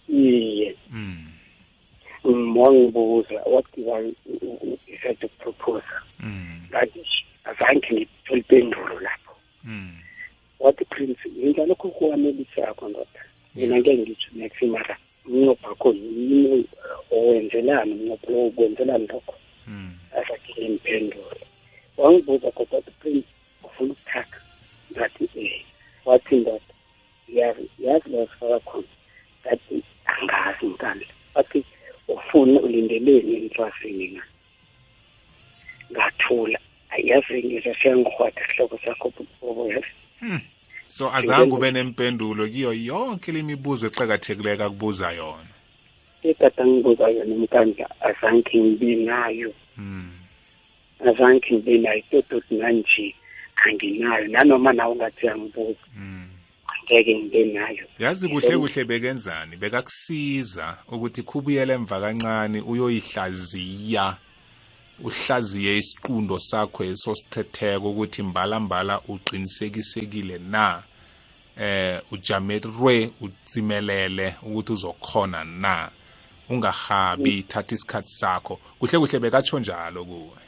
Iye. 0.09 0.75
Mm. 0.91 1.27
Mm, 2.23 2.57
wangibuza 2.57 3.41
what 3.45 3.65
did 3.75 3.87
I 3.89 4.13
decide 4.87 5.15
to 5.21 5.27
propose 5.27 5.85
Mm. 6.19 6.61
ngathi 6.69 6.99
"Ish, 6.99 7.25
azange 7.43 7.87
ngithole 7.93 8.39
ipendulo 8.39 8.99
lapho. 8.99 9.35
Wathi 10.59 10.85
prince 10.85 11.19
yenza 11.37 11.65
lokho 11.65 11.89
kuwanelisakho 11.89 12.89
ndoda 12.89 13.21
mina 13.55 13.77
ngeke 13.77 13.97
ngitsho 13.97 14.29
next 14.35 14.61
mara 14.61 14.97
umnqopho 15.25 15.67
wakho 15.67 15.89
yini 15.93 16.65
owenzelani 17.11 17.91
umnqopho 17.93 18.31
lowo 18.31 18.49
kwenzelani 18.55 19.07
lokho 19.07 19.35
azathi 20.17 20.51
ngimpendulo 20.57 21.37
wangibuza 21.97 22.51
kodwa 22.51 22.75
wathi 22.77 22.91
prince 22.99 23.27
ufuna 23.63 23.91
ukuthatha 23.91 24.39
ngathi 24.91 25.29
eh. 25.35 25.65
Wathi 26.05 26.35
ndoda 26.35 26.73
yazi 27.27 27.69
yazi 27.79 28.09
la 28.09 28.27
sifaka 28.27 28.59
khona. 28.59 28.87
Ngathi 29.45 29.83
angazi 30.05 30.65
nkandla 30.65 31.07
wathi 31.35 31.63
ufuna 32.07 32.61
ulindeleni 32.61 33.35
entwasini 33.35 34.07
na? 34.07 34.23
Ngathula 35.91 36.59
yazi 37.03 37.43
ngizwe 37.43 37.75
siyangihwada 37.81 38.41
isihloko 38.41 38.79
sakho 38.85 39.13
bobo 39.41 39.67
yazi. 39.67 39.93
Hmm. 40.19 40.41
So 40.93 41.09
azange 41.09 41.55
ube 41.55 41.71
nempendulo 41.71 42.47
kiyo 42.47 42.73
yonke 42.73 43.31
le 43.31 43.41
mibuzo 43.41 43.87
eqakathekileyo 43.87 44.65
akubuza 44.65 45.11
yona. 45.11 45.53
Ekade 46.23 46.61
angibuza 46.61 47.09
yona 47.09 47.33
umkandla 47.35 47.87
azange 48.01 48.57
ngibe 48.61 48.95
nayo. 48.95 49.51
Azange 51.01 51.49
ngibe 51.53 51.77
nayo 51.77 52.01
todoti 52.11 52.53
nanje 52.55 53.15
anginayo. 53.65 54.27
Nanoma 54.27 54.73
nawe 54.73 54.93
ungathi 54.93 55.27
angibuza 55.27 55.81
angeke 56.69 57.15
ngibe 57.15 57.43
nayo. 57.45 57.85
Yazi 57.99 58.29
kuhle 58.29 58.57
kuhle 58.57 58.85
bekenzani 58.85 59.57
bekakusiza 59.57 60.77
ukuthi 60.91 61.23
khubuyele 61.23 61.73
emva 61.73 62.01
kancane 62.01 62.61
uyoyihlaziya. 62.61 64.17
Uhlaziye 64.99 65.77
isiqundo 65.77 66.39
sakho 66.39 66.83
esosithetheko 66.83 67.89
ukuthi 67.91 68.23
mbala 68.23 68.59
mbala 68.59 69.01
uqinisekisekile 69.07 70.37
na? 70.37 70.83
Eh 71.57 72.01
ujamerwe 72.11 73.09
utsimelele 73.21 74.35
ukuthi 74.43 74.71
uzokhona 74.73 75.43
na? 75.43 75.89
Ungahabi 76.49 77.43
thatha 77.43 77.75
isikhathi 77.75 78.09
sakho. 78.09 78.59
Kuhle 78.79 78.99
kuhle 78.99 79.19
bekatsho 79.19 79.59
njalo 79.59 80.05
kuwe. 80.05 80.41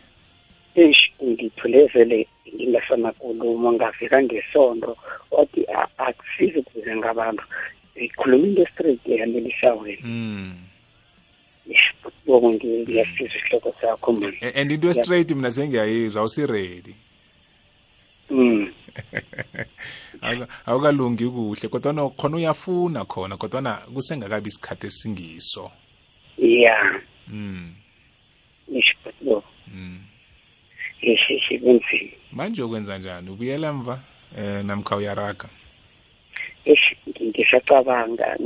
Eish 0.75 1.11
ngithule 1.23 1.85
vele 1.87 2.27
ngingasanakhuluma 2.55 3.73
ngafika 3.73 4.23
ngesondo 4.23 4.97
wathi 5.31 5.65
"A- 5.67 5.87
akusizi 5.97 6.59
ukuze 6.59 6.95
ngabantu. 6.95 7.43
Ikhuluma 7.95 8.47
into 8.47 8.65
straight 8.73 9.07
yanelisa 9.07 9.75
wena 11.67 12.11
bobo 12.25 12.49
ngiyasiza 12.53 13.23
isihloko 13.35 13.75
sakho 13.81 14.11
man 14.13 14.33
A- 14.41 14.61
and 14.61 14.71
into 14.71 14.93
straight 14.93 15.31
mina 15.31 15.51
sengiyayizwa 15.51 16.19
awusiredi 16.21 16.95
mm. 18.29 18.71
Awuka- 20.21 20.47
awukalungi 20.65 21.25
kuhle 21.27 21.67
kodwa 21.69 22.09
khona 22.09 22.37
uyafuna 22.37 23.05
khona 23.05 23.37
kodwa 23.37 23.73
kusengakabi 23.93 24.47
isikhathi 24.47 24.87
esingiso. 24.87 25.71
Ya. 26.37 27.01
Mm. 27.27 27.73
ish 28.73 28.95
bobo 29.05 29.43
mm. 29.67 29.99
ish 31.01 31.59
kunzima. 31.59 32.11
Manje 32.31 32.63
ukwenza 32.63 32.97
njani? 32.97 33.29
Ubuyela 33.29 33.73
mva 33.73 33.99
eh 34.37 34.65
namkha 34.65 34.95
uyaraga? 34.95 35.49
Ngisacabanga 37.23 38.37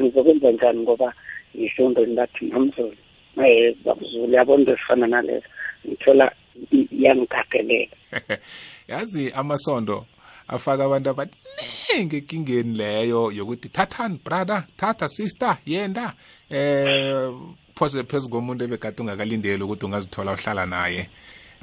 ngizokwenza 0.00 0.50
njani 0.52 0.80
ngoba 0.80 1.14
ngisondweni 1.56 2.14
bathi 2.14 2.44
namzulu 2.44 2.96
um 3.36 3.74
babuzulu 3.84 4.32
yabona 4.34 4.60
into 4.60 4.72
ezifana 4.72 5.06
nalezo. 5.06 5.46
Ngithola 5.86 6.32
i- 6.72 6.88
iyangigagalela 6.92 7.96
yazi 8.88 9.32
amasondo 9.32 10.06
afaka 10.48 10.84
abantu 10.84 11.10
abaningi 11.10 12.16
ekingeni 12.16 12.76
leyo 12.76 13.32
yokuthi 13.32 13.68
thathani 13.68 14.20
brother 14.24 14.64
thatha 14.76 15.08
sister 15.08 15.58
yenda. 15.66 16.14
Eh 16.50 17.30
phose 17.74 18.02
phezu 18.04 18.28
komuntu 18.28 18.64
ebekade 18.64 19.02
ungakalindeli 19.02 19.62
ukuthi 19.62 19.84
ungazithola 19.86 20.32
uhlala 20.32 20.66
naye. 20.66 21.08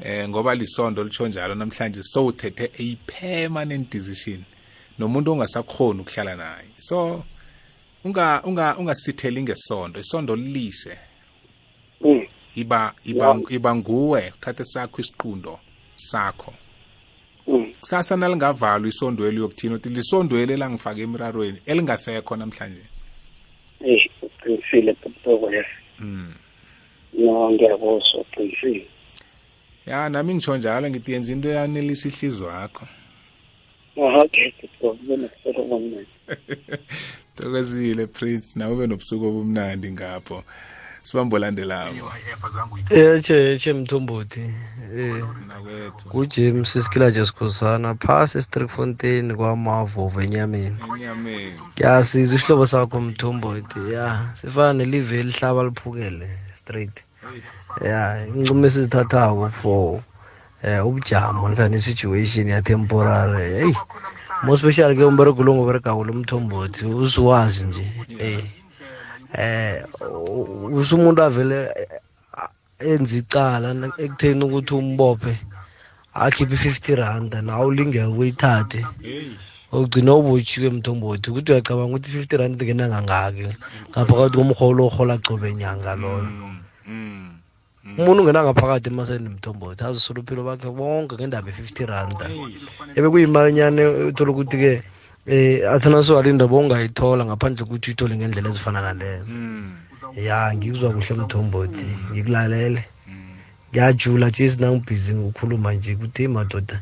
Eh 0.04 0.30
ngoba 0.30 0.56
lisondo 0.56 1.04
litsho 1.04 1.28
njalo 1.28 1.56
namhlanje 1.56 2.04
sowuthethe 2.04 2.72
a 2.80 2.96
permanent 3.08 3.92
decision. 3.92 4.44
Nomuntu 5.00 5.32
ongasakhoni 5.32 6.02
ukuhlala 6.02 6.36
naye. 6.36 6.68
So 6.80 7.24
unga 8.04 8.42
unga 8.44 8.78
ungasitheli 8.78 9.42
ngesondo 9.44 10.00
isondo 10.00 10.36
lise 10.36 10.98
Mm. 12.02 12.28
iba 12.56 12.94
iba 13.04 13.40
iba 13.50 13.76
nguwe 13.76 14.34
uthathe 14.38 14.66
sakho 14.66 15.02
isiqundo 15.02 15.60
sakho. 15.96 16.54
Mm. 17.48 17.74
kusasa 17.80 18.18
nalingavalwa 18.18 18.88
isondweli 18.90 19.38
yokuthina 19.38 19.76
uthi 19.76 19.90
lisondweli 19.90 20.54
elangifaka 20.54 21.02
emirarweni 21.02 21.60
elingasekho 21.66 22.36
namhlanje? 22.36 22.86
Eyi 23.82 24.12
uqinisile 24.22 24.96
bobo 25.26 25.52
yes 25.52 25.66
mm. 26.00 26.34
no 27.14 27.52
ngiyakuzwa 27.52 28.22
uqinisile. 28.22 28.88
Ya 29.86 30.10
nami 30.10 30.34
ngitsho 30.34 30.58
njalo 30.58 30.90
ngithi 30.90 31.12
yenza 31.12 31.32
into 31.34 31.50
yanelisa 31.50 32.08
ihliziyo 32.08 32.50
yakho. 32.50 32.88
Okay 33.96 34.54
tokozile 37.40 38.08
prince 38.08 38.60
nawe 38.60 38.74
ube 38.74 38.88
nobusuku 38.88 39.26
obumnandi 39.26 39.92
ngapho. 39.92 40.44
Sibambo 41.04 41.36
olandelayo 41.36 42.12
eche 42.90 43.54
eche 43.54 43.74
mthombothi. 43.74 44.54
Eh 44.98 45.24
kujames 46.12 46.76
iskilaje 46.76 47.26
sikhosana 47.26 47.96
phasi 47.96 48.38
estrikfontein 48.38 49.36
kwamavovo 49.36 50.22
enyameni. 50.22 50.78
Yasizwa 51.78 52.36
isihlobo 52.36 52.68
sakho 52.68 53.02
mthombothi. 53.02 53.94
Ya 53.94 54.30
sifana 54.36 54.74
nelive 54.74 55.20
elihlaba 55.20 55.64
liphukele 55.64 56.30
straight. 56.60 56.98
Ya 57.82 58.28
incumo 58.28 58.66
esizithathako 58.66 59.50
for 59.50 60.02
eh 60.64 60.86
ubujamo 60.86 61.50
lifana 61.50 61.80
situation 61.80 62.48
ya-temporary 62.48 63.54
heyi 63.54 63.76
mo 64.44 64.56
special 64.58 64.96
ke 64.96 65.04
umberego 65.04 65.44
lo 65.44 65.52
ngoberegako 65.56 66.02
lo 66.08 66.14
mthombothi 66.14 66.86
usiwazi 66.86 67.66
nje 67.68 67.86
eh 68.20 68.44
eh 69.38 69.84
usumuntu 70.80 71.20
avele 71.24 71.58
enza 72.80 73.16
icala 73.22 73.68
ekutheni 74.04 74.44
ukuthi 74.46 74.74
umbophe 74.74 75.34
akhiphe 76.24 76.56
i-fifty 76.56 76.96
randa 76.96 77.38
nawe 77.42 77.66
ulingeka 77.66 78.10
ukuyithathe 78.10 78.82
ugcina 79.72 80.12
ubotshiwe 80.16 80.70
mthombothi 80.76 81.26
ukuthi 81.30 81.52
uyacabanga 81.52 81.94
ukuthi 81.94 82.10
i-fifty 82.10 82.36
rand 82.40 82.58
ngena 82.64 82.86
ngangaki 82.90 83.46
ngaphakathi 83.92 84.36
komrholo 84.38 84.82
orhola 84.88 85.16
qobe 85.26 85.54
nyanga 85.60 85.94
loyo. 86.02 86.32
Umuntu 87.98 88.22
ungena 88.22 88.44
ngaphakathi 88.44 88.90
emaseni 88.90 89.30
mthombothi 89.30 89.84
azisula 89.84 90.20
uphilo 90.22 90.44
bakhe 90.44 90.70
bonke 90.70 91.16
ngendaba 91.16 91.50
ye-fifty 91.50 91.86
randa. 91.86 92.26
Ebe 92.96 93.08
kuyimalinyane 93.10 93.82
uthola 94.10 94.32
ukuthi-ke 94.32 94.72
eh 95.28 95.62
athana 95.74 96.04
swali 96.04 96.30
indaba 96.30 96.56
ongayithola 96.58 97.26
ngaphandle 97.26 97.64
ukuthi 97.64 97.90
uyithole 97.90 98.16
ngendlela 98.18 98.50
ezifana 98.50 98.82
nalezo. 98.82 99.34
Ya 100.16 100.54
ngikuzwa 100.56 100.94
kuhle 100.94 101.14
mthombothi 101.22 101.90
ngikulalele. 102.12 102.82
Ngiyajula 103.70 104.28
nje 104.30 104.50
sinangibhizi 104.50 105.14
ngokukhuluma 105.14 105.74
nje 105.74 105.94
ukuthi 105.94 106.28
madoda 106.28 106.78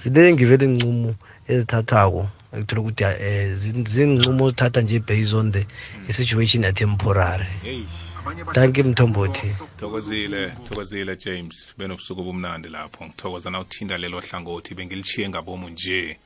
ziningi 0.00 0.44
vele 0.44 0.64
iy'ncumo 0.66 1.14
ezithathako. 1.48 2.22
Ekuthola 2.52 2.80
ukuthi 2.82 3.04
um 3.04 3.84
zincumo 3.92 4.44
ozithatha 4.44 4.80
nje 4.82 4.98
based 5.08 5.34
on 5.34 5.52
the 5.52 5.62
situation 6.12 6.64
atemporary 6.64 7.48
hey 7.62 7.84
thank 8.52 8.78
you 8.78 8.84
mthombothi 8.84 9.52
thokozile 9.76 10.52
thokozile 10.68 11.16
james. 11.16 11.74
Benobusuku 11.78 12.20
obumnandi 12.20 12.68
lapho. 12.68 13.04
Ngithokoza 13.04 13.50
na 13.50 13.60
uthinda 13.60 13.98
lelo 13.98 14.20
hlangothi 14.20 14.74
bengilichiye 14.74 15.28
ngabomu 15.28 15.68
nje. 15.68 16.18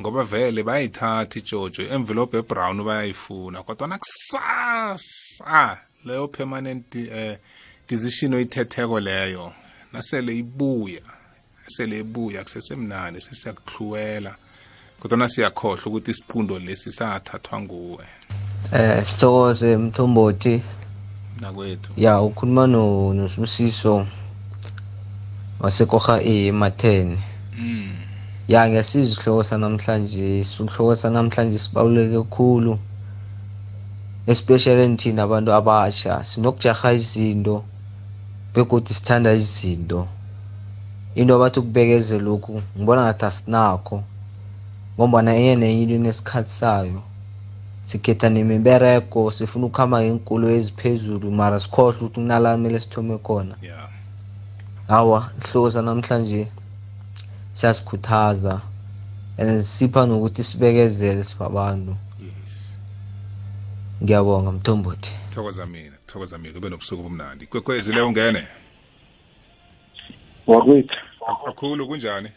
Ngoba 0.00 0.24
vele 0.24 0.62
bayayithatha 0.62 1.38
ijojo 1.38 1.82
envelope 1.82 2.38
ebrown 2.38 2.84
bayayifuna 2.84 3.62
kodwa 3.62 3.88
nakusasa 3.88 5.78
leyo 6.04 6.28
permanent 6.28 6.96
eh, 6.96 7.38
decision 7.88 8.34
oyithetheko 8.34 9.00
leyo 9.00 9.52
nasele 9.92 10.38
ibuya 10.38 11.00
sele 11.66 11.98
ibuya 11.98 12.42
kusesemnandi 12.44 13.20
sesiyakuhluwela 13.20 14.36
kodwa 15.00 15.18
nasiyakhohlwa 15.18 15.86
ukuthi 15.86 16.10
isiqundo 16.10 16.58
lesi 16.58 16.92
sathathwa 16.92 17.60
nguwe. 17.60 18.04
Eh 18.72 19.04
sithokoze 19.06 19.76
mthombothi. 19.76 20.62
Nakwethu 21.40 21.90
ya 21.96 22.20
ukhuluma 22.20 22.66
no 22.66 23.14
nosibusiso 23.14 24.06
wasekoha 25.60 26.22
ematheni 26.22 27.18
mm. 27.58 27.96
ya 28.48 28.68
ngiyasiza 28.68 29.10
isihloko 29.12 29.42
sanamhlanje 29.44 30.38
isihloko 30.38 30.96
sanamhlanje 30.96 31.58
sibaluleke 31.58 32.18
kakhulu 32.18 32.78
especially 34.26 34.96
thina 34.96 35.22
abantu 35.22 35.50
abasha 35.58 36.24
sinokujaha 36.24 36.92
izinto 36.92 37.56
begodwa 38.54 38.94
sithanda 38.94 39.32
izinto. 39.32 40.08
Into 41.14 41.34
abathi 41.34 41.58
ukubekezela 41.60 42.22
lokhu 42.22 42.62
ngibona 42.76 43.02
ngathi 43.02 43.24
asinakho 43.30 43.96
ngombana 44.94 45.30
enye 45.38 45.54
nenye 45.56 45.82
into 45.82 45.94
inesikhathi 45.94 46.52
sayo. 46.60 47.00
Sikhetha 47.88 48.28
nemiberego 48.30 49.30
sifuna 49.36 49.66
ukuhamba 49.66 49.96
ngeenkolo 50.00 50.46
eziphezulu 50.56 51.26
mara 51.38 51.56
sikhohlwa 51.64 51.90
ukuthi 51.96 52.14
kunala 52.14 52.48
kumele 52.54 52.78
sithome 52.84 53.16
khona. 53.26 53.54
Yeah. 53.62 53.88
hawa 54.88 55.30
isihloko 55.38 55.70
sanamhlanje 55.70 56.48
siyasikhuthaza 57.52 58.60
and 59.38 59.62
sipha 59.62 60.06
nokuthi 60.06 60.42
sibekezele 60.42 61.24
sibabantu. 61.24 61.96
Yes. 62.20 62.78
Ngiyabonga 64.02 64.52
mthombothi. 64.52 65.12
Thokoza 65.34 65.66
mina 65.66 65.96
thokoza 66.06 66.38
mina 66.38 66.58
ube 66.58 66.68
nobusuku 66.68 67.00
obumnandi. 67.00 67.46
Kwekwezi 67.46 67.92
leyo 67.92 68.08
ungene? 68.08 68.46
Wakwethu. 70.46 70.96
Kakhulu 71.44 71.86
kunjani? 71.86 72.28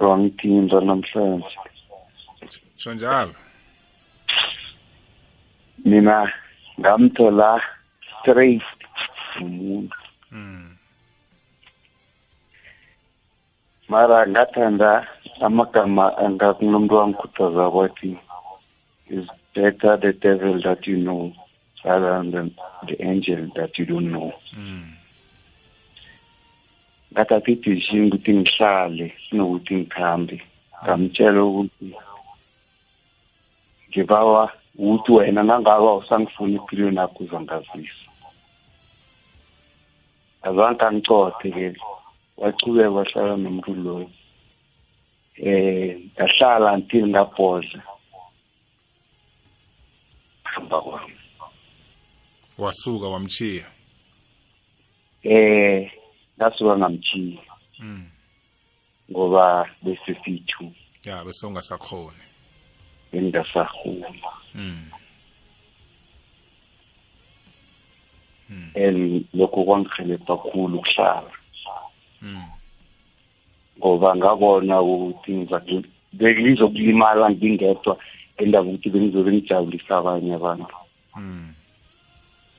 Wangithinta 0.00 0.80
namhlanje. 0.80 1.57
Sho 2.78 2.94
njalo 2.94 3.34
mina 5.84 6.32
ngamthola 6.80 7.62
straight 8.20 8.62
umuntu 9.40 9.96
mm. 10.30 10.76
mara 13.88 14.26
ngathanda 14.28 14.90
amagama 15.40 16.04
angakunomuntu 16.18 16.94
wangikhuthaza 16.94 17.70
kwathi 17.70 18.18
is 19.10 19.26
better 19.54 20.00
the 20.00 20.12
devil 20.12 20.62
that 20.62 20.86
you 20.86 20.96
know 20.96 21.32
rather 21.84 22.30
than 22.30 22.54
the 22.86 22.96
angel 23.02 23.50
that 23.54 23.78
you 23.78 23.86
don't 23.86 24.10
know. 24.10 24.32
Mm. 24.56 24.92
ngathatha 27.12 27.50
idecision 27.50 28.06
ukuthi 28.06 28.34
ngihlale 28.34 29.06
kunokuthi 29.28 29.74
ngikhambe 29.76 30.42
ngamtshela 30.84 31.44
ukuthi 31.44 31.94
ngibawa 33.88 34.52
ukuthi 34.78 35.12
wena 35.12 35.42
nangaba 35.42 35.94
usangifuna 35.94 36.54
empilweni 36.58 36.96
yakho 36.96 37.24
uzangazisa 37.24 38.08
azange 40.42 40.84
angicothe 40.84 41.50
ke 41.50 41.66
wachubeka 42.36 42.90
wahlala 42.90 43.36
nomuntu 43.36 43.74
loyo 43.74 44.10
eh 45.38 45.98
ngahlala 46.14 46.72
until 46.74 47.06
ngabhodla. 47.06 47.82
Hamba 50.42 50.80
kwami. 50.80 51.14
Wasuka 52.58 53.06
wamchiya 53.08 53.66
eh 55.22 55.90
ngasuka 56.38 56.78
ngamchiya 56.78 57.42
mm. 57.78 58.06
ngoba 59.10 59.70
bese 59.82 60.14
sithu 60.24 60.72
ya 61.04 61.24
bese 61.24 61.46
ungasakhoni 61.46 62.27
bengingasahuma 63.12 64.32
mm. 64.54 64.90
and 68.74 69.24
lokho 69.34 69.64
kwangihelebha 69.64 70.26
kakhulu 70.26 70.78
ukuhlala 70.78 71.32
mm. 72.22 72.44
ngoba 73.78 74.16
ngabona 74.16 74.80
ukuthi 74.80 75.32
ngiza- 75.32 75.84
bengizokulimala 76.12 77.30
ngingedwa 77.30 77.98
endaba 78.36 78.68
ukuthi 78.68 78.90
bengizobe 78.90 79.32
ngijabulisa 79.32 79.96
abanye 79.98 80.34
abantu 80.34 80.76
mm. 81.16 81.54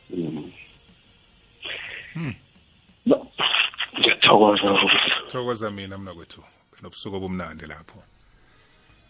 Mm. 0.09 0.51
Hmm. 2.13 2.33
No, 3.05 3.27
ngiyathokoza 3.99 4.71
ukuthi 4.71 5.09
thokoza 5.31 5.71
mina 5.71 5.97
mna 5.97 6.13
kwethu 6.13 6.43
benobusuku 6.71 7.15
obumnandi 7.15 7.65
lapho 7.65 7.99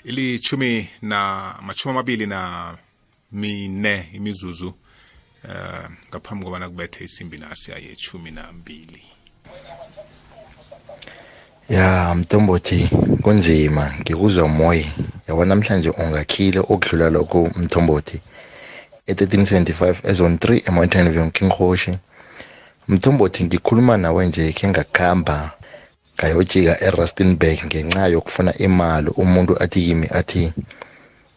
ilithumi 0.04 0.90
na 1.02 1.56
machumi 1.62 1.92
amabili 1.92 2.26
na 2.26 2.74
mine 3.32 4.10
imizuzu 4.14 4.68
uh, 5.44 5.90
ngaphambi 6.10 6.46
kobana 6.46 6.70
kubethe 6.70 7.04
isimbi 7.04 7.38
nasiya 7.38 7.78
yechumi 7.78 8.32
nambili. 8.32 9.04
Ya 11.70 12.16
mthombothi 12.16 12.90
kunzima. 13.22 13.94
Ngikuzwa 14.02 14.48
moya 14.48 14.86
yabo 15.28 15.46
namhlanje 15.46 15.90
ungakhile 15.90 16.60
okudlula 16.60 17.10
lokho 17.10 17.52
mthombothi 17.56 18.22
e-1375 19.08 20.10
ezone 20.10 20.36
3 20.36 20.68
emountain 20.68 21.10
view 21.10 21.30
kinghoshi 21.32 21.98
mthombothi 22.88 23.44
ngikhuluma 23.44 23.98
nawe 23.98 24.28
nje 24.28 24.54
khe 24.54 24.68
ngakuhamba 24.68 25.52
ngayojika 26.20 26.74
erustenburg 26.88 27.58
ngenxa 27.68 28.04
yokufuna 28.14 28.52
imali. 28.68 29.10
Umuntu 29.24 29.54
athi 29.64 29.80
kimi 29.86 30.08
athi 30.20 30.44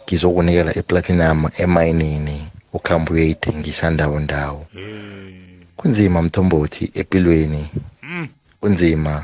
ngizokunikela 0.02 0.72
iplatinum 0.80 1.40
emayinini 1.62 2.36
ukhambe 2.76 3.08
uyoyithengisa 3.12 3.86
ndawo 3.94 4.18
ndawo. 4.26 4.60
Kunzima 5.76 6.18
mthombothi 6.22 6.84
empilweni 7.00 7.62
kunzima. 8.60 9.14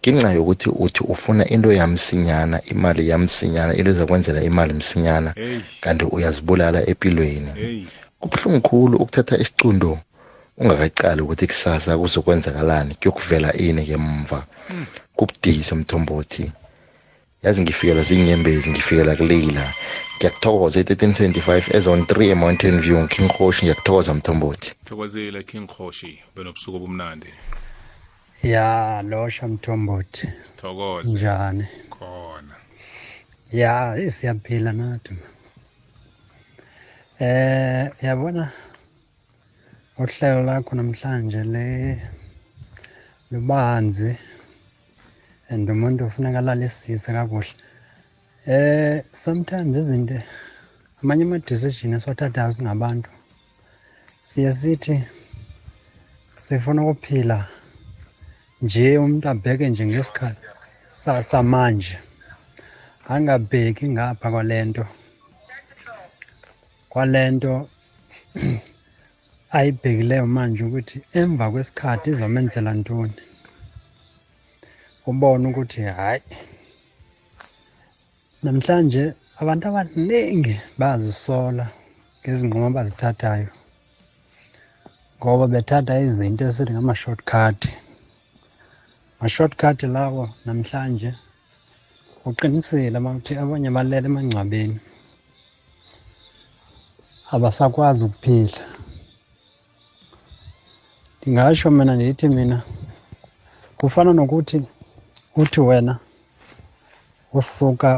Ngenxa 0.00 0.30
yokuthi 0.38 0.68
uthi 0.84 1.02
ufuna 1.12 1.44
into 1.54 1.70
yamsinyana 1.80 2.56
imali 2.72 3.02
yamsinyana 3.10 3.72
into 3.78 3.90
ezakwenzela 3.90 4.40
imali 4.50 4.72
msinyana 4.72 5.30
hey 5.36 5.58
kanti 5.82 6.04
uyazibulala 6.04 6.78
empilweni 6.90 7.50
hey 7.60 7.84
kubuhlungu 8.20 8.60
khulu 8.68 8.94
ukuthatha 9.02 9.36
isicundo 9.42 9.98
ungakacali 10.58 11.20
ukuthi 11.22 11.46
kusasa 11.46 11.98
kuzokwenzakalani 11.98 12.94
kuyokuvela 12.94 13.50
ini 13.56 13.82
ngemva? 13.82 14.46
Mm. 14.70 14.86
kubudisa 15.16 15.76
mthombothi 15.76 16.52
yazi 17.42 17.62
ngifikela 17.62 18.02
zinyembezi 18.02 18.70
ngifikela 18.70 19.16
kulila 19.16 19.74
ngiyakuthokoza 20.16 20.80
i-1375 20.80 21.76
ezone 21.76 22.02
3 22.02 22.30
emountain 22.34 22.80
view 22.80 23.06
kinghoshi 23.12 23.62
ngiyakuthokoza 23.62 24.14
mthombothi 24.14 24.68
thokozile 24.84 25.42
king 25.42 25.66
khoshi 25.74 26.10
benobusuku 26.34 26.76
obumnandi. 26.76 27.30
Ya 28.42 29.02
losha 29.02 29.48
mthombothi 29.48 30.28
thokoze. 30.56 31.12
Njani? 31.12 31.66
Khona. 31.90 32.54
Ya 33.52 33.96
eh, 33.98 34.10
siyaphila 34.10 34.72
nathi. 34.72 35.14
Eh 37.20 37.90
yabona? 38.02 38.52
Uhlelo 40.02 40.40
lakho 40.48 40.72
namhlanje 40.76 41.40
lubanzi 43.30 44.10
and 45.50 45.68
umuntu 45.70 46.00
ufuneka 46.06 46.38
alalisise 46.38 47.08
kakuhle. 47.16 47.54
Eh 48.46 49.02
sometimes 49.10 49.76
izinto 49.82 50.18
amanye 51.02 51.22
ama-decision 51.24 51.94
esiwathathayo 51.94 52.50
singabantu 52.56 53.10
siye 54.28 54.52
sithi 54.60 54.94
sifuna 56.32 56.80
ukuphila 56.82 57.38
nje 58.62 58.98
umuntu 58.98 59.26
abheke 59.28 59.68
nje 59.68 59.84
ngesikhathi 59.86 60.42
sa- 60.86 61.22
samanje 61.30 61.98
angabheki 63.12 63.84
ngapha 63.94 64.30
kwalento 64.30 64.84
kwalento 66.92 67.52
ayibhekileyo 69.54 70.26
manje 70.26 70.60
ukuthi 70.64 70.98
emva 71.20 71.44
kwesikhathi 71.52 72.06
izomenzela 72.10 72.70
ntoni? 72.78 73.18
Ubone 75.10 75.44
ukuthi 75.50 75.80
hayi 75.98 76.22
namhlanje 78.42 79.04
abantu 79.40 79.64
abaningi 79.70 80.54
bayazisola 80.78 81.64
ngezinqumo 82.20 82.66
abazithathayo 82.68 83.50
ngoba 85.18 85.44
bethatha 85.52 85.94
izinto 86.06 86.42
esithi 86.48 86.72
ngama-shortcut. 86.74 87.60
Ma-shortcut 89.20 89.78
lawo 89.94 90.24
namhlanje 90.44 91.10
uqinisile 92.28 92.96
uma 92.98 93.10
ukuthi 93.12 93.32
abanye 93.42 93.70
balele 93.76 94.06
emangcwabeni 94.10 94.78
abasakwazi 97.34 98.02
ukuphila. 98.04 98.75
Ndingasho 101.26 101.70
mina 101.70 101.94
ndithi 101.96 102.28
mina 102.28 102.58
kufana 103.78 104.12
nokuthi 104.12 104.58
uthi 105.36 105.60
wena 105.68 105.94
usuka 107.38 107.90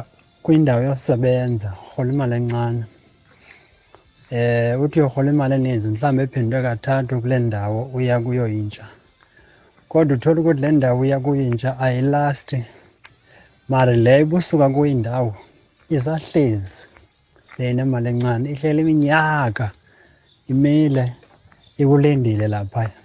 kwindawo 0.42 0.80
yosebenza 0.88 1.68
urhola 1.98 2.12
imali 2.12 2.34
encane. 2.40 2.84
Eh 4.30 4.80
uthi 4.82 4.98
urhola 5.00 5.28
imali 5.32 5.54
eninzi 5.58 5.86
mhlawumbe 5.90 6.22
ephindwe 6.24 6.58
kathathu 6.66 7.14
kule 7.20 7.38
ndawo 7.46 7.80
uya 7.96 8.16
kuyo 8.24 8.46
intsha. 8.58 8.86
Kodwa 9.90 10.16
uthola 10.16 10.40
ukuthi 10.40 10.60
le 10.62 10.70
ndawo 10.72 11.00
uya 11.00 11.18
kuyo 11.24 11.42
intsha 11.48 11.70
ayilasti. 11.84 12.58
Mari 13.68 13.94
le 14.04 14.24
busuka 14.24 14.66
kuyo 14.74 14.90
indawo 14.94 15.32
isahlezi 15.96 16.88
le 17.58 17.72
nemali 17.76 18.08
encane 18.12 18.46
ihlele 18.52 18.80
iminyaka 18.82 19.66
imile 20.50 21.04
ikulindile 21.80 22.48
laphaya. 22.54 22.97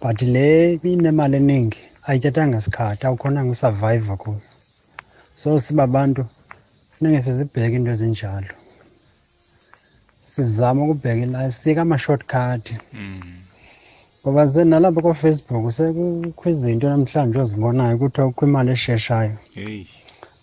But 0.00 0.22
le 0.22 0.74
inemali 0.82 1.36
eningi 1.36 1.78
ayithathanga 2.06 2.60
sikhathi 2.60 3.06
awukhonanga 3.06 3.50
usurvive 3.50 4.16
kuyo. 4.16 4.40
So 5.34 5.58
siba 5.58 5.86
bantu 5.86 6.24
funeke 6.98 7.22
sizibheke 7.22 7.74
into 7.76 7.90
ezinjalo. 7.90 8.46
Sizame 10.20 10.82
ukubheka 10.82 11.22
ilife 11.26 11.52
sike 11.52 11.80
ama-shortcut. 11.80 12.64
Ngoba 14.22 14.46
ze 14.46 14.64
nalapha 14.64 15.00
kofacebook 15.02 15.70
sekukho 15.72 16.50
izinto 16.50 16.88
namhlanje 16.88 17.38
ozibonayo 17.38 17.96
ukuthi 17.96 18.20
kukho 18.22 18.46
imali 18.46 18.70
esheshayo. 18.70 19.36
Hey. 19.54 19.84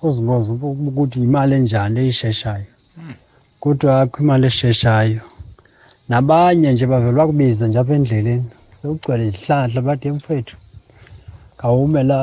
Uzibuze 0.02 0.52
ubu- 0.54 0.88
ukuthi 0.90 1.20
imali 1.20 1.56
enjani 1.56 2.00
eyisheshayo. 2.00 2.66
Kodwa 3.60 4.02
akho 4.02 4.24
imali 4.24 4.48
esheshayo. 4.48 5.22
Nabanye 6.10 6.72
nje 6.72 6.86
bavele 6.88 7.12
bakubiza 7.18 7.68
nje 7.68 7.80
apha 7.80 7.94
endleleni. 7.94 8.50
Sekugcwele 8.86 9.28
izihlahla 9.28 9.82
bathi 9.82 10.12
mfethu. 10.12 10.56
Khawume 11.58 12.04
la 12.04 12.20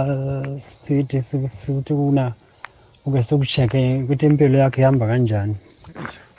sithi 0.59 1.23
sithi 1.23 1.95
kuna 1.95 2.33
uke 3.07 3.23
sikusheke 3.23 4.03
ukuthi 4.05 4.27
impilo 4.27 4.59
yakho 4.59 4.81
ihamba 4.81 5.07
kanjani. 5.07 5.57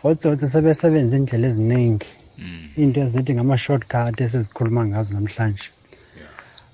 Otsotsi 0.04 0.48
sebesebenza 0.48 1.18
indlela 1.18 1.48
eziningi 1.48 2.08
into 2.78 3.00
ezithi 3.02 3.34
ngama-shortcut 3.34 4.22
esizikhuluma 4.22 4.86
ngazo 4.86 5.14
namhlanje. 5.14 5.68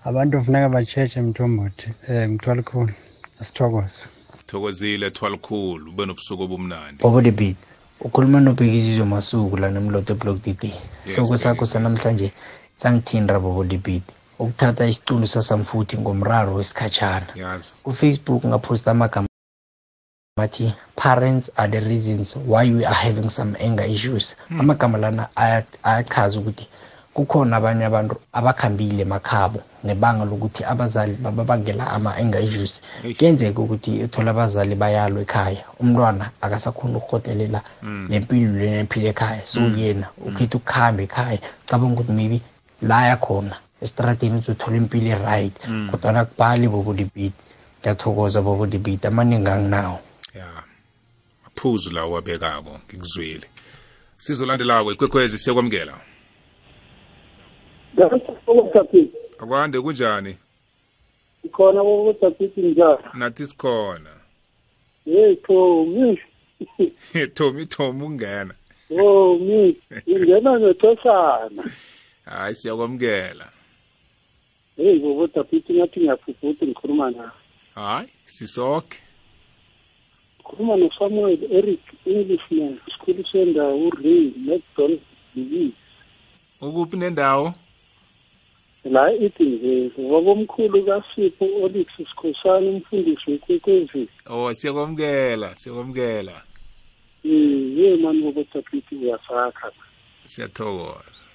Abantu 0.06 0.44
funeka 0.44 0.70
batshetshe 0.70 1.22
mthombothi 1.22 1.88
um 2.10 2.32
mthwalikhulu 2.34 2.94
asithokoze. 3.40 4.10
Thokozile 4.48 5.12
thwalikhulu 5.12 5.92
ube 5.92 6.06
nobusuku 6.06 6.44
obumnandi. 6.44 7.02
Bobo 7.02 7.22
the 7.22 7.32
beat 7.32 7.58
ukhuluma 8.06 8.40
nobhekisizwe 8.40 9.06
masuku 9.06 9.58
lana 9.58 9.80
emloto 9.80 10.16
block 10.16 10.38
dd 10.46 10.72
hloko 11.16 11.38
sakho 11.38 11.66
sanamhlanje 11.66 12.32
sangithinda 12.82 13.40
bobo 13.40 13.64
the 13.68 13.78
beat 13.78 14.04
ukuthatha 14.40 14.86
isiculu 14.88 15.28
sasamfuthi 15.28 15.98
ngomraro 15.98 16.54
wesikhatshana. 16.56 17.28
Yazi. 17.36 17.72
Kufacebook 17.84 18.46
ngaphosta 18.46 18.92
amagama 18.92 19.28
athi 20.40 20.72
parents 20.96 21.52
are 21.58 21.68
the 21.68 21.82
reasons 21.90 22.36
why 22.48 22.64
we 22.72 22.86
are 22.86 22.94
having 22.96 23.30
some 23.30 23.56
anger 23.60 23.84
issues. 23.84 24.36
Hmm. 24.48 24.60
amagama 24.62 24.98
lana 24.98 25.28
aya- 25.36 25.64
ayachaza 25.84 26.40
ukuthi 26.40 26.68
kukhona 27.14 27.58
abanye 27.58 27.86
abantu 27.86 28.16
abakhambile 28.34 29.02
emakhabo 29.04 29.60
ngebanga 29.86 30.26
lokuthi 30.26 30.64
abazali 30.64 31.14
bababangela 31.14 31.88
ama-anger 31.92 32.42
issues. 32.44 32.82
Kuyenzeka 33.18 33.62
ukuthi 33.62 34.04
uthola 34.04 34.32
abazali 34.32 34.76
bayalwa 34.76 35.22
ekhaya 35.22 35.64
umntwana 35.80 36.30
akasakhona 36.42 36.98
ukuhotelela 36.98 37.62
Mm. 37.84 38.08
nempilo 38.10 38.54
lena 38.54 38.80
ephila 38.88 39.10
ekhaya. 39.10 39.42
So 39.46 39.60
Mm. 39.62 39.78
yena 39.78 40.08
ukhetha 40.18 40.58
ukuhamba 40.58 41.04
ekhaya 41.04 41.40
cabanga 41.66 41.94
ukuthi 42.02 42.12
maybe 42.14 42.42
la 42.82 43.08
yakhona 43.08 43.56
esitradeni 43.82 44.36
uzothola 44.38 44.78
impilo 44.78 45.08
e-right 45.08 45.68
Mm. 45.68 45.88
kodwana 45.92 46.26
kubhali 46.26 46.68
bobodibit 46.68 47.34
ngiyathokoza 47.82 48.42
bobodibit 48.42 49.06
amaningi 49.06 49.48
anginawo. 49.48 50.00
Ya 50.36 50.64
aphuzu 51.48 51.90
lawo 51.90 52.12
wabekako 52.12 52.80
ngikuzwile. 52.88 53.48
Sizolandelako 54.18 54.92
ikwekhwezi 54.92 55.38
siyakwamukela. 55.38 55.94
Akwande 59.40 59.82
kunjani? 59.82 60.38
Khona 61.52 61.82
kokuthathisa 61.84 62.62
njani 62.62 63.04
nathi 63.14 63.48
sikhona. 63.48 64.10
Hey 65.06 65.36
Thomi. 65.36 66.20
Thomi 67.34 67.66
thomi 67.66 68.04
ungena. 68.04 68.54
Thomi 68.90 69.78
ingena 70.06 70.60
ngexeshana 70.60 71.64
hayi 72.30 72.56
siyakwamukela. 72.56 73.52
Hey 74.78 75.00
kokuthathisa 75.00 75.74
ngathi 75.74 76.00
ngiyafufutha 76.00 76.66
ngikhuluma 76.66 77.12
na 77.12 77.32
hayi 77.76 78.10
sisoke. 78.26 79.00
Ngikhuluma 80.40 80.76
noSamuel 80.76 81.40
Eric 81.52 81.80
Englishman 82.06 82.80
isikhulu 82.88 83.26
sendawo 83.32 83.88
uRay 83.88 84.32
McDonald 84.38 85.02
Disease. 85.36 85.78
Ukuphi 86.62 86.98
nendawo? 86.98 87.54
La 88.84 89.14
idingezi 89.14 90.02
wabomkhulu 90.02 90.86
kaSipho 90.86 91.46
Olix 91.64 91.88
Sikhosana 91.98 92.70
umfundisi 92.70 93.32
wekwekwezi 93.32 94.08
oh 94.26 94.54
siyakwamukela 94.54 95.56
siyakwamukela. 95.56 96.44
Ye 97.24 97.98
mani 97.98 98.24
kokuthathisa 98.24 98.96
uyasakha. 98.96 99.72
Siyathokoza. 100.26 101.29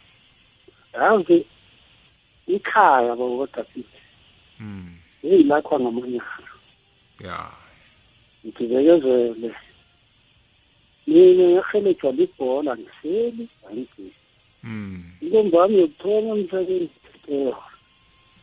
Yazi 1.01 1.47
ikhaya 2.47 3.17
bakothathisa 3.17 3.99
mm. 4.61 4.97
hey 5.23 5.43
lakho 5.43 5.81
ngamanyana 5.81 6.25
ya. 7.21 7.51
Ngibekezele. 8.47 9.55
Mina 11.07 11.45
ngihelejwa 11.63 12.13
libhola 12.13 12.77
ngihleli 12.77 13.49
angigisi 13.71 14.13
mm. 14.63 15.05
intombi 15.21 15.57
yami 15.57 15.79
yokuthoma 15.79 16.35
emhlabeni 16.39 16.91
eh, 17.29 17.55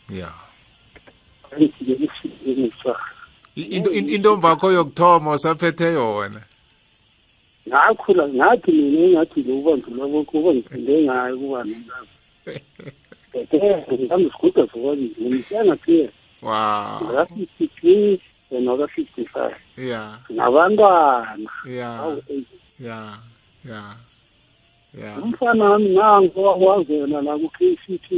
ya. 0.10 0.34
Angigile 1.52 2.10
isiisa 2.24 2.96
I- 3.56 3.62
into- 3.78 3.92
in- 3.92 4.10
intombi 4.10 4.48
yakho 4.48 4.72
yokuthoma 4.72 5.32
usaphethe 5.34 5.94
yona? 5.94 6.42
Ngakhula 7.68 8.28
ngathi 8.28 8.72
mina 8.72 9.00
engathi 9.06 9.44
lo 9.44 9.58
ubandlula 9.60 10.24
kuba 10.26 10.54
ngithende 10.54 11.02
ngayo 11.04 11.38
kuba 11.38 11.64
nomntana 11.64 12.08
Ngiyakukhuthaza 13.34 14.74
ukuthi 14.76 15.16
ngiyana 15.22 15.76
phe. 15.76 16.10
Wow. 16.42 17.02
Ngathi 17.06 17.48
sikhi 17.58 18.20
enoga 18.52 18.86
55. 18.88 19.56
Yeah. 19.78 20.20
Nabantwana. 20.30 21.50
Yeah. 21.66 22.18
Yeah. 22.80 23.20
Yeah. 23.66 23.96
Yeah. 24.94 25.24
Umfana 25.24 25.66
wami 25.70 25.90
nangu 25.90 26.66
wazena 26.66 27.22
la 27.22 27.38
ku 27.38 27.50
KCT 27.50 28.12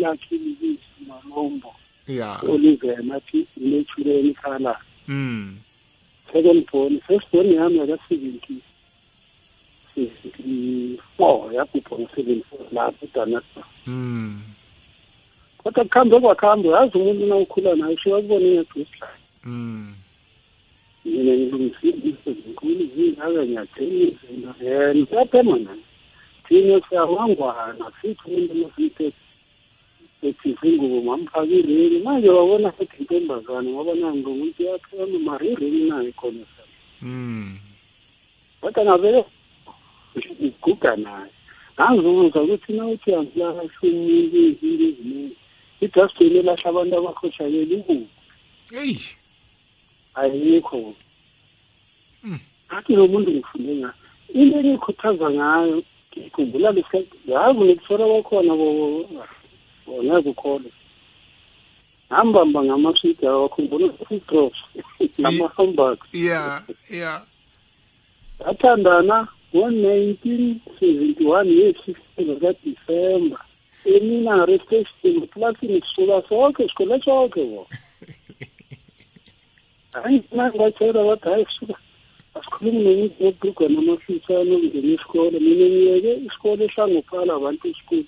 yakhe 0.00 0.36
libizi 0.36 0.78
malombo. 1.06 1.74
Yeah. 2.06 2.44
Olivena 2.44 3.14
athi 3.16 3.46
nethuleni 3.56 4.34
khala. 4.34 4.76
Mm. 5.08 5.56
Second 6.32 6.66
born, 6.70 7.00
first 7.08 7.26
born 7.32 7.46
yami 7.52 7.78
ka 7.86 7.96
70. 8.08 8.62
sixty-four 10.22 11.52
yabhubha 11.52 11.96
ngo-seventy-four 11.98 13.64
hmm. 13.84 14.40
kodwa 15.58 15.84
kuhambe 15.84 16.20
kwakuhambe 16.20 16.68
yazi 16.68 16.98
umuntu 16.98 17.26
na 17.26 17.36
ukhula 17.36 17.74
naye 17.74 17.94
ushiwa 17.94 18.22
kubona 18.22 18.46
ingathi 18.46 18.80
usihlaye 18.80 19.20
hmm. 19.42 19.94
mina 21.04 21.32
ngilungisile 21.32 21.96
izinkokhulu 22.08 22.84
zingaka 22.94 23.42
ngiyathena 23.46 24.04
izinto 24.10 24.54
eh, 24.60 24.66
yena 24.66 25.06
siyaphema 25.06 25.58
nani 25.58 25.84
thina 26.48 26.80
siyawangwana 26.88 27.84
sithi 28.00 28.22
umuntu 28.26 28.54
masimthethe 28.54 29.12
ethise 30.22 30.68
ingubo 30.68 31.00
mamfake 31.00 31.56
ireni 31.58 31.98
manje 31.98 32.28
wabona 32.28 32.72
futhi 32.72 32.96
intombazane 33.00 33.70
ngoba 33.70 33.94
nango 33.94 34.30
umuntu 34.30 34.62
yaphema 34.62 35.18
marireni 35.18 35.80
nayo 35.88 36.12
khona 36.12 36.44
hmm. 37.00 37.58
kodwa 38.60 38.84
ngavele 38.84 39.24
uguga 40.46 40.96
naye. 40.96 41.32
Ngazuza 41.74 42.40
ukuthi 42.42 42.72
na 42.72 42.86
uthi 42.86 43.14
angilahla 43.14 43.62
umuntu 43.82 44.36
izinto 44.40 44.84
eziningi 44.88 45.36
idustini 45.80 46.38
elahla 46.38 46.66
abantu 46.70 46.92
abakhoshakele 46.96 47.62
ibuku 47.62 47.96
eyi. 48.80 48.98
Ayikho. 50.14 50.94
Hmm. 52.22 52.40
Ngathi 52.68 52.92
lo 52.96 53.06
muntu 53.06 53.30
ngifunde 53.30 53.72
ngayo 53.74 53.94
into 54.34 54.58
engikhuthaza 54.58 55.26
ngayo 55.30 55.82
ngikhumbula 56.18 56.74
yazi 57.26 57.60
nekusola 57.64 58.04
kwakhona 58.06 58.52
bona 59.86 60.22
kukhole 60.22 60.70
hambamba 62.10 62.64
ngamashida 62.64 63.32
wakhumbula 63.32 63.88
drops 64.28 64.58
nama-hamburg 65.18 65.98
ya 66.12 66.62
ya 66.90 67.22
athandana 68.46 69.28
ngo-1971 69.54 71.46
ye-16 71.58 71.96
zikadisemba 72.16 73.38
eminari 73.84 74.60
station 74.64 75.22
ekilasini 75.22 75.80
sisuka 75.80 76.22
sonke 76.28 76.68
sikhule 76.68 77.00
sonke 77.04 77.44
bona 77.44 77.66
hayi 80.02 80.22
nangibatshela 80.32 81.04
bathi 81.04 81.28
hayi 81.28 81.44
kusuka 81.44 81.74
asikhulumi 82.34 82.80
nomuntu 82.84 83.24
nobhrugwana 83.24 83.78
amafitshane 83.78 84.52
okungena 84.56 84.94
isikole 84.94 85.38
mina 85.40 85.66
ngiyeke 85.68 86.12
isikole 86.26 86.64
ehlangophala 86.64 87.32
abantu 87.34 87.64
isikulu 87.68 88.04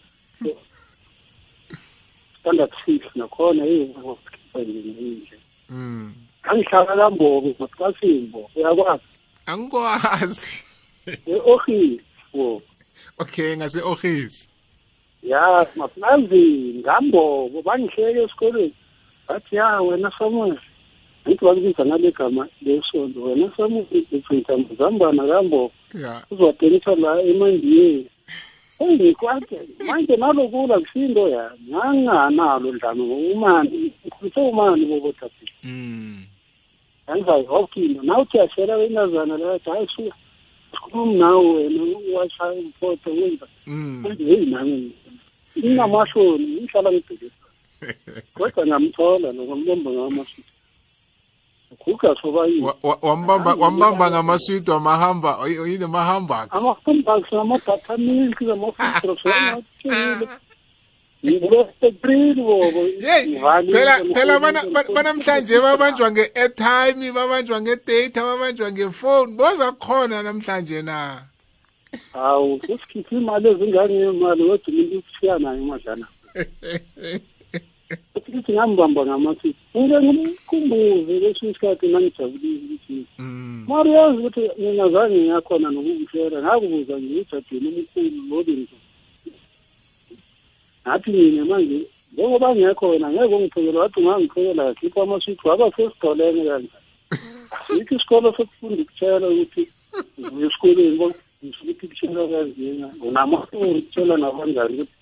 standard 2.40 2.73
six 2.85 3.01
nakhona 3.14 3.62
eyikhipha 3.64 4.60
njenindle 4.60 5.39
mm. 5.69 6.14
ngangihlala 6.44 6.97
kambobe 6.97 7.51
ngokasini 7.59 8.27
bo 8.32 8.51
uyakwazi? 8.56 9.10
Angikwazi. 9.47 10.72
E-ohisi 11.27 12.01
bo 12.35 12.62
okay 13.19 13.57
ngase-office 13.57 14.49
ya 15.23 15.66
maplazini 15.77 16.74
ngambobo 16.81 17.62
bangihleke 17.62 18.23
esikolweni. 18.23 18.74
Bathi 19.29 19.57
ya 19.57 19.81
wena 19.81 20.12
samuel. 20.19 20.59
Angithi 21.24 21.45
bakubiza 21.45 21.85
ngale 21.87 22.11
gama 22.12 22.49
lesonto 22.62 23.23
wena 23.23 23.53
samuel 23.57 23.87
ithintambuzambana 24.11 25.27
kambobo 25.27 25.73
ya. 25.95 26.23
Uzwadenisa 26.31 26.95
la 26.95 27.23
emandiyeni 27.23 28.07
eyi 28.81 28.95
ngikwade 28.95 29.59
manje 29.87 30.16
nalokula 30.16 30.81
kusinto 30.81 31.29
yami 31.29 31.59
nganganalo 31.70 32.73
dlame 32.73 33.03
umani 33.33 33.93
ngikhulise 34.05 34.41
umani 34.41 34.85
bobotaphi 34.87 35.47
Mm. 35.65 36.24
angizayi 37.07 37.45
yoke 37.45 37.81
into 37.81 38.03
nawe 38.03 38.23
uthi 38.23 38.39
yashela 38.39 38.77
wenazana 38.77 39.39
lathi 39.39 39.70
hayi 39.70 39.87
suka. 39.97 40.16
Sikhulumi 40.73 41.15
nawe 41.15 41.47
wena 41.47 41.82
washa 42.15 42.55
impotho 42.55 43.11
wenza. 43.11 43.47
Mm. 43.66 44.01
manje 44.03 44.24
heyi 44.24 44.47
nami 44.47 44.93
inamahloni 45.55 46.47
ngihlala 46.47 46.93
ngibhekisa 46.93 47.35
kodwa 48.35 48.66
ngamthola 48.66 49.32
nokwambamba 49.32 49.90
ngamaswidi 49.90 50.49
guga 51.86 52.15
soba 52.23 52.47
yini? 52.47 52.62
Wa- 52.62 52.77
wa- 52.82 52.99
wambamba 53.03 53.55
wambamba 53.55 54.11
ngamaswidi 54.11 54.70
wamahamba 54.70 55.39
yini 55.49 55.85
ama-hamburgs 55.85 56.55
ama-hamburgs 56.55 57.32
nama-butter 57.32 57.99
milk 57.99 58.40
phela 63.73 63.94
phela 64.15 64.40
bana- 64.40 64.66
bana- 64.74 64.93
banamhlanje 64.94 65.61
babanjwa 65.61 66.11
nge-airtime 66.11 67.12
babanjwa 67.12 67.61
nge-data 67.62 68.20
babanjwa 68.23 68.73
ngefoni 68.73 69.36
boza 69.36 69.73
khona 69.73 70.23
namhlanje 70.23 70.82
na? 70.82 71.23
Hawu 72.12 72.61
sesikhiphe 72.66 73.16
imali 73.16 73.49
ezingangemali 73.49 74.43
kodwa 74.49 74.69
umuntu 74.69 74.99
ukushiya 74.99 75.39
nayo 75.39 75.62
emadlana 75.62 76.07
ukuthi 78.16 78.53
ngambamba 78.57 79.07
ngamaswidi 79.07 79.57
ngike 79.77 79.99
ngimkhumbuze 80.03 81.15
leso 81.23 81.43
isikhathi 81.47 81.86
nangijabulile 81.89 82.65
ukuthi 82.65 83.07
mari 83.69 83.90
yazi 83.97 84.19
ukuthi 84.19 84.43
mina 84.59 84.89
zange 84.89 85.19
ngiyakhona 85.20 85.69
nokukutshela 85.70 86.43
ngakubuza 86.43 86.94
nje 86.99 87.20
ujadini 87.20 87.69
omkhulu 87.69 88.20
lobinzo 88.31 88.77
ngathi 90.87 91.11
mina 91.11 91.45
manje 91.45 91.87
njengoba 92.13 92.55
ngekho 92.55 92.89
wena 92.89 93.11
ngeke 93.11 93.35
ungiphekela 93.35 93.81
wathi 93.81 94.01
ungangiphekela 94.01 94.65
kakhipha 94.65 95.03
amaswidi 95.03 95.41
waba 95.45 95.71
sesitolene 95.77 96.45
kanje. 96.45 96.69
Yikho 97.77 97.95
isikolo 97.95 98.33
sokufunda 98.37 98.83
ukutshela 98.83 99.29
ukuthi 99.29 99.63
ngibuye 100.21 100.47
esikoleni 100.47 101.15
ngisuke 101.45 101.71
ukuthi 101.71 101.89
kutshela 101.89 102.29
kanzima 102.29 102.89
unamafuni 103.03 103.79
ukutshela 103.79 104.17
nabangani 104.17 104.75
ukuthi 104.75 104.93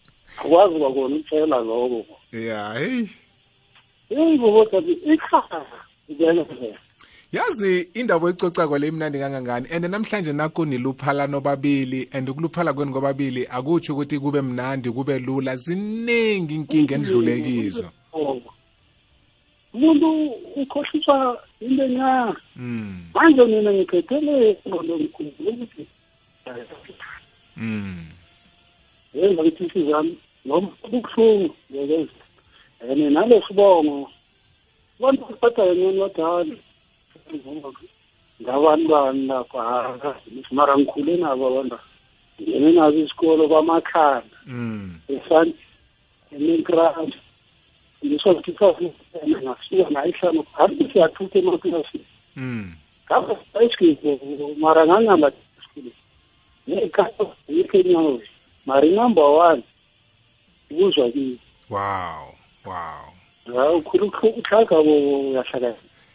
akwazi 0.40 0.74
kwakona 0.78 1.16
ukutshela 1.16 1.58
lokho. 1.68 2.16
Ya 2.32 2.72
heyi 2.78 3.08
heyi 4.08 4.38
bobodabi 4.38 4.92
ikhaya 4.92 5.60
ubelezela 6.08 6.78
yazi 7.32 7.88
indaba 7.94 8.30
ecocako 8.30 8.78
le 8.78 8.88
imnandi 8.88 9.18
kangangani? 9.18 9.68
And 9.70 9.84
namhlanje 9.84 10.32
nakho 10.32 10.64
niluphala 10.64 11.26
nobabili 11.26 12.08
and 12.12 12.28
ukuluphala 12.28 12.72
kwenu 12.72 12.92
kobabili 12.92 13.46
akutsho 13.46 13.92
ukuthi 13.94 14.18
kube 14.18 14.40
mnandi 14.40 14.90
kube 14.90 15.18
lula. 15.18 15.56
Ziningi 15.56 16.54
inkinga 16.54 16.94
endlulekizo. 16.94 17.90
Umuntu 19.74 20.34
ukhohliswa 20.56 21.38
into 21.60 21.84
encane 21.84 22.36
Mm, 22.56 23.06
manje 23.14 23.44
mina 23.44 23.72
ngiphethele 23.72 24.58
ingqondo 24.66 24.98
ngikhumbula 24.98 25.50
ukuthi 25.50 25.86
mm, 27.56 28.06
yenza 29.14 29.42
ukuthi 29.42 29.64
inhliziyo 29.64 29.96
yami 29.96 30.18
noma 30.44 30.68
kubuhlungu 30.82 31.54
ngekenza 31.72 32.24
and 32.80 33.12
nalesibongo 33.12 34.10
abantu 34.98 35.20
baphatha 35.20 35.64
kancane 35.64 36.00
badala 36.00 36.56
ngabantwana 38.42 39.34
lapha 39.34 39.98
mara 40.50 40.78
ngikhule 40.78 41.16
nabo 41.16 41.46
abantu 41.46 41.78
ngene 42.40 42.72
nabo 42.72 42.98
isikolo 42.98 43.48
kwamakhanda 43.48 44.36
mm. 44.46 45.00
esan 45.08 45.52
emenkrant 46.32 47.14
ngisokuthi 48.04 48.52
ngasuka 48.52 49.90
nayihlanu 49.90 50.44
hayi 50.52 50.88
siyathutha 50.92 51.38
emakilasini 51.38 52.04
Mm. 52.36 52.74
ngapha 53.06 53.60
esikhipo 53.60 54.10
mara 54.58 54.86
ngangihamba 54.86 55.32
esikoleni 55.58 55.94
ngekhato 56.68 57.34
yikhenyawo 57.48 58.22
mara 58.66 58.86
inumber 58.86 59.24
one 59.24 59.62
ukuzwa 60.70 61.10
kimi 61.10 61.38
wow 61.70 62.34
wow 62.66 63.04
hayi 63.56 63.76
ukhula 63.76 64.04
uhlaga 64.06 64.82
bo 64.82 64.94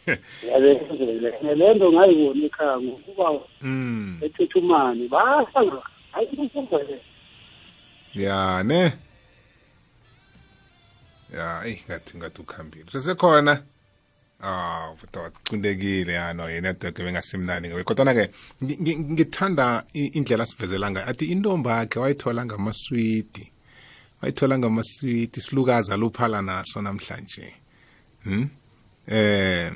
yabenzele 0.06 1.54
le 1.54 1.74
nto 1.74 1.92
ngayibona 1.92 2.44
ekhaya 2.46 2.76
ngokuba 2.80 3.26
Mm. 3.62 4.18
ethethumane 4.24 5.08
bahlala 5.08 5.82
hayi 6.12 6.48
kumbele 6.52 7.00
ya 8.14 8.62
ne 8.62 8.92
ya 11.34 11.62
eyi 11.66 11.82
ngathi 11.88 12.16
ngathi 12.18 12.40
ukhambile. 12.40 12.90
Sesekhona 12.90 13.62
ah 14.42 14.94
futhi 14.98 15.18
wacindekile 15.18 16.12
ya 16.12 16.32
no 16.34 16.48
yena 16.50 16.72
deke 16.72 17.02
bengasimnani 17.02 17.68
ngawe 17.68 17.84
kodwa 17.84 18.14
ke 18.14 18.30
ngi- 18.62 18.78
ngi- 18.82 18.98
ngithanda 19.12 19.84
indlela 19.92 20.46
sivezela 20.46 20.90
ngayo. 20.90 21.06
Athi 21.08 21.24
intombi 21.32 21.68
yakhe 21.68 21.98
wayithola 21.98 22.44
ngamaswidi 22.46 23.52
wayithola 24.22 24.58
ngamaswidi 24.58 25.40
silukazi 25.40 25.96
luphala 25.96 26.42
naso 26.42 26.82
namhlanje. 26.82 27.54
Hmm? 28.24 28.48
eh 29.08 29.70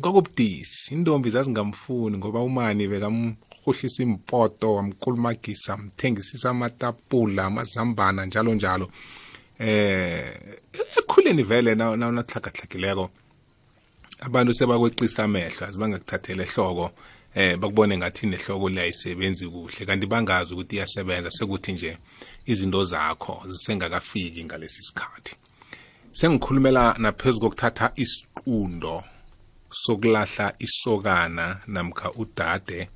kokubudisi 0.00 0.94
intombi 0.94 1.30
zazingamfuni 1.30 2.16
ngoba 2.18 2.40
umani 2.40 2.88
bekamrhuhlisa 2.88 4.02
impoto 4.02 4.74
wamkulumagisa 4.74 5.76
mthengisisa 5.76 6.50
amatapula 6.50 7.44
amazambana 7.44 8.24
njalo 8.26 8.54
njalo. 8.54 8.90
Eh 9.58 10.34
ekhuleni 10.98 11.42
vele 11.42 11.74
na 11.74 11.96
na- 11.96 12.12
natlhagatlhagileko 12.12 13.10
abantu 14.20 14.54
sebakweqisa 14.54 15.24
amehlo 15.24 15.66
azibangakuthathela 15.66 16.42
ehloko. 16.42 16.90
Eh 17.34 17.56
bakubone 17.56 17.96
ngathi 17.98 18.26
nehloko 18.26 18.68
liyayisebenzi 18.68 19.46
kuhle 19.48 19.86
kanti 19.86 20.06
bangazi 20.06 20.54
ukuthi 20.54 20.76
iyasebenza 20.76 21.30
sekuthi 21.30 21.72
nje 21.72 21.98
izinto 22.46 22.84
zakho 22.84 23.42
zisengakafiki 23.48 24.44
ngalesi 24.44 24.82
sikhathi. 24.82 25.34
Sengikhulumela 26.12 26.96
naphezu 26.98 27.40
kokuthatha 27.40 27.92
isiqundo. 27.96 29.04
Sokulahla 29.70 30.54
isokana 30.58 31.60
namkha 31.66 32.12
udade 32.12 32.88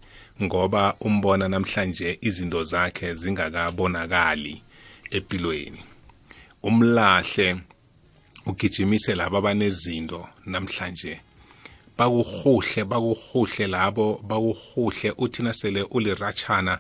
ngoba 0.43 0.97
umbona 1.01 1.49
namhlanje 1.49 2.19
izinto 2.21 2.65
zakhe 2.65 3.15
zingakabonakali 3.15 4.63
empilweni. 5.11 5.83
Umlahle 6.63 7.61
ugijimise 8.47 9.15
labo 9.15 9.37
abanezinto 9.37 10.29
namhlanje. 10.47 11.21
Bakuhuhle 11.99 12.85
bakuhuhle 12.85 13.67
labo 13.67 14.21
bakuhuhle. 14.29 15.15
Uthi 15.19 15.43
nasele 15.43 15.83
uliratshana 15.83 16.79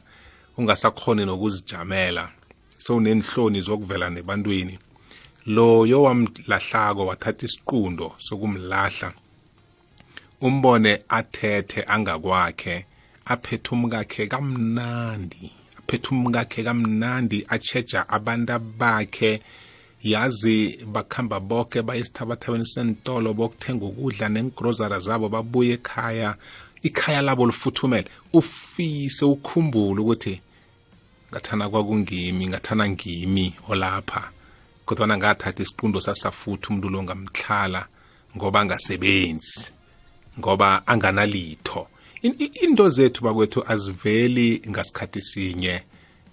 ungasakhoni 0.58 1.24
nokuzijamela. 1.24 2.30
Sowunenhloni 2.78 3.60
zokuvela 3.60 4.10
nebantwini. 4.10 4.78
Loyo 5.46 6.02
wamlahlako 6.02 7.06
wathatha 7.06 7.46
isiqundo 7.46 8.14
sokumlahla. 8.18 9.12
Umbone 10.46 10.92
athethe 11.08 11.80
angakwakhe 11.94 12.84
aphethe 13.32 13.68
umkakhe 13.74 14.26
kamnandi 14.26 15.44
aphethe 15.78 16.08
umkakhe 16.14 16.60
kamnandi 16.68 17.38
acheja 17.48 18.00
abantu 18.08 18.58
bakhe 18.80 19.40
yazi 20.04 20.84
bakhamba 20.86 21.40
bonke 21.40 21.82
baye 21.82 22.00
esithabathabeni 22.00 22.66
sentolo 22.66 23.32
bokuthenga 23.32 23.84
ukudla 23.86 24.28
nengrozara 24.28 24.98
zabo 25.00 25.28
babuye 25.28 25.74
ekhaya. 25.78 26.36
Ikhaya 26.82 27.22
labo 27.22 27.46
lifuthumele 27.46 28.08
ufise 28.32 29.24
ukhumbule 29.24 30.00
ukuthi 30.00 30.40
ngathana 31.32 31.70
kwakungimi 31.70 32.46
ngathana 32.48 32.88
ngimi 32.88 33.54
olapha 33.68 34.30
kodwana 34.84 35.16
ngathatha 35.16 35.62
isiqundo 35.62 36.00
sasafutha 36.00 36.68
umuntu 36.68 36.88
lo 36.88 37.02
ngamhlala 37.02 37.86
ngoba 38.36 38.60
angasebenzi. 38.60 39.73
Ngoba 40.38 40.86
anganalitho. 40.86 41.88
Into 42.22 42.88
zethu 42.88 43.24
bakwethu 43.24 43.64
aziveli 43.66 44.62
ngasikhathi 44.68 45.22
sinye 45.22 45.82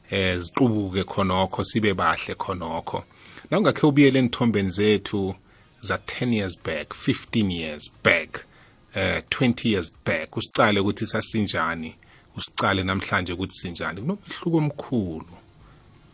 eh 0.09 0.37
ziqubuke 0.39 1.03
khonokho 1.03 1.63
sibe 1.63 1.93
bahle 1.93 2.35
khonokho. 2.35 3.03
Na 3.49 3.57
ungakhe 3.57 3.87
ubuyele 3.87 4.19
enthombeni 4.19 4.69
zethu 4.69 5.35
za 5.81 5.95
10 5.95 6.33
years 6.33 6.57
back 6.63 6.93
15 6.93 7.51
years 7.51 7.91
back 8.03 8.45
eh 8.95 9.23
20 9.29 9.69
years 9.69 9.93
back 10.05 10.37
usicale 10.37 10.79
ukuthi 10.79 11.07
sasinjani 11.07 11.95
usicale 12.37 12.83
namhlanje 12.83 13.33
ukuthi 13.33 13.53
sinjani. 13.53 14.01
Kunomehluko 14.01 14.57
omkhulu 14.57 15.37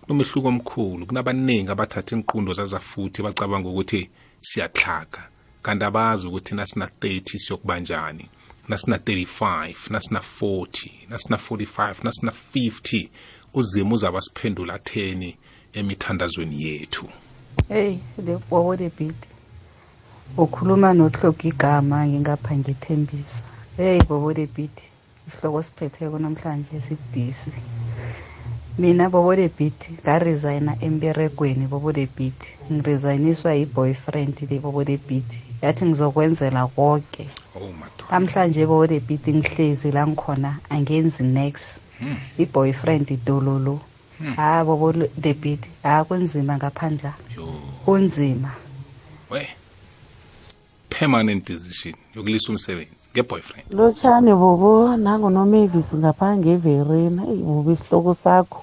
kunomehluko 0.01 0.47
omkhulu. 0.47 1.05
Kunabaningi 1.05 1.71
abathatha 1.71 2.15
inqundo 2.15 2.53
zazafuthi 2.53 3.21
bacabanga 3.21 3.69
ukuthi 3.69 4.09
siyaxhaga 4.41 5.29
kanti 5.67 5.85
abazi 5.85 6.27
ukuthi 6.27 6.55
nasina 6.55 6.85
30 7.01 7.37
siyokubanjani 7.39 8.29
nasina 8.67 8.97
35 8.97 9.75
nasina 9.89 10.21
40 10.41 10.89
nasina 11.09 11.37
45 11.49 11.95
nasina 12.03 12.31
50 12.55 13.09
uzima 13.53 13.95
uzaba 13.95 14.21
siphendula 14.21 14.77
10 14.77 15.33
emithandazweni 15.73 16.63
yethu 16.63 17.09
Hey, 17.69 17.99
le 18.25 18.37
bobo 18.49 18.77
the 18.77 18.89
beat. 18.89 19.27
Ukhuluma 20.37 20.93
nohloga 20.93 21.43
igama 21.43 22.07
ngingapha 22.07 22.55
ngithembisa. 22.55 23.43
Hey 23.77 24.01
bobo 24.01 24.33
the 24.33 24.45
beat. 24.45 24.81
Isihloko 25.27 25.61
siphetheko 25.63 26.19
namhlanje 26.19 26.81
sibudisi. 26.81 27.51
Mina 28.77 29.09
bobo 29.09 29.35
the 29.35 29.49
beat 29.49 29.89
ngaresigna 30.03 30.77
emberegweni 30.81 31.67
bobo 31.67 31.91
the 31.91 32.05
beat. 32.05 32.57
Ngiresignishwa 32.71 33.53
yi-boyfriend 33.55 34.47
le 34.49 34.59
bobo 34.59 34.83
the 34.83 34.97
beat. 34.97 35.41
Yathi 35.61 35.85
ngizokwenzela 35.85 36.67
konke. 36.75 37.29
oh 37.55 37.73
Namhlanje 38.11 38.67
bobo 38.67 38.87
the 38.87 38.99
beat 38.99 39.27
ngihlezi 39.27 39.91
la 39.91 40.05
ngikhona 40.05 40.59
angenzi 40.69 41.23
next. 41.23 41.81
Hmm. 41.99 42.17
I-boyfriend 42.37 43.07
idololo. 43.07 43.81
Hmm. 44.19 44.35
Bobo 44.65 44.91
the 44.93 45.33
beat. 45.33 45.69
Ah 45.83 46.03
kunzima 46.03 46.57
ngaphandla. 46.57 47.13
Kunzima. 47.85 48.67
permanent 50.99 51.45
decision 51.45 51.95
yokulisa 52.15 52.49
umsebenzi 52.49 52.96
nge-boyfriend. 53.17 53.65
Lotshani 53.73 54.33
bobo 54.37 54.93
nangunomavis 54.97 55.89
ngapha 55.97 56.37
ngeverena 56.37 57.25
eyi 57.25 57.41
bobo 57.41 57.71
isihloko 57.73 58.13
sakho. 58.13 58.61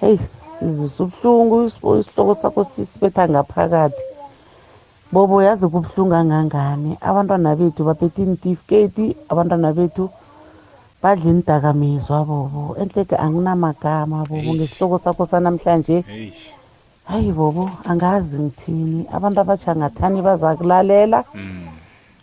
Heyi 0.00 0.18
sizisa 0.58 1.04
ubuhlungu 1.04 1.70
isihloko 1.70 2.34
sakho 2.34 2.64
sisibetha 2.64 3.28
ngaphakathi. 3.28 4.02
Bobo 5.12 5.42
yazi 5.42 5.66
kubuhlungu 5.70 6.10
kangangani? 6.10 6.98
Abantwana 7.00 7.54
bethu 7.54 7.84
baphethe 7.86 8.22
intifiketi 8.22 9.16
abantwana 9.30 9.72
bethu 9.72 10.10
badla 11.02 11.30
inidakamizwa 11.30 12.24
bobo. 12.26 12.74
Enhleke 12.80 13.16
anginamagama 13.16 14.26
bobo 14.26 14.50
ngesihloko 14.54 14.98
sakho 14.98 15.26
sanamhlanje. 15.26 16.02
Hayi 17.06 17.30
bobo 17.32 17.70
angazi 17.86 18.38
ngithini. 18.38 19.06
Abantu 19.14 19.40
abatsha 19.40 19.76
ngathani 19.78 20.22
baza 20.22 20.56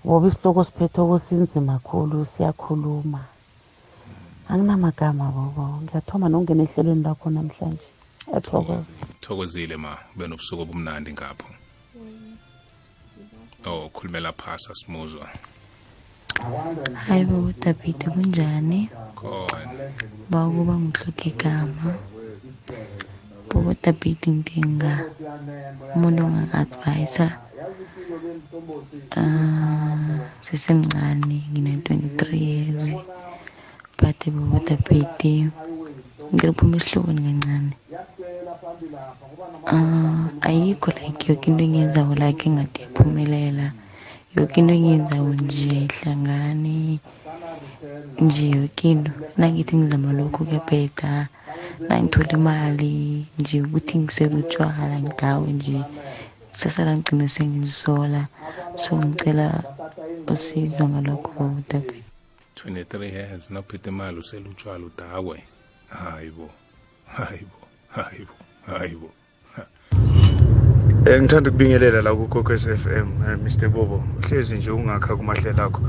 bobo 0.03 0.27
isihloko 0.27 0.63
siphetheko 0.63 1.15
sinzima 1.25 1.75
khulu 1.87 2.25
siyakhuluma. 2.25 3.21
Anginamagama 4.49 5.25
bobo 5.35 5.63
ngiyathoma 5.83 6.27
nokungena 6.29 6.63
ehlelweni 6.65 7.03
lakho 7.07 7.27
namhlanje. 7.29 7.89
Yathokoza 8.33 8.93
thokozile 9.23 9.75
ma 9.77 9.93
ube 10.15 10.27
nobusuku 10.27 10.61
obumnandi 10.63 11.09
ngapho. 11.13 11.49
Oh 13.65 13.89
khulumela 13.93 14.31
phasi 14.39 14.67
asimuzwa 14.71 15.27
hayi 17.05 17.23
bo 17.29 17.37
dabide 17.61 18.05
kunjani 18.13 18.79
bakuba 20.31 20.75
ngihloga 20.83 21.25
igama 21.31 21.87
bobo 23.49 23.71
dabide 23.83 24.27
ngidinga 24.35 24.93
umuntu 25.95 26.19
onga-advisa 26.27 27.27
sesemncane 30.45 31.37
ngine-twenty-three 31.51 32.37
years. 32.37 32.85
But 33.99 34.19
bobo 34.33 34.57
dabide 34.67 35.33
uphuma 36.49 36.75
esihlokweni 36.77 37.21
kancane. 37.27 37.73
Um 39.75 40.29
ayikho 40.41 40.89
like 40.99 41.21
yoke 41.29 41.47
into 41.47 41.63
engiyenzako 41.63 42.13
like 42.19 42.45
engade 42.47 42.77
iphumelela 42.85 43.67
yoke 44.35 44.57
into 44.59 44.73
engiyenzako 44.73 45.31
nje 45.43 45.87
hlangani 45.93 46.99
nje 48.19 48.45
yoke 48.49 48.91
into. 48.91 49.11
Nangithi 49.37 49.75
ngizama 49.77 50.13
lokhu 50.13 50.45
kuyabheda 50.45 51.27
nangithola 51.87 52.33
imali 52.39 53.25
nje 53.39 53.61
ukuthi 53.61 53.97
ngisele 53.99 54.35
utshwala 54.35 54.99
nje 54.99 55.77
kusasa 56.53 56.85
ngigcina 56.85 57.27
sengizisola 57.27 58.21
so 58.77 58.95
ngicela 58.97 59.47
usizo 60.33 60.83
ngalokho 60.91 61.29
babudabhi 61.37 61.99
23 62.55 63.03
years 63.03 63.49
naphethe 63.51 63.89
imali 63.89 64.17
uselutshwala 64.23 64.85
udakwe 64.85 65.37
hayi 65.93 66.31
bo. 66.31 66.49
Hayi 67.05 67.45
bo. 67.45 67.59
Hayi 67.95 68.25
bo. 68.25 68.35
Hayi 68.67 68.95
bo. 68.95 69.09
Eh 71.05 71.21
ngithanda 71.21 71.49
ukubingelela 71.49 72.01
la 72.01 72.15
ku 72.15 72.27
Kokwes 72.27 72.65
FM 72.65 73.07
eh, 73.27 73.37
Mr 73.37 73.69
Bobo. 73.69 74.03
Uhlezi 74.19 74.55
nje 74.55 74.71
ungakha 74.71 75.15
kumahlela 75.15 75.63
akho 75.63 75.81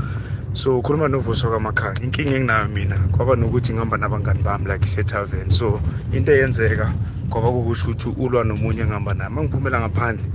so 0.52 0.78
ukhuluma 0.78 1.08
novuso 1.08 1.48
kwamakhaya 1.48 1.94
inkinga 2.02 2.34
enginayo 2.36 2.68
mina 2.68 2.98
kwaba 3.14 3.36
nokuthi 3.36 3.72
ngihamba 3.72 3.96
nabangani 3.96 4.42
bami 4.42 4.66
like 4.68 4.84
ise 4.86 5.04
tavern 5.04 5.50
so 5.50 5.80
into 6.12 6.32
eyenzeka 6.32 6.92
kwaba 7.30 7.50
kukusho 7.50 7.90
ukuthi 7.90 8.08
ulwa 8.22 8.44
nomunye 8.44 8.84
ngihamba 8.84 9.14
naye. 9.14 9.30
Mangiphumela 9.30 9.80
ngaphandle 9.80 10.26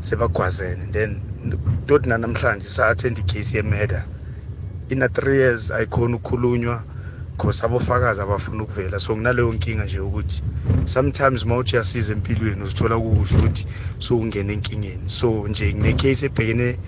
sebagwazene 0.00 0.92
then 0.92 1.20
toti 1.86 2.08
nanamhlanje 2.08 2.68
sa-attend 2.68 3.18
icase 3.18 3.56
yemurder 3.56 4.04
ina 4.88 5.06
3 5.06 5.34
years 5.34 5.70
ayikhona 5.70 6.16
ukukhulunywa 6.16 6.84
cause 7.38 7.66
abofakazi 7.66 8.20
abafuna 8.20 8.62
ukuvela. 8.62 8.98
So 8.98 9.16
nginaleyo 9.16 9.52
nkinga 9.52 9.84
nje 9.84 10.00
ukuthi 10.00 10.42
sometimes 10.86 11.44
uma 11.44 11.56
uthi 11.56 11.76
uyasiza 11.76 12.12
empilweni 12.12 12.62
uzithola 12.62 12.98
kukusho 12.98 13.38
ukuthi 13.38 13.64
sowungena 13.98 14.52
enkingeni. 14.52 15.08
So 15.08 15.48
nje 15.48 15.74
ngine-case 15.74 16.26
ebhekene 16.26 16.78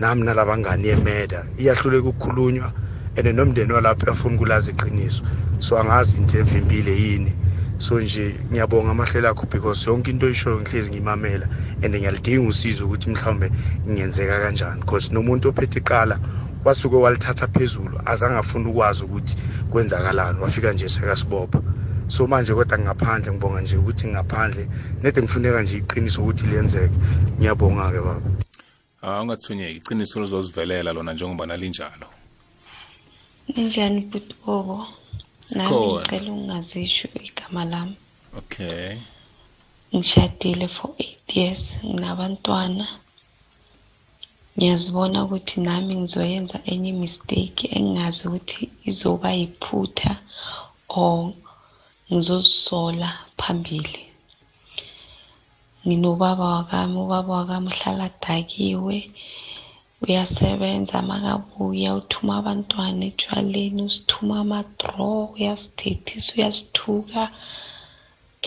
nami 0.00 0.22
nalabangani 0.22 0.88
yemeda 0.88 1.46
iyahluleka 1.58 2.08
ukukhulunywa 2.08 2.72
and 3.16 3.26
nomndeni 3.26 3.72
walapho 3.72 4.06
uyafuna 4.06 4.36
ukulazi 4.36 4.70
iqiniso. 4.70 5.22
So 5.58 5.78
angazi 5.78 6.16
into 6.18 6.38
evimbile 6.38 6.94
yini. 6.96 7.32
So 7.78 8.00
nje 8.00 8.34
ngiyabonga 8.50 8.90
amahlelo 8.90 9.28
akho 9.28 9.46
because 9.46 9.86
yonke 9.86 10.10
into 10.10 10.26
oyishoyo 10.26 10.60
ngihlezi 10.60 10.90
ngimamela 10.90 11.46
and 11.82 11.94
ngiyalidinga 11.94 12.48
usizo 12.48 12.86
ukuthi 12.86 13.10
mhlawumbe 13.10 13.50
ngenzeka 13.88 14.40
kanjani. 14.40 14.80
Because 14.80 15.14
nomuntu 15.14 15.48
ophethe 15.48 15.78
iqala 15.78 16.18
wasuke 16.64 16.96
walithatha 16.96 17.46
phezulu 17.46 18.00
azange 18.04 18.38
afuna 18.38 18.68
ukwazi 18.68 19.04
ukuthi 19.04 19.36
kwenzakalani 19.70 20.40
wafika 20.40 20.72
nje 20.72 20.88
sekasibopha. 20.88 21.62
So 22.08 22.26
manje 22.26 22.54
kodwa 22.54 22.78
ngaphandle 22.78 23.32
ngibonga 23.32 23.60
nje 23.60 23.76
ukuthi 23.76 24.08
ngaphandle 24.08 24.68
nede 25.02 25.22
ngifuneka 25.22 25.62
nje 25.62 25.76
iqiniso 25.76 26.22
ukuthi 26.22 26.46
liyenzeke 26.46 26.94
ngiyabonga-ke 27.38 28.00
baba. 28.00 28.30
Ah 29.02 29.22
ungathunyeki 29.22 29.76
iqiniso 29.76 30.20
lizozivelela 30.20 30.92
lona 30.92 31.12
njengoba 31.12 31.46
nalinjalo. 31.46 32.06
Ninjani 33.54 34.00
bhuti 34.10 34.34
bobo? 34.44 34.97
Nami 35.56 35.76
ngicela 35.92 36.30
ungazisho 36.36 37.08
igama 37.26 37.62
lami. 37.72 37.96
okay 38.38 38.98
Ngishadile 39.94 40.66
for 40.76 40.90
eight 41.04 41.28
years, 41.36 41.62
nginabantwana. 41.84 42.86
ngiyazibona 44.56 45.16
ukuthi 45.24 45.56
nami 45.66 45.92
ngizoyenza 46.00 46.58
enye 46.72 46.92
mistake 47.02 47.64
engingazi 47.76 48.20
ukuthi 48.26 48.62
izoba 48.90 49.28
yiphutha 49.38 50.12
or 51.02 51.32
ngizozisola 52.12 53.08
phambili 53.38 54.02
nginobaba 55.86 56.44
wakami 56.54 56.96
ubaba 57.04 57.32
wakami 57.38 57.68
uhlala 57.72 58.04
adakiwe 58.10 58.96
uyasebenza 60.04 60.96
makabuya 61.10 61.90
uthuma 62.00 62.32
abantwana 62.40 63.02
etshwaleni 63.10 63.80
usithuma 63.88 64.34
ama-draw 64.42 65.34
uyasithethisa 65.34 66.28
uyasithuka. 66.36 67.22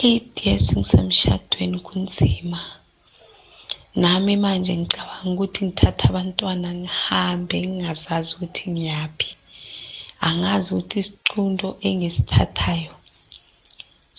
Eight 0.08 0.34
years 0.44 0.66
ngisemshadweni 0.76 1.78
kunzima. 1.86 2.60
Nami 4.02 4.34
manje 4.44 4.72
ngicabanga 4.80 5.30
ukuthi 5.32 5.60
ngithatha 5.66 6.06
abantwana 6.10 6.68
ngihambe 6.80 7.56
ngingazazi 7.68 8.30
ukuthi 8.34 8.64
ngiyaphi. 8.72 9.30
Angazi 10.28 10.68
ukuthi 10.72 10.96
isicundo 11.02 11.68
engisithathayo 11.88 12.94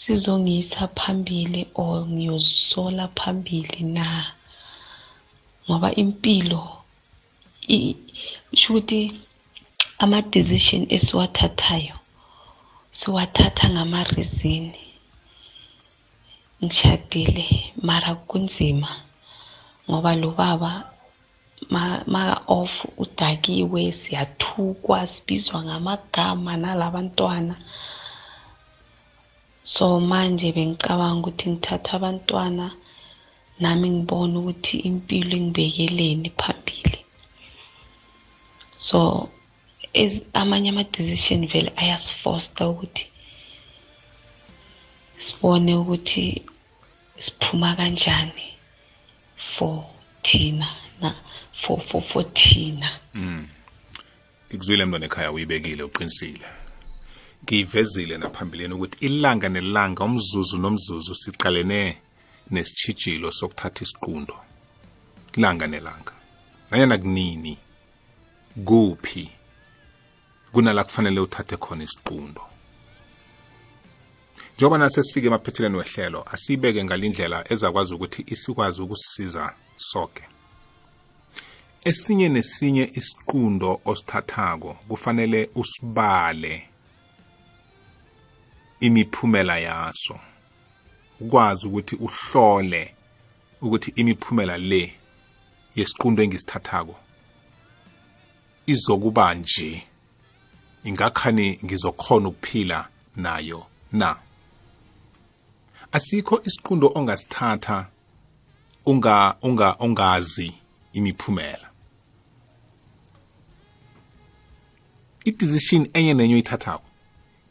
sizongiyisa 0.01 0.87
phambili 0.97 1.61
or 1.81 1.97
ngiyozisola 2.13 3.05
phambili 3.17 3.81
na? 3.95 4.07
Ngoba 5.65 5.89
impilo 6.01 6.82
sho 8.59 8.69
ukuthi 8.73 9.01
ama-decision 10.03 10.83
esiwathathayo 10.95 11.95
siwathatha 12.97 13.65
ngama-reason 13.73 14.65
ngishadile 16.63 17.45
mara 17.87 18.15
kunzima 18.15 18.89
ngoba 19.89 20.11
lo 20.21 20.29
baba 20.39 20.93
maka-off 22.13 22.85
udakiwe 22.97 23.91
siyathukwa 23.91 25.07
sibizwa 25.07 25.63
ngamagama 25.63 26.57
nalabantwana. 26.57 27.55
So 29.63 29.99
manje 29.99 30.51
bengicabanga 30.51 31.19
ukuthi 31.19 31.49
ngithatha 31.49 31.93
abantwana 31.97 32.65
nami 33.59 33.87
ngibone 33.89 34.35
ukuthi 34.37 34.77
impilo 34.89 35.33
engibekeleni 35.37 36.29
phambili. 36.39 37.02
So 38.87 39.29
amanye 40.33 40.69
ama-decision 40.69 41.47
vele 41.47 41.71
ayasifosta 41.75 42.69
ukuthi 42.69 43.05
sibone 45.17 45.75
ukuthi 45.75 46.45
siphuma 47.17 47.75
kanjani 47.75 48.47
for 49.55 49.85
thina 50.21 50.67
na 51.01 51.15
for 51.53 51.79
for 51.81 52.01
for 52.01 52.33
thina. 52.33 52.99
Mm. 53.13 53.47
Ikuzwile 54.49 54.85
mntwana 54.85 55.05
ekhaya 55.05 55.31
uyibekile 55.31 55.83
uqinisile. 55.83 56.47
Ngiyivezile 57.43 58.17
naphambilini 58.17 58.73
ukuthi 58.73 59.05
ilanga 59.05 59.49
nelanga 59.49 60.03
umzuzu 60.03 60.57
nomzuzu 60.57 61.15
siqalene 61.15 61.97
nesitshijilo 62.51 63.31
sokuthatha 63.31 63.83
isiqundo. 63.83 64.35
Ilanga 65.37 65.67
nelanga. 65.67 66.13
Nanyana 66.71 66.97
kunini? 66.97 67.57
Kuphi? 68.65 69.31
Kunala 70.51 70.83
kufanele 70.83 71.19
uthathe 71.19 71.57
khona 71.57 71.83
isiqundo. 71.83 72.41
Njengoba 74.57 74.77
nasesifike 74.77 75.27
emaphethelweni 75.27 75.77
wehlelo 75.77 76.25
asiyibeke 76.33 76.83
ngalindlela 76.83 77.51
ezakwazi 77.51 77.93
ukuthi 77.93 78.23
isikwazi 78.27 78.81
ukusisiza 78.81 79.53
sonke 79.75 80.23
esinye 81.85 82.29
nesinye 82.29 82.91
isiqundo 82.93 83.81
osithathako 83.85 84.73
kufanele 84.87 85.49
usibale 85.55 86.69
imiphumela 88.79 89.57
yaso. 89.57 90.19
Ukwazi 91.19 91.67
ukuthi 91.67 91.95
uhlole 91.95 92.95
ukuthi 93.61 93.93
imiphumela 93.95 94.57
le 94.57 94.95
yesiqundo 95.75 96.23
engisithathako 96.23 96.95
izokuba 98.65 99.33
nje 99.33 99.83
ingakhani 100.83 101.59
ngizokhona 101.65 102.27
ukuphila 102.27 102.87
nayo 103.15 103.65
na? 103.91 104.15
Asikho 105.91 106.41
isiqundo 106.45 106.91
ongasithatha 106.95 107.87
unga 108.85 109.35
unga 109.41 109.75
ongazi 109.79 110.53
imiphumela. 110.93 111.69
I-decision 115.25 115.87
enye 115.93 116.13
nenye 116.13 116.33
oyithathako 116.33 116.83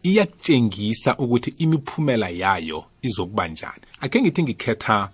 iyakutshengisa 0.02 1.16
ukuthi 1.16 1.54
imiphumela 1.58 2.28
yayo 2.28 2.84
izokuba 3.02 3.48
njani. 3.48 3.82
Akhe 4.00 4.22
ngithi 4.22 4.42
ngikhetha 4.42 5.10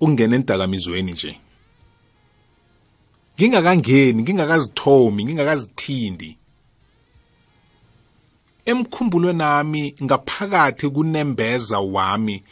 ukungena 0.00 0.36
endakamizweni 0.36 1.12
nje. 1.12 1.38
Ngingakangeni 3.38 4.22
ngingakazithomi 4.22 5.24
ngingakazithindi. 5.24 6.36
Emkhumbulweni 8.64 9.38
nami 9.38 9.94
ngaphakathi 10.02 10.90
kunembeza 10.90 11.78
wami 11.80 12.42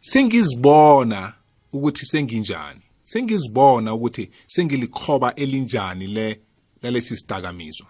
sengizibona 0.00 1.32
ukuthi 1.72 2.06
senginjani. 2.06 2.80
Sengizibona 3.02 3.94
ukuthi 3.94 4.30
sengilikhoba 4.46 5.34
elinjani 5.34 6.06
le 6.06 6.40
lalesi 6.82 7.16
sidakamizwa. 7.16 7.86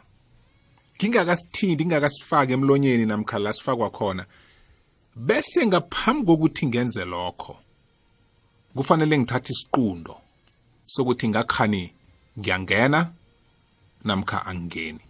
Ngingakasithindi 0.96 1.84
ngingakasifaki 1.84 2.52
emlonyeni 2.52 3.06
namkha 3.06 3.38
la 3.38 3.52
sifakwa 3.52 3.90
khona. 3.90 4.24
Bese 5.16 5.66
ngaphambi 5.66 6.26
kokuthi 6.26 6.66
ngenze 6.66 7.04
lokho 7.04 7.56
kufanele 8.74 9.18
ngithathe 9.18 9.52
isiqundo 9.52 10.16
sokuthi 10.86 11.28
ngakhani 11.28 11.92
ngiyangena 12.38 13.10
namkha 14.04 14.46
angingeni 14.46 15.00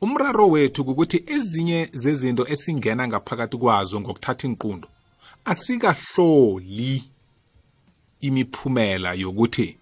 umraro 0.00 0.48
wethu 0.48 0.82
ukuthi 0.82 1.24
ezinye 1.26 1.88
zezinto 1.92 2.46
esingena 2.48 3.08
ngaphakathi 3.08 3.56
kwazo 3.56 4.00
ngokuthatha 4.00 4.46
inqundo 4.48 4.88
asikahloli 5.44 7.04
imiphumela 8.20 9.14
yokuthi 9.14 9.76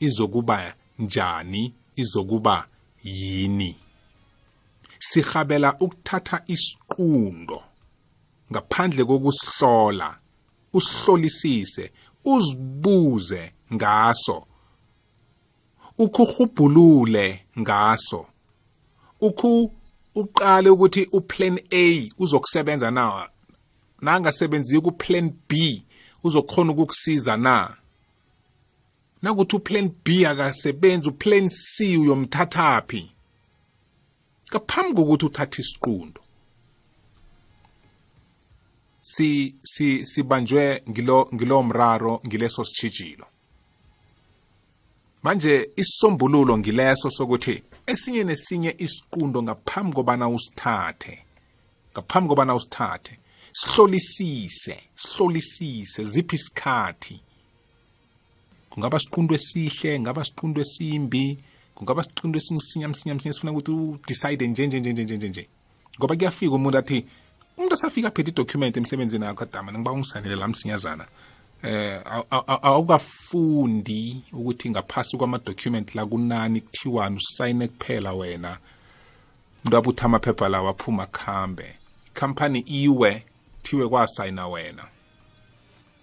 izokuba 0.00 0.74
njani 0.98 1.72
izokuba 1.96 2.66
yini. 3.04 3.76
Sihabela 4.98 5.76
ukuthatha 5.80 6.42
isiqundo 6.46 7.62
ngaphandle 8.52 9.04
kokusihlola 9.04 10.18
usihlolisise 10.72 11.92
uzibuze 12.24 13.52
ngaso 13.74 14.46
ukuhubhulule 16.00 17.40
ngaso. 17.58 18.26
Ukhu 19.20 19.72
uqale 20.14 20.70
ukuthi 20.70 21.08
uplan 21.12 21.60
A 21.72 22.10
uzokusebenza 22.18 22.90
na? 22.90 23.28
Nangasebenzi 24.00 24.80
ku 24.80 24.92
plan 24.92 25.32
B 25.48 25.82
uzokhona 26.24 26.72
ukukusiza 26.72 27.36
na? 27.36 27.76
Nakuthi 29.22 29.56
uplan 29.56 29.90
B 30.04 30.26
akasebenzi 30.26 31.08
uplan 31.08 31.48
C 31.48 31.96
uyomthathaphi? 31.96 33.10
Ngaphambi 34.48 34.94
kokuthi 34.96 35.26
uthathe 35.26 35.60
isiqundo. 35.62 36.20
Si 39.02 39.54
si 39.62 40.06
sibanjwe 40.06 40.82
ngilo 40.90 41.28
ngilo 41.34 41.62
mraro 41.62 42.20
ngileso 42.26 42.64
sitshijilo 42.64 43.29
manje 45.22 45.70
isombululo 45.76 46.58
ngileso 46.58 47.10
sokuthi 47.10 47.62
esinye 47.86 48.24
nesinye 48.24 48.74
isiqundo 48.78 49.42
ngaphambi 49.42 49.92
kobana 49.94 50.28
usithathe 50.28 51.14
ngaphambi 51.92 52.28
kobana 52.28 52.54
usithathe 52.54 53.14
sihlolisise 53.52 54.76
sihlolisise 54.96 56.04
ziphi 56.04 56.36
isikhathi. 56.36 57.20
Kungaba 58.70 58.98
siqundo 58.98 59.34
esihle 59.34 60.00
ngaba 60.00 60.24
siqundo 60.24 60.60
esimbi 60.60 61.38
kungaba 61.74 62.02
siqindo 62.02 62.38
esimsinya 62.38 62.88
msinya 62.88 63.14
msinya 63.14 63.32
sifuna 63.32 63.52
ukuthi 63.52 63.70
udecide 63.70 64.46
nje 64.48 64.66
nje 64.66 64.80
nje 64.80 64.92
nje 64.92 65.16
nje 65.16 65.28
nje 65.28 65.48
ngoba 65.98 66.16
kuyafika 66.16 66.54
umuntu 66.54 66.78
athi 66.78 67.04
umuntu 67.56 67.74
asafika 67.74 68.08
aphethe 68.08 68.30
idocument 68.30 68.76
emsebenzini 68.76 69.24
yakho 69.24 69.42
adama 69.42 69.72
ngiba 69.72 69.92
ungisanele 69.92 70.36
la 70.36 70.48
msinyazana. 70.48 71.06
Eh 71.62 72.00
awukafundi 72.62 74.22
ukuthi 74.32 74.70
ngaphasi 74.70 75.16
kwama-document 75.16 75.94
la 75.94 76.06
kunani 76.06 76.60
kuthiwani 76.60 77.16
usayine 77.16 77.68
kuphela 77.68 78.12
wena 78.12 78.58
umuntu 79.64 79.76
abutha 79.76 80.04
amaphepha 80.04 80.48
lawa 80.48 80.70
aphuma 80.70 81.06
khambe. 81.06 81.76
Ikhampani 82.16 82.60
iwe 82.60 83.24
thiwe 83.62 83.88
kwasayina 83.88 84.48
wena. 84.48 84.84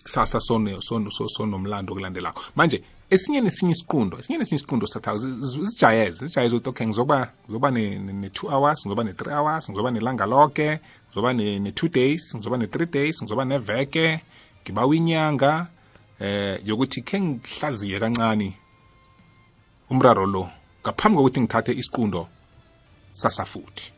Kusasa 0.03 0.39
sonomlando 0.39 1.93
okulandelako 1.93 2.41
manje 2.55 2.83
esinye 3.09 3.41
nesinye 3.41 3.71
isiqundo 3.71 4.19
esinye 4.19 4.37
nesinye 4.39 4.59
isiqundo 4.59 4.87
sithathayo 4.87 5.17
zijayeze 5.17 6.27
zijayeze 6.27 6.55
ukuthi 6.55 6.69
okay 6.69 6.87
ngizoba 6.87 7.31
ngizoba 7.45 7.71
ne-two 7.71 8.47
hours 8.47 8.85
ngizoba 8.85 9.03
ne-three 9.03 9.33
hours 9.33 9.69
ngizoba 9.69 9.91
nelanga 9.91 10.25
lonke 10.25 10.79
ngizoba 11.07 11.33
ne-two 11.33 11.87
days 11.89 12.35
ngizoba 12.35 12.57
ne-three 12.57 12.85
days 12.85 13.23
ngizoba 13.23 13.45
neveke 13.45 14.19
ngibawa 14.67 14.95
inyanga 14.95 15.67
eh 16.19 16.59
yokuthi 16.65 17.01
khe 17.01 17.21
ngihlaziye 17.21 17.99
kancane 17.99 18.53
umraro 19.89 20.25
lo 20.25 20.49
ngaphambi 20.83 21.17
kokuthi 21.17 21.41
ngithathe 21.41 21.71
isiqundo 21.71 22.27
sasafuthi. 23.13 23.91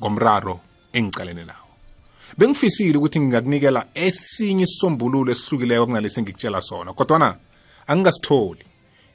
Ngomraro 0.00 0.60
engicalene 0.92 1.44
nawo. 1.44 1.72
Bengifisile 2.38 2.98
ukuthi 2.98 3.20
ngingakunikela 3.20 3.88
esinye 3.94 4.64
isisombululo 4.64 5.32
esihlukileko 5.32 5.86
kunalesi 5.86 6.20
engikutshela 6.20 6.60
sona 6.60 6.92
kodwana 6.92 7.36
angingasitholi. 7.86 8.64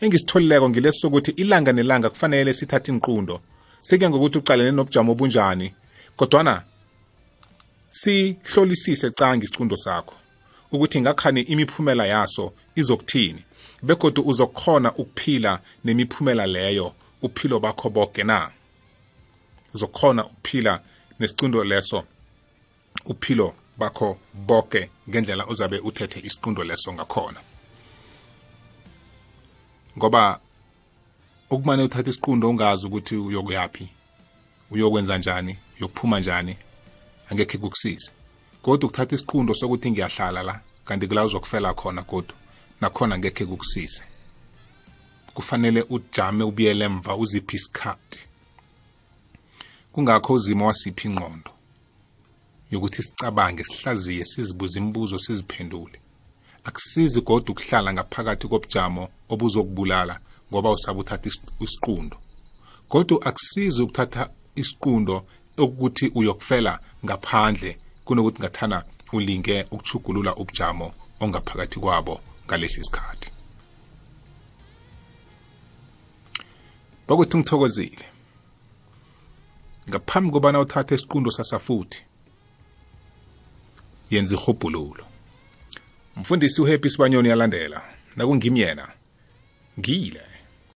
Engisitholileko 0.01 0.69
ngilesi 0.69 0.99
sokuthi 0.99 1.31
ilanga 1.31 1.71
nelanga 1.71 2.09
kufanele 2.09 2.53
sithathe 2.53 2.91
inqundo. 2.91 3.41
Sekuya 3.81 4.09
ngokuthi 4.09 4.37
ucalene 4.37 4.71
nobujamo 4.71 5.11
obunjani 5.11 5.73
kodwana 6.15 6.63
sihlolisise 7.89 9.11
canga 9.11 9.43
isicundo 9.43 9.77
sakho 9.77 10.15
ukuthi 10.71 11.01
ngakhani 11.01 11.41
imiphumela 11.41 12.05
yaso 12.05 12.53
izokuthini 12.75 13.43
begodu 13.83 14.21
uzokhona 14.21 14.93
ukuphila 14.93 15.59
nemiphumela 15.83 16.47
leyo 16.47 16.93
uphilo 17.21 17.59
bakho 17.59 17.89
bonke 17.89 18.23
na? 18.23 18.51
Uzokhona 19.73 20.25
ukuphila 20.25 20.81
nesicundo 21.19 21.63
leso 21.63 22.03
uphilo 23.05 23.55
bakho 23.77 24.17
bonke 24.33 24.89
ngendlela 25.09 25.45
ozabe 25.45 25.79
uthethe 25.79 26.19
isiqundo 26.19 26.63
leso 26.63 26.93
ngakhona. 26.93 27.39
Ngoba 29.97 30.39
ukumane 31.49 31.83
uthatha 31.83 32.09
isiqundo 32.09 32.49
ungazi 32.49 32.87
ukuthi 32.87 33.15
uyokuyaphi 33.15 33.89
uyokwenza 34.71 35.17
njani 35.17 35.57
uyokuphuma 35.77 36.19
njani 36.19 36.57
angekhe 37.29 37.57
kukusize. 37.57 38.11
Kodwa 38.61 38.89
ukuthatha 38.89 39.15
isiqundo 39.15 39.53
sokuthi 39.53 39.91
ngiyahlala 39.91 40.43
la 40.43 40.59
kanti 40.85 41.07
kula 41.07 41.25
uzokufela 41.25 41.73
khona 41.73 42.03
kodwa 42.03 42.35
nakhona 42.81 43.15
angekhe 43.15 43.45
kukusize. 43.45 44.03
Kufanele 45.33 45.85
ujame 45.89 46.43
ubuyele 46.43 46.85
emva 46.85 47.15
uziphi 47.15 47.55
isikhathi. 47.55 48.19
Kungakho 49.91 50.33
uzima 50.33 50.65
wasiphi 50.65 51.07
ingqondo 51.07 51.51
yokuthi 52.71 53.03
sicabange 53.03 53.63
sihlaziye 53.63 54.25
sizibuze 54.25 54.79
imibuzo 54.79 55.19
siziphendule. 55.19 55.99
Akusizi 56.63 57.21
kodwa 57.21 57.51
ukuhlala 57.51 57.93
ngaphakathi 57.93 58.47
kobujamo 58.47 59.09
obuzokubulala 59.29 60.19
ngoba 60.51 60.71
usaba 60.71 60.99
uthatha 60.99 61.29
isiqundo. 61.59 62.17
Kodwa 62.89 63.25
akusizi 63.25 63.81
ukuthatha 63.81 64.29
isiqundo 64.55 65.25
ukuthi 65.57 66.11
uyokufela 66.15 66.79
ngaphandle 67.05 67.77
kunokuthi 68.05 68.39
ngathana 68.39 68.83
ulinge 69.13 69.65
ukuchugulula 69.71 70.35
ubujamo 70.35 70.93
ongaphakathi 71.19 71.79
kwabo 71.79 72.21
ngalesi 72.45 72.83
sikhathi. 72.83 73.29
Bakuthi 77.07 77.37
ngithokozile. 77.37 78.05
Ngaphambi 79.89 80.31
kobana 80.31 80.59
uthathe 80.59 80.95
isiqundo 80.95 81.31
sasafuthi 81.31 82.03
yenza 84.11 84.35
ihobhululo 84.35 85.05
umfundisi 86.17 86.61
uhappy 86.61 86.89
sibanyoni 86.89 87.29
yalandela 87.29 87.81
nakungimi 88.15 88.59
yena 88.59 88.87
ngile 89.79 90.26